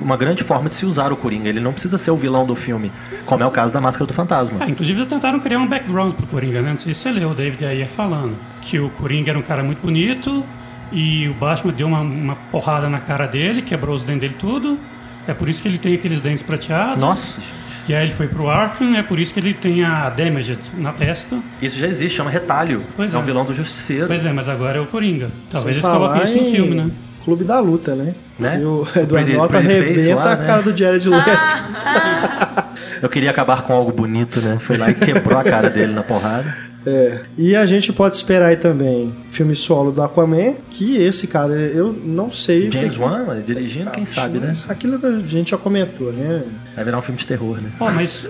[0.00, 1.48] uma grande forma de se usar o Coringa.
[1.48, 2.90] Ele não precisa ser o vilão do filme,
[3.26, 4.58] como é o caso da Máscara do Fantasma.
[4.60, 6.72] Ah, inclusive eles tentaram criar um background pro Coringa, né?
[6.72, 8.36] Não sei se você leu o David Ayer falando.
[8.60, 10.44] Que o Coringa era um cara muito bonito
[10.92, 14.78] e o Batman deu uma, uma porrada na cara dele, quebrou os dentes dele tudo.
[15.26, 16.98] É por isso que ele tem aqueles dentes prateados.
[16.98, 17.40] Nossa.
[17.88, 20.92] E aí ele foi pro Arkham, é por isso que ele tem a Damaged na
[20.92, 21.38] testa.
[21.60, 22.82] Isso já existe, chama retalho.
[22.96, 23.24] Pois é um é.
[23.24, 24.06] vilão do Justiceiro.
[24.06, 25.30] Pois é, mas agora é o Coringa.
[25.50, 26.90] Talvez Sem eles coloquem falar isso no em filme, né?
[27.24, 28.14] Clube da Luta, né?
[28.38, 28.58] Né?
[28.60, 30.46] E o Eduardo Norton Face arrebenta lá, a né?
[30.46, 31.22] cara do Jared Leto.
[33.02, 34.58] Eu queria acabar com algo bonito, né?
[34.60, 36.54] Foi lá e quebrou a cara dele na porrada.
[36.86, 37.20] É.
[37.38, 41.92] E a gente pode esperar aí também filme solo do Aquaman, que esse cara, eu
[41.92, 44.52] não sei o que James que- Wan, mas dirigindo, quem sabe, né?
[44.68, 46.42] Aquilo que a gente já comentou, né?
[46.74, 47.70] Vai virar um filme de terror, né?
[47.78, 48.28] Ó, mas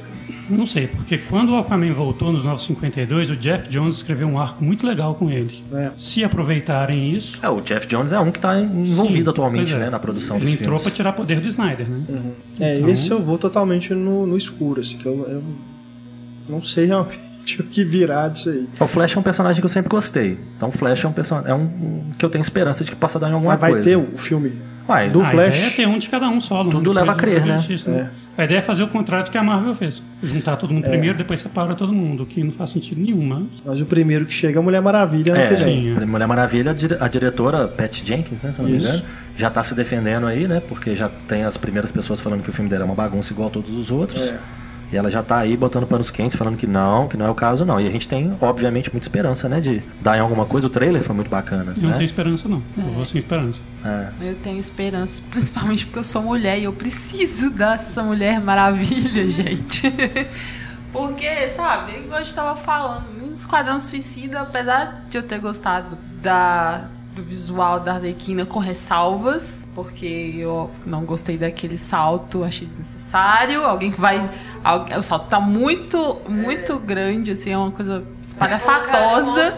[0.50, 4.62] não sei, porque quando o Aquaman voltou nos 952, o Jeff Jones escreveu um arco
[4.64, 5.62] muito legal com ele.
[5.72, 5.90] É.
[5.98, 7.38] Se aproveitarem isso.
[7.42, 9.78] É, o Jeff Jones é um que tá envolvido sim, atualmente, é.
[9.78, 9.90] né?
[9.90, 10.82] Na produção Ele dos entrou filmes.
[10.82, 12.02] pra tirar poder do Snyder, né?
[12.60, 15.42] É, Então- esse eu vou totalmente no, no escuro, assim, que eu, eu
[16.48, 17.20] não sei realmente
[17.60, 18.66] o que virar disso aí.
[18.80, 20.38] O Flash é um personagem que eu sempre gostei.
[20.56, 22.96] Então o Flash é um personagem é um um que eu tenho esperança de que
[22.96, 23.84] possa dar em alguma Mas vai coisa.
[23.90, 24.52] ter o filme
[24.88, 25.56] Uai, do a Flash.
[25.56, 26.70] ideia é ter um de cada um solo.
[26.70, 27.00] Tudo né?
[27.00, 27.56] leva a crer, né?
[27.58, 28.10] Justiça, né?
[28.36, 30.02] A ideia é fazer o contrário do que a Marvel fez.
[30.22, 30.74] Juntar todo É.
[30.74, 33.44] mundo primeiro, depois separa todo mundo, o que não faz sentido nenhum, mas...
[33.64, 35.56] Mas o primeiro que chega é a Mulher Maravilha ano É.
[35.56, 36.06] Sim, é.
[36.06, 39.02] Mulher Maravilha, a dire- a diretora Pat Jenkins, né, se não me engano,
[39.36, 40.62] já tá se defendendo aí, né?
[40.66, 43.48] Porque já tem as primeiras pessoas falando que o filme dela é uma bagunça igual
[43.48, 44.30] a todos os outros.
[44.30, 44.38] É.
[44.92, 47.34] E ela já tá aí botando panos quentes, falando que não, que não é o
[47.34, 47.80] caso, não.
[47.80, 49.58] E a gente tem, obviamente, muita esperança, né?
[49.58, 50.66] De dar em alguma coisa.
[50.66, 51.72] O trailer foi muito bacana.
[51.76, 51.96] Eu não né?
[51.96, 52.62] tenho esperança, não.
[52.76, 53.60] Eu vou sem esperança.
[53.84, 54.08] É.
[54.20, 59.92] Eu tenho esperança, principalmente porque eu sou mulher e eu preciso dessa mulher maravilha, gente.
[60.92, 65.96] Porque, sabe, igual a gente tava falando, no Esquadrão Suicida, apesar de eu ter gostado
[66.20, 66.84] da,
[67.14, 73.64] do visual da Arlequina com ressalvas, porque eu não gostei daquele salto, achei desnecessário.
[73.64, 74.28] Alguém que vai.
[74.96, 79.54] O salto tá muito, muito grande, assim, é uma coisa espalhafatosa.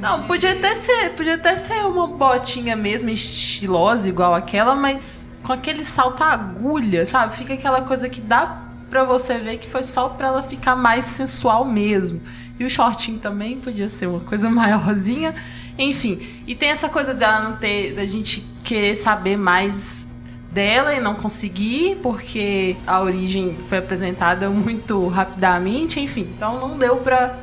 [0.00, 5.52] Não, podia até ser, podia até ser uma botinha mesmo, estilosa, igual aquela, mas com
[5.52, 7.36] aquele salto agulha, sabe?
[7.36, 11.04] Fica aquela coisa que dá pra você ver que foi só pra ela ficar mais
[11.04, 12.20] sensual mesmo.
[12.58, 15.34] E o shortinho também podia ser uma coisa maiorzinha.
[15.78, 20.11] Enfim, e tem essa coisa dela não ter, da gente querer saber mais
[20.52, 26.96] dela e não conseguir, porque a origem foi apresentada muito rapidamente, enfim, então não deu
[26.96, 27.34] pra.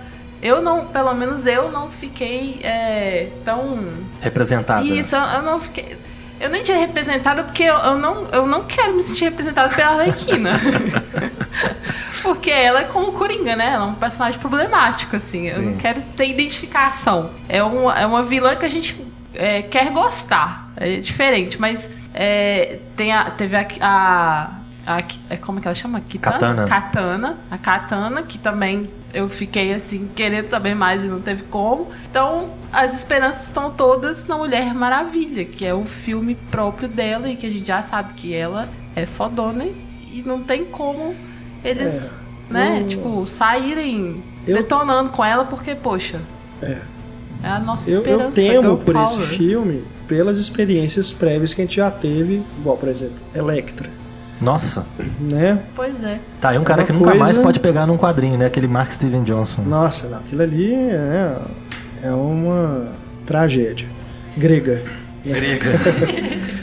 [0.42, 3.90] Eu não, pelo menos eu não fiquei é, tão.
[4.22, 4.86] Representada.
[4.86, 5.98] Isso, eu, eu não fiquei.
[6.40, 9.90] Eu nem tinha representada porque eu, eu não, eu não quero me sentir representada pela
[9.90, 10.52] Arlequina.
[12.24, 13.74] porque ela é como Coringa, né?
[13.74, 15.48] Ela é um personagem problemático, assim.
[15.48, 15.66] Eu Sim.
[15.66, 17.32] não quero ter identificação.
[17.50, 18.96] É uma, é uma vilã que a gente
[19.34, 20.72] é, quer gostar.
[20.78, 23.68] É diferente, mas é, tem a, teve a.
[23.82, 24.50] a,
[24.88, 26.02] a- é, como é que ela chama?
[26.02, 26.68] Katana.
[26.68, 27.38] Katana.
[27.52, 31.90] A Katana, que também eu fiquei assim, querendo saber mais e não teve como.
[32.10, 37.36] Então, as esperanças estão todas na Mulher Maravilha, que é o filme próprio dela e
[37.36, 41.16] que a gente já sabe que ela é fodona e não tem como
[41.64, 42.12] eles,
[42.50, 46.20] né, eu- tipo, saírem Eu- detonando com ela, porque, poxa.
[46.62, 46.78] É.
[47.42, 48.24] É a nossa Eu, esperança.
[48.26, 49.28] eu temo girl por esse power.
[49.30, 53.90] filme pelas experiências prévias que a gente já teve, igual, por exemplo, Electra,
[54.42, 54.86] Nossa.
[55.20, 55.60] né?
[55.76, 56.20] Pois é.
[56.42, 58.46] Tá aí um É cara uma que nunca coisa- mais pode pegar num quadrinho, né?
[58.48, 59.62] Aquele Mark Steven Johnson.
[59.64, 61.38] Nossa, não, aquilo ali é,
[62.04, 62.90] é uma
[63.26, 63.88] tragédia
[64.38, 64.84] grega.
[65.24, 65.70] Briga.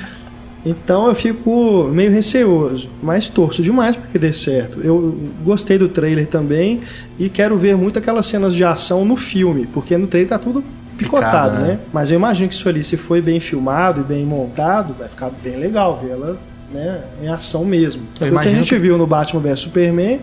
[0.69, 4.81] Então eu fico meio receoso, mas torço demais para que dê certo.
[4.83, 6.81] Eu gostei do trailer também
[7.19, 10.65] e quero ver muito aquelas cenas de ação no filme, porque no trailer tá tudo
[10.99, 11.69] picotado, Picado, né?
[11.75, 11.79] né?
[11.93, 15.31] Mas eu imagino que isso ali, se foi bem filmado e bem montado, vai ficar
[15.31, 16.37] bem legal ver ela
[16.73, 18.03] né, em ação mesmo.
[18.21, 20.21] O que a gente que- viu no Batman vs Superman,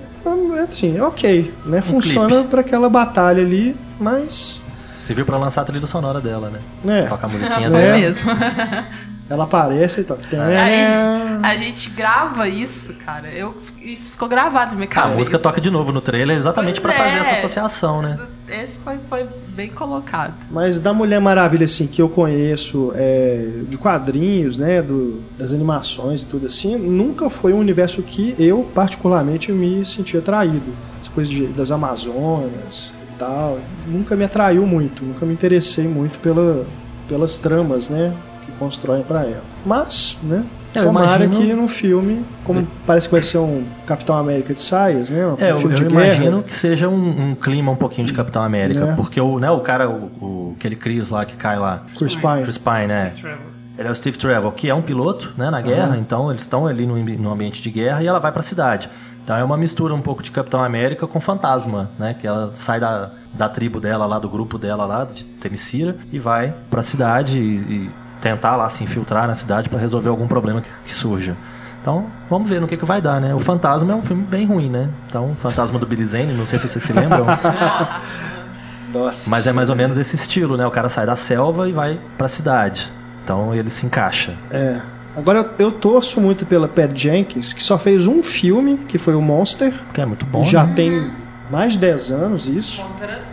[0.57, 1.81] é assim, é ok, né?
[1.81, 4.59] Funciona para aquela batalha ali, mas
[4.99, 6.59] Você viu pra lançar a trilha sonora dela, né?
[6.83, 7.69] né, Toca a musiquinha É.
[7.69, 7.97] Dela.
[7.97, 8.29] mesmo.
[9.29, 10.17] ela aparece e tal.
[10.17, 10.83] Aí,
[11.41, 13.29] a gente grava isso, cara.
[13.29, 15.13] Eu, isso ficou gravado na minha cabeça.
[15.13, 17.21] a música toca de novo no trailer exatamente Pois pra fazer é.
[17.21, 18.19] essa associação, né?
[18.49, 20.33] Esse foi, foi bem colocado.
[20.51, 26.21] Mas da Mulher Maravilha, assim, que eu conheço é, de quadrinhos, né, do, das animações
[26.21, 30.73] e tudo assim, nunca foi um universo que eu, particularmente, me senti atraído.
[30.99, 36.19] Essa coisa de, das Amazonas e tal, nunca me atraiu muito, nunca me interessei muito
[36.19, 36.65] pela,
[37.07, 38.13] pelas tramas, né,
[38.63, 39.43] constroem pra ela.
[39.65, 40.43] Mas, né,
[40.75, 44.53] É, eu tomara imagino- que no filme, como parece que vai ser um Capitão América
[44.53, 47.75] de saias, né, um É, eu, filme eu imagino que seja um, um clima um
[47.75, 48.93] pouquinho de Capitão América, Né?
[48.95, 52.43] porque o, né, o cara, o, o- aquele Chris lá que cai lá, Chris Pine.
[52.43, 53.13] Chris Pine, né?
[53.77, 56.67] Ele é o Steve Trevor, que é um piloto, né, na guerra, então eles estão
[56.67, 58.87] ali no, no ambiente de guerra e ela vai pra cidade.
[59.23, 62.79] Então é uma mistura um pouco de Capitão América com Fantasma, né, que ela sai
[62.79, 67.39] da, da tribo dela lá, do grupo dela lá, de Temesira, e vai pra cidade
[67.39, 67.89] e, e
[68.23, 71.35] tentar lá se infiltrar na cidade pra resolver algum problema que, que surja.
[71.81, 73.35] Então, vamos ver no que, que vai dar, né?
[73.35, 74.87] O Fantasma é um filme bem ruim, né?
[75.09, 77.25] Então, o Fantasma do Billy Zane, não sei se vocês se lembram,
[78.93, 79.29] Nossa.
[79.29, 80.65] mas é mais ou menos esse estilo, né?
[80.65, 82.89] O cara sai da selva e vai pra cidade.
[83.21, 84.33] Então, ele se encaixa.
[84.49, 84.79] É.
[85.17, 89.21] Agora eu, torço muito pela Pat Jenkins, que só fez um filme, que foi o
[89.21, 89.73] Monster.
[89.93, 90.45] Que é muito bom.
[90.45, 90.73] já né?
[90.73, 91.11] tem
[91.51, 92.81] mais de 10 anos isso.
[92.81, 93.32] Monster é.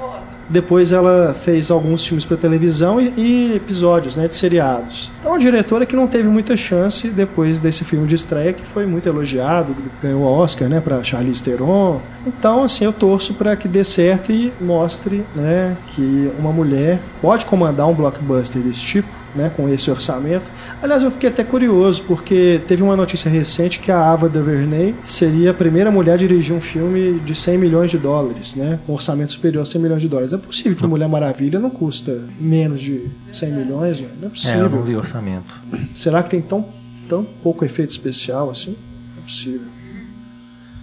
[0.50, 5.10] Depois ela fez alguns filmes para televisão e, e episódios né, de seriados.
[5.20, 8.84] Então, uma diretora que não teve muita chance depois desse filme de estreia, que foi
[8.84, 12.00] muito elogiado, ganhou Oscar né, para Charlize Theron.
[12.26, 17.46] Então, assim, eu torço para que dê certo e mostre né, que uma mulher pode
[17.46, 19.19] comandar um blockbuster desse tipo.
[19.32, 20.50] Né, com esse orçamento.
[20.82, 25.52] Aliás, eu fiquei até curioso, porque teve uma notícia recente que a Ava DuVernay seria
[25.52, 29.30] a primeira mulher a dirigir um filme de 100 milhões de dólares, né, com orçamento
[29.30, 30.32] superior a 100 milhões de dólares.
[30.32, 34.00] É possível que Mulher Maravilha não custa menos de 100 milhões?
[34.00, 34.10] velho?
[34.20, 34.68] Não é É, eu possível.
[34.70, 35.54] não vi orçamento.
[35.94, 36.64] Será que tem tão,
[37.08, 38.70] tão pouco efeito especial assim?
[39.14, 39.60] Não é possível.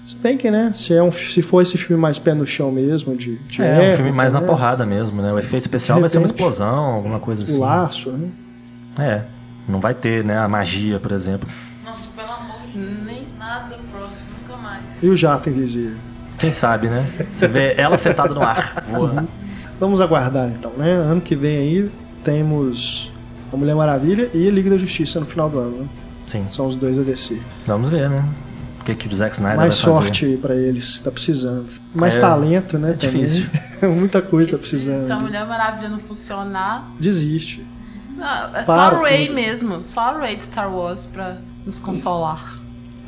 [0.07, 2.71] Se bem que, né, se, é um, se for esse filme mais pé no chão
[2.71, 5.33] mesmo, de, de É, um época, filme mais na né, porrada mesmo, né?
[5.33, 7.59] O efeito especial De vai ser uma repente, explosão, alguma coisa O assim.
[7.59, 8.29] laço, né?
[8.97, 9.21] É.
[9.67, 11.49] Não vai ter, né, a magia, por exemplo.
[11.83, 13.05] Nossa, pelo amor de Deus.
[13.05, 14.81] Nem nada próximo, nunca mais.
[15.03, 15.97] E o jato invisível.
[16.39, 17.05] Quem sabe, né?
[17.35, 19.27] Você vê ela sentada no ar, voando.
[19.77, 20.93] Vamos aguardar então, né?
[20.93, 21.91] Ano que vem aí
[22.23, 23.11] temos
[23.51, 25.77] a Mulher Maravilha e a Liga da Justiça no final do ano.
[25.81, 25.87] Né?
[26.25, 27.41] Sim, São os dois a descer.
[27.65, 28.23] vamos ver, né?
[28.95, 29.97] Que, que o Zack Snyder Mais vai fazer.
[30.05, 31.67] sorte pra eles, tá precisando.
[31.93, 32.91] Mais É, talento, né?
[32.91, 33.45] é difícil.
[33.83, 35.05] Muita coisa tá precisando.
[35.07, 35.23] Se a ali.
[35.25, 37.65] Mulher Maravilha não funcionar, Desiste.
[38.15, 38.25] não,
[38.55, 39.35] é só Para a Ray tudo.
[39.35, 39.83] mesmo.
[39.83, 41.35] Só a Ray de Star Wars pra
[41.65, 42.57] nos consolar.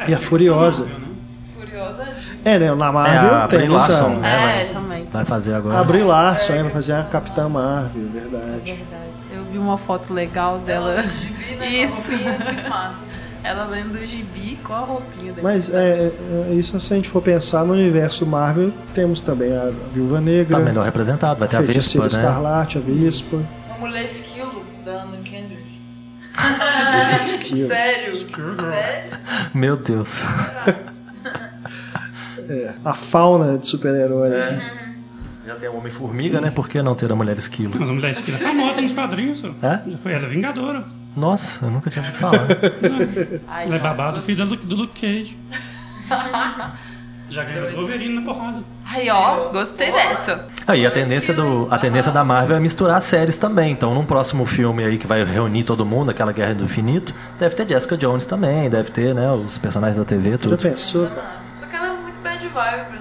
[0.07, 0.83] E a Furiosa.
[0.83, 1.15] Marvel, né?
[1.59, 2.07] Curiosa
[2.43, 2.75] É, né?
[2.75, 4.61] Na É, Marvel a temos Larson, a, né?
[4.69, 5.07] É, também.
[5.11, 5.79] Vai fazer agora.
[5.79, 8.73] a Brie Larson, é, vai fazer a Capitã Marvel, verdade.
[8.73, 9.09] Verdade.
[9.33, 10.91] Eu vi uma foto legal dela.
[10.91, 11.67] Ela gibi, né?
[11.69, 12.11] Isso.
[12.11, 13.08] Roupinha, muito massa.
[13.49, 15.41] Ela lendo o gibi com a roupinha dela.
[15.41, 16.11] Mas é,
[16.51, 20.59] é, isso se a gente for pensar no universo Marvel, temos também a Viúva Negra,
[20.59, 22.27] Tá melhor representado, vai ter a a Feiticeira Vespa, né?
[22.29, 23.37] Escarlate, a Vespa.
[23.69, 25.63] Uma mulher esquilo da Anna Kendrick.
[27.15, 27.67] Esquilo.
[27.73, 28.15] Sério?
[28.15, 29.17] Sério?
[29.53, 30.23] Meu Deus.
[32.51, 34.49] É, a fauna de super-heróis.
[34.49, 34.55] É.
[34.55, 34.95] né?
[35.45, 36.49] Já tem a Homem-Formiga, né?
[36.49, 37.75] Por que não ter a Mulher Esquilo?
[37.79, 39.43] Mas a mulher esquina é famosa nos quadrinhos.
[39.61, 39.81] É?
[39.87, 40.83] Já foi ela é Vingadora.
[41.15, 42.47] Nossa, eu nunca tinha ouvido falar.
[43.47, 43.83] Ai, Ela é não.
[43.83, 45.37] babado, filha do, do Luke Cage.
[47.29, 48.63] Já ganhou do Wolverine na porrada.
[48.85, 50.47] Ai, ó, gostei dessa.
[50.65, 53.71] Aí a tendência, do, a tendência da Marvel é misturar séries também.
[53.71, 57.53] Então, num próximo filme aí que vai reunir todo mundo, aquela Guerra do Infinito, deve
[57.55, 60.57] ter Jessica Jones também, deve ter, né, os personagens da TV, Já tudo.
[60.57, 61.39] pensou, cara?
[61.59, 62.99] Só que ela é muito bad vibe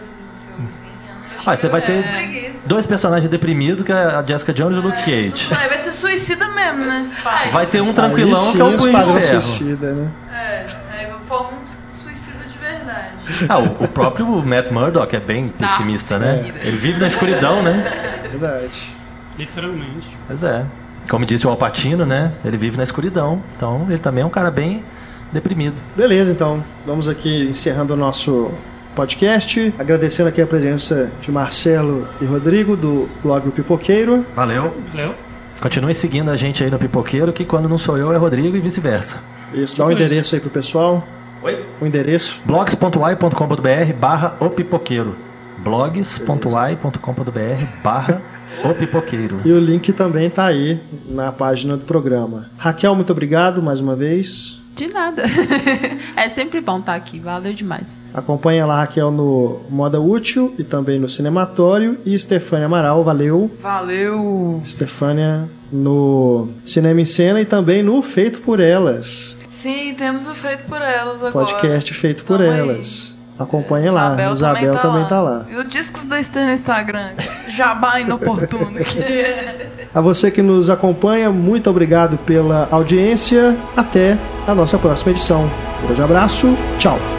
[1.49, 2.61] Ah, você vai ter preguiça.
[2.66, 5.47] dois personagens deprimidos, que é a Jessica Jones e o Luke Cage.
[5.49, 7.01] Vai, vai ser suicida mesmo, né?
[7.07, 7.51] Esse pai.
[7.51, 9.41] Vai ter um tranquilão sim, que é o Punho de Ferro.
[9.41, 10.09] Suicida, né?
[10.31, 13.12] É, aí forma um suicida de verdade.
[13.49, 16.53] Ah, o, o próprio Matt Murdock é bem pessimista, né?
[16.62, 18.20] Ele vive na escuridão, né?
[18.31, 18.95] Verdade.
[19.39, 20.09] Literalmente.
[20.27, 20.65] Pois é.
[21.09, 22.33] Como disse o Alpatino, né?
[22.45, 23.43] Ele vive na escuridão.
[23.57, 24.85] Então, ele também é um cara bem
[25.33, 25.77] deprimido.
[25.97, 26.62] Beleza, então.
[26.85, 28.51] Vamos aqui encerrando o nosso
[28.99, 29.73] podcast.
[29.79, 34.27] Agradecendo aqui a presença de Marcelo e Rodrigo, do blog O Pipoqueiro.
[34.35, 34.75] Valeu.
[34.91, 35.15] Valeu?
[35.61, 38.61] Continue seguindo a gente aí no Pipoqueiro, que quando não sou eu é Rodrigo e
[38.61, 39.23] vice-versa.
[39.55, 41.07] Isso, dá um endereço aí pro pessoal.
[41.43, 41.65] Oi?
[41.81, 42.43] O endereço.
[42.45, 45.15] blogs.ai.com.br barra o pipoqueiro.
[45.59, 48.20] blogs.ai.com.br barra
[48.65, 49.41] o pipoqueiro.
[49.45, 52.51] E o link também tá aí na página do programa.
[52.59, 54.57] Raquel, muito obrigado mais uma vez.
[54.78, 55.24] De nada.
[56.14, 57.98] é sempre bom estar aqui, valeu demais.
[58.14, 61.98] Acompanha lá a Raquel no Moda Útil e também no Cinematório.
[62.06, 63.50] E Stefânia Amaral, valeu.
[63.60, 64.62] Valeu!
[64.64, 69.36] Stefânia no Cinema em Cena e também no Feito por Elas.
[69.60, 71.32] Sim, temos o feito por elas agora.
[71.32, 72.60] Podcast feito por aí.
[72.60, 73.18] elas.
[73.36, 74.12] Acompanha lá.
[74.12, 75.46] Isabel, Isabel também tá lá.
[75.50, 77.14] E o Discos da Esther no Instagram.
[77.59, 78.70] Jabá inoportuno.
[79.93, 83.56] A você que nos acompanha, muito obrigado pela audiência.
[83.76, 84.16] Até
[84.47, 85.51] a nossa próxima edição.
[85.82, 86.56] Um grande abraço.
[86.78, 87.18] Tchau.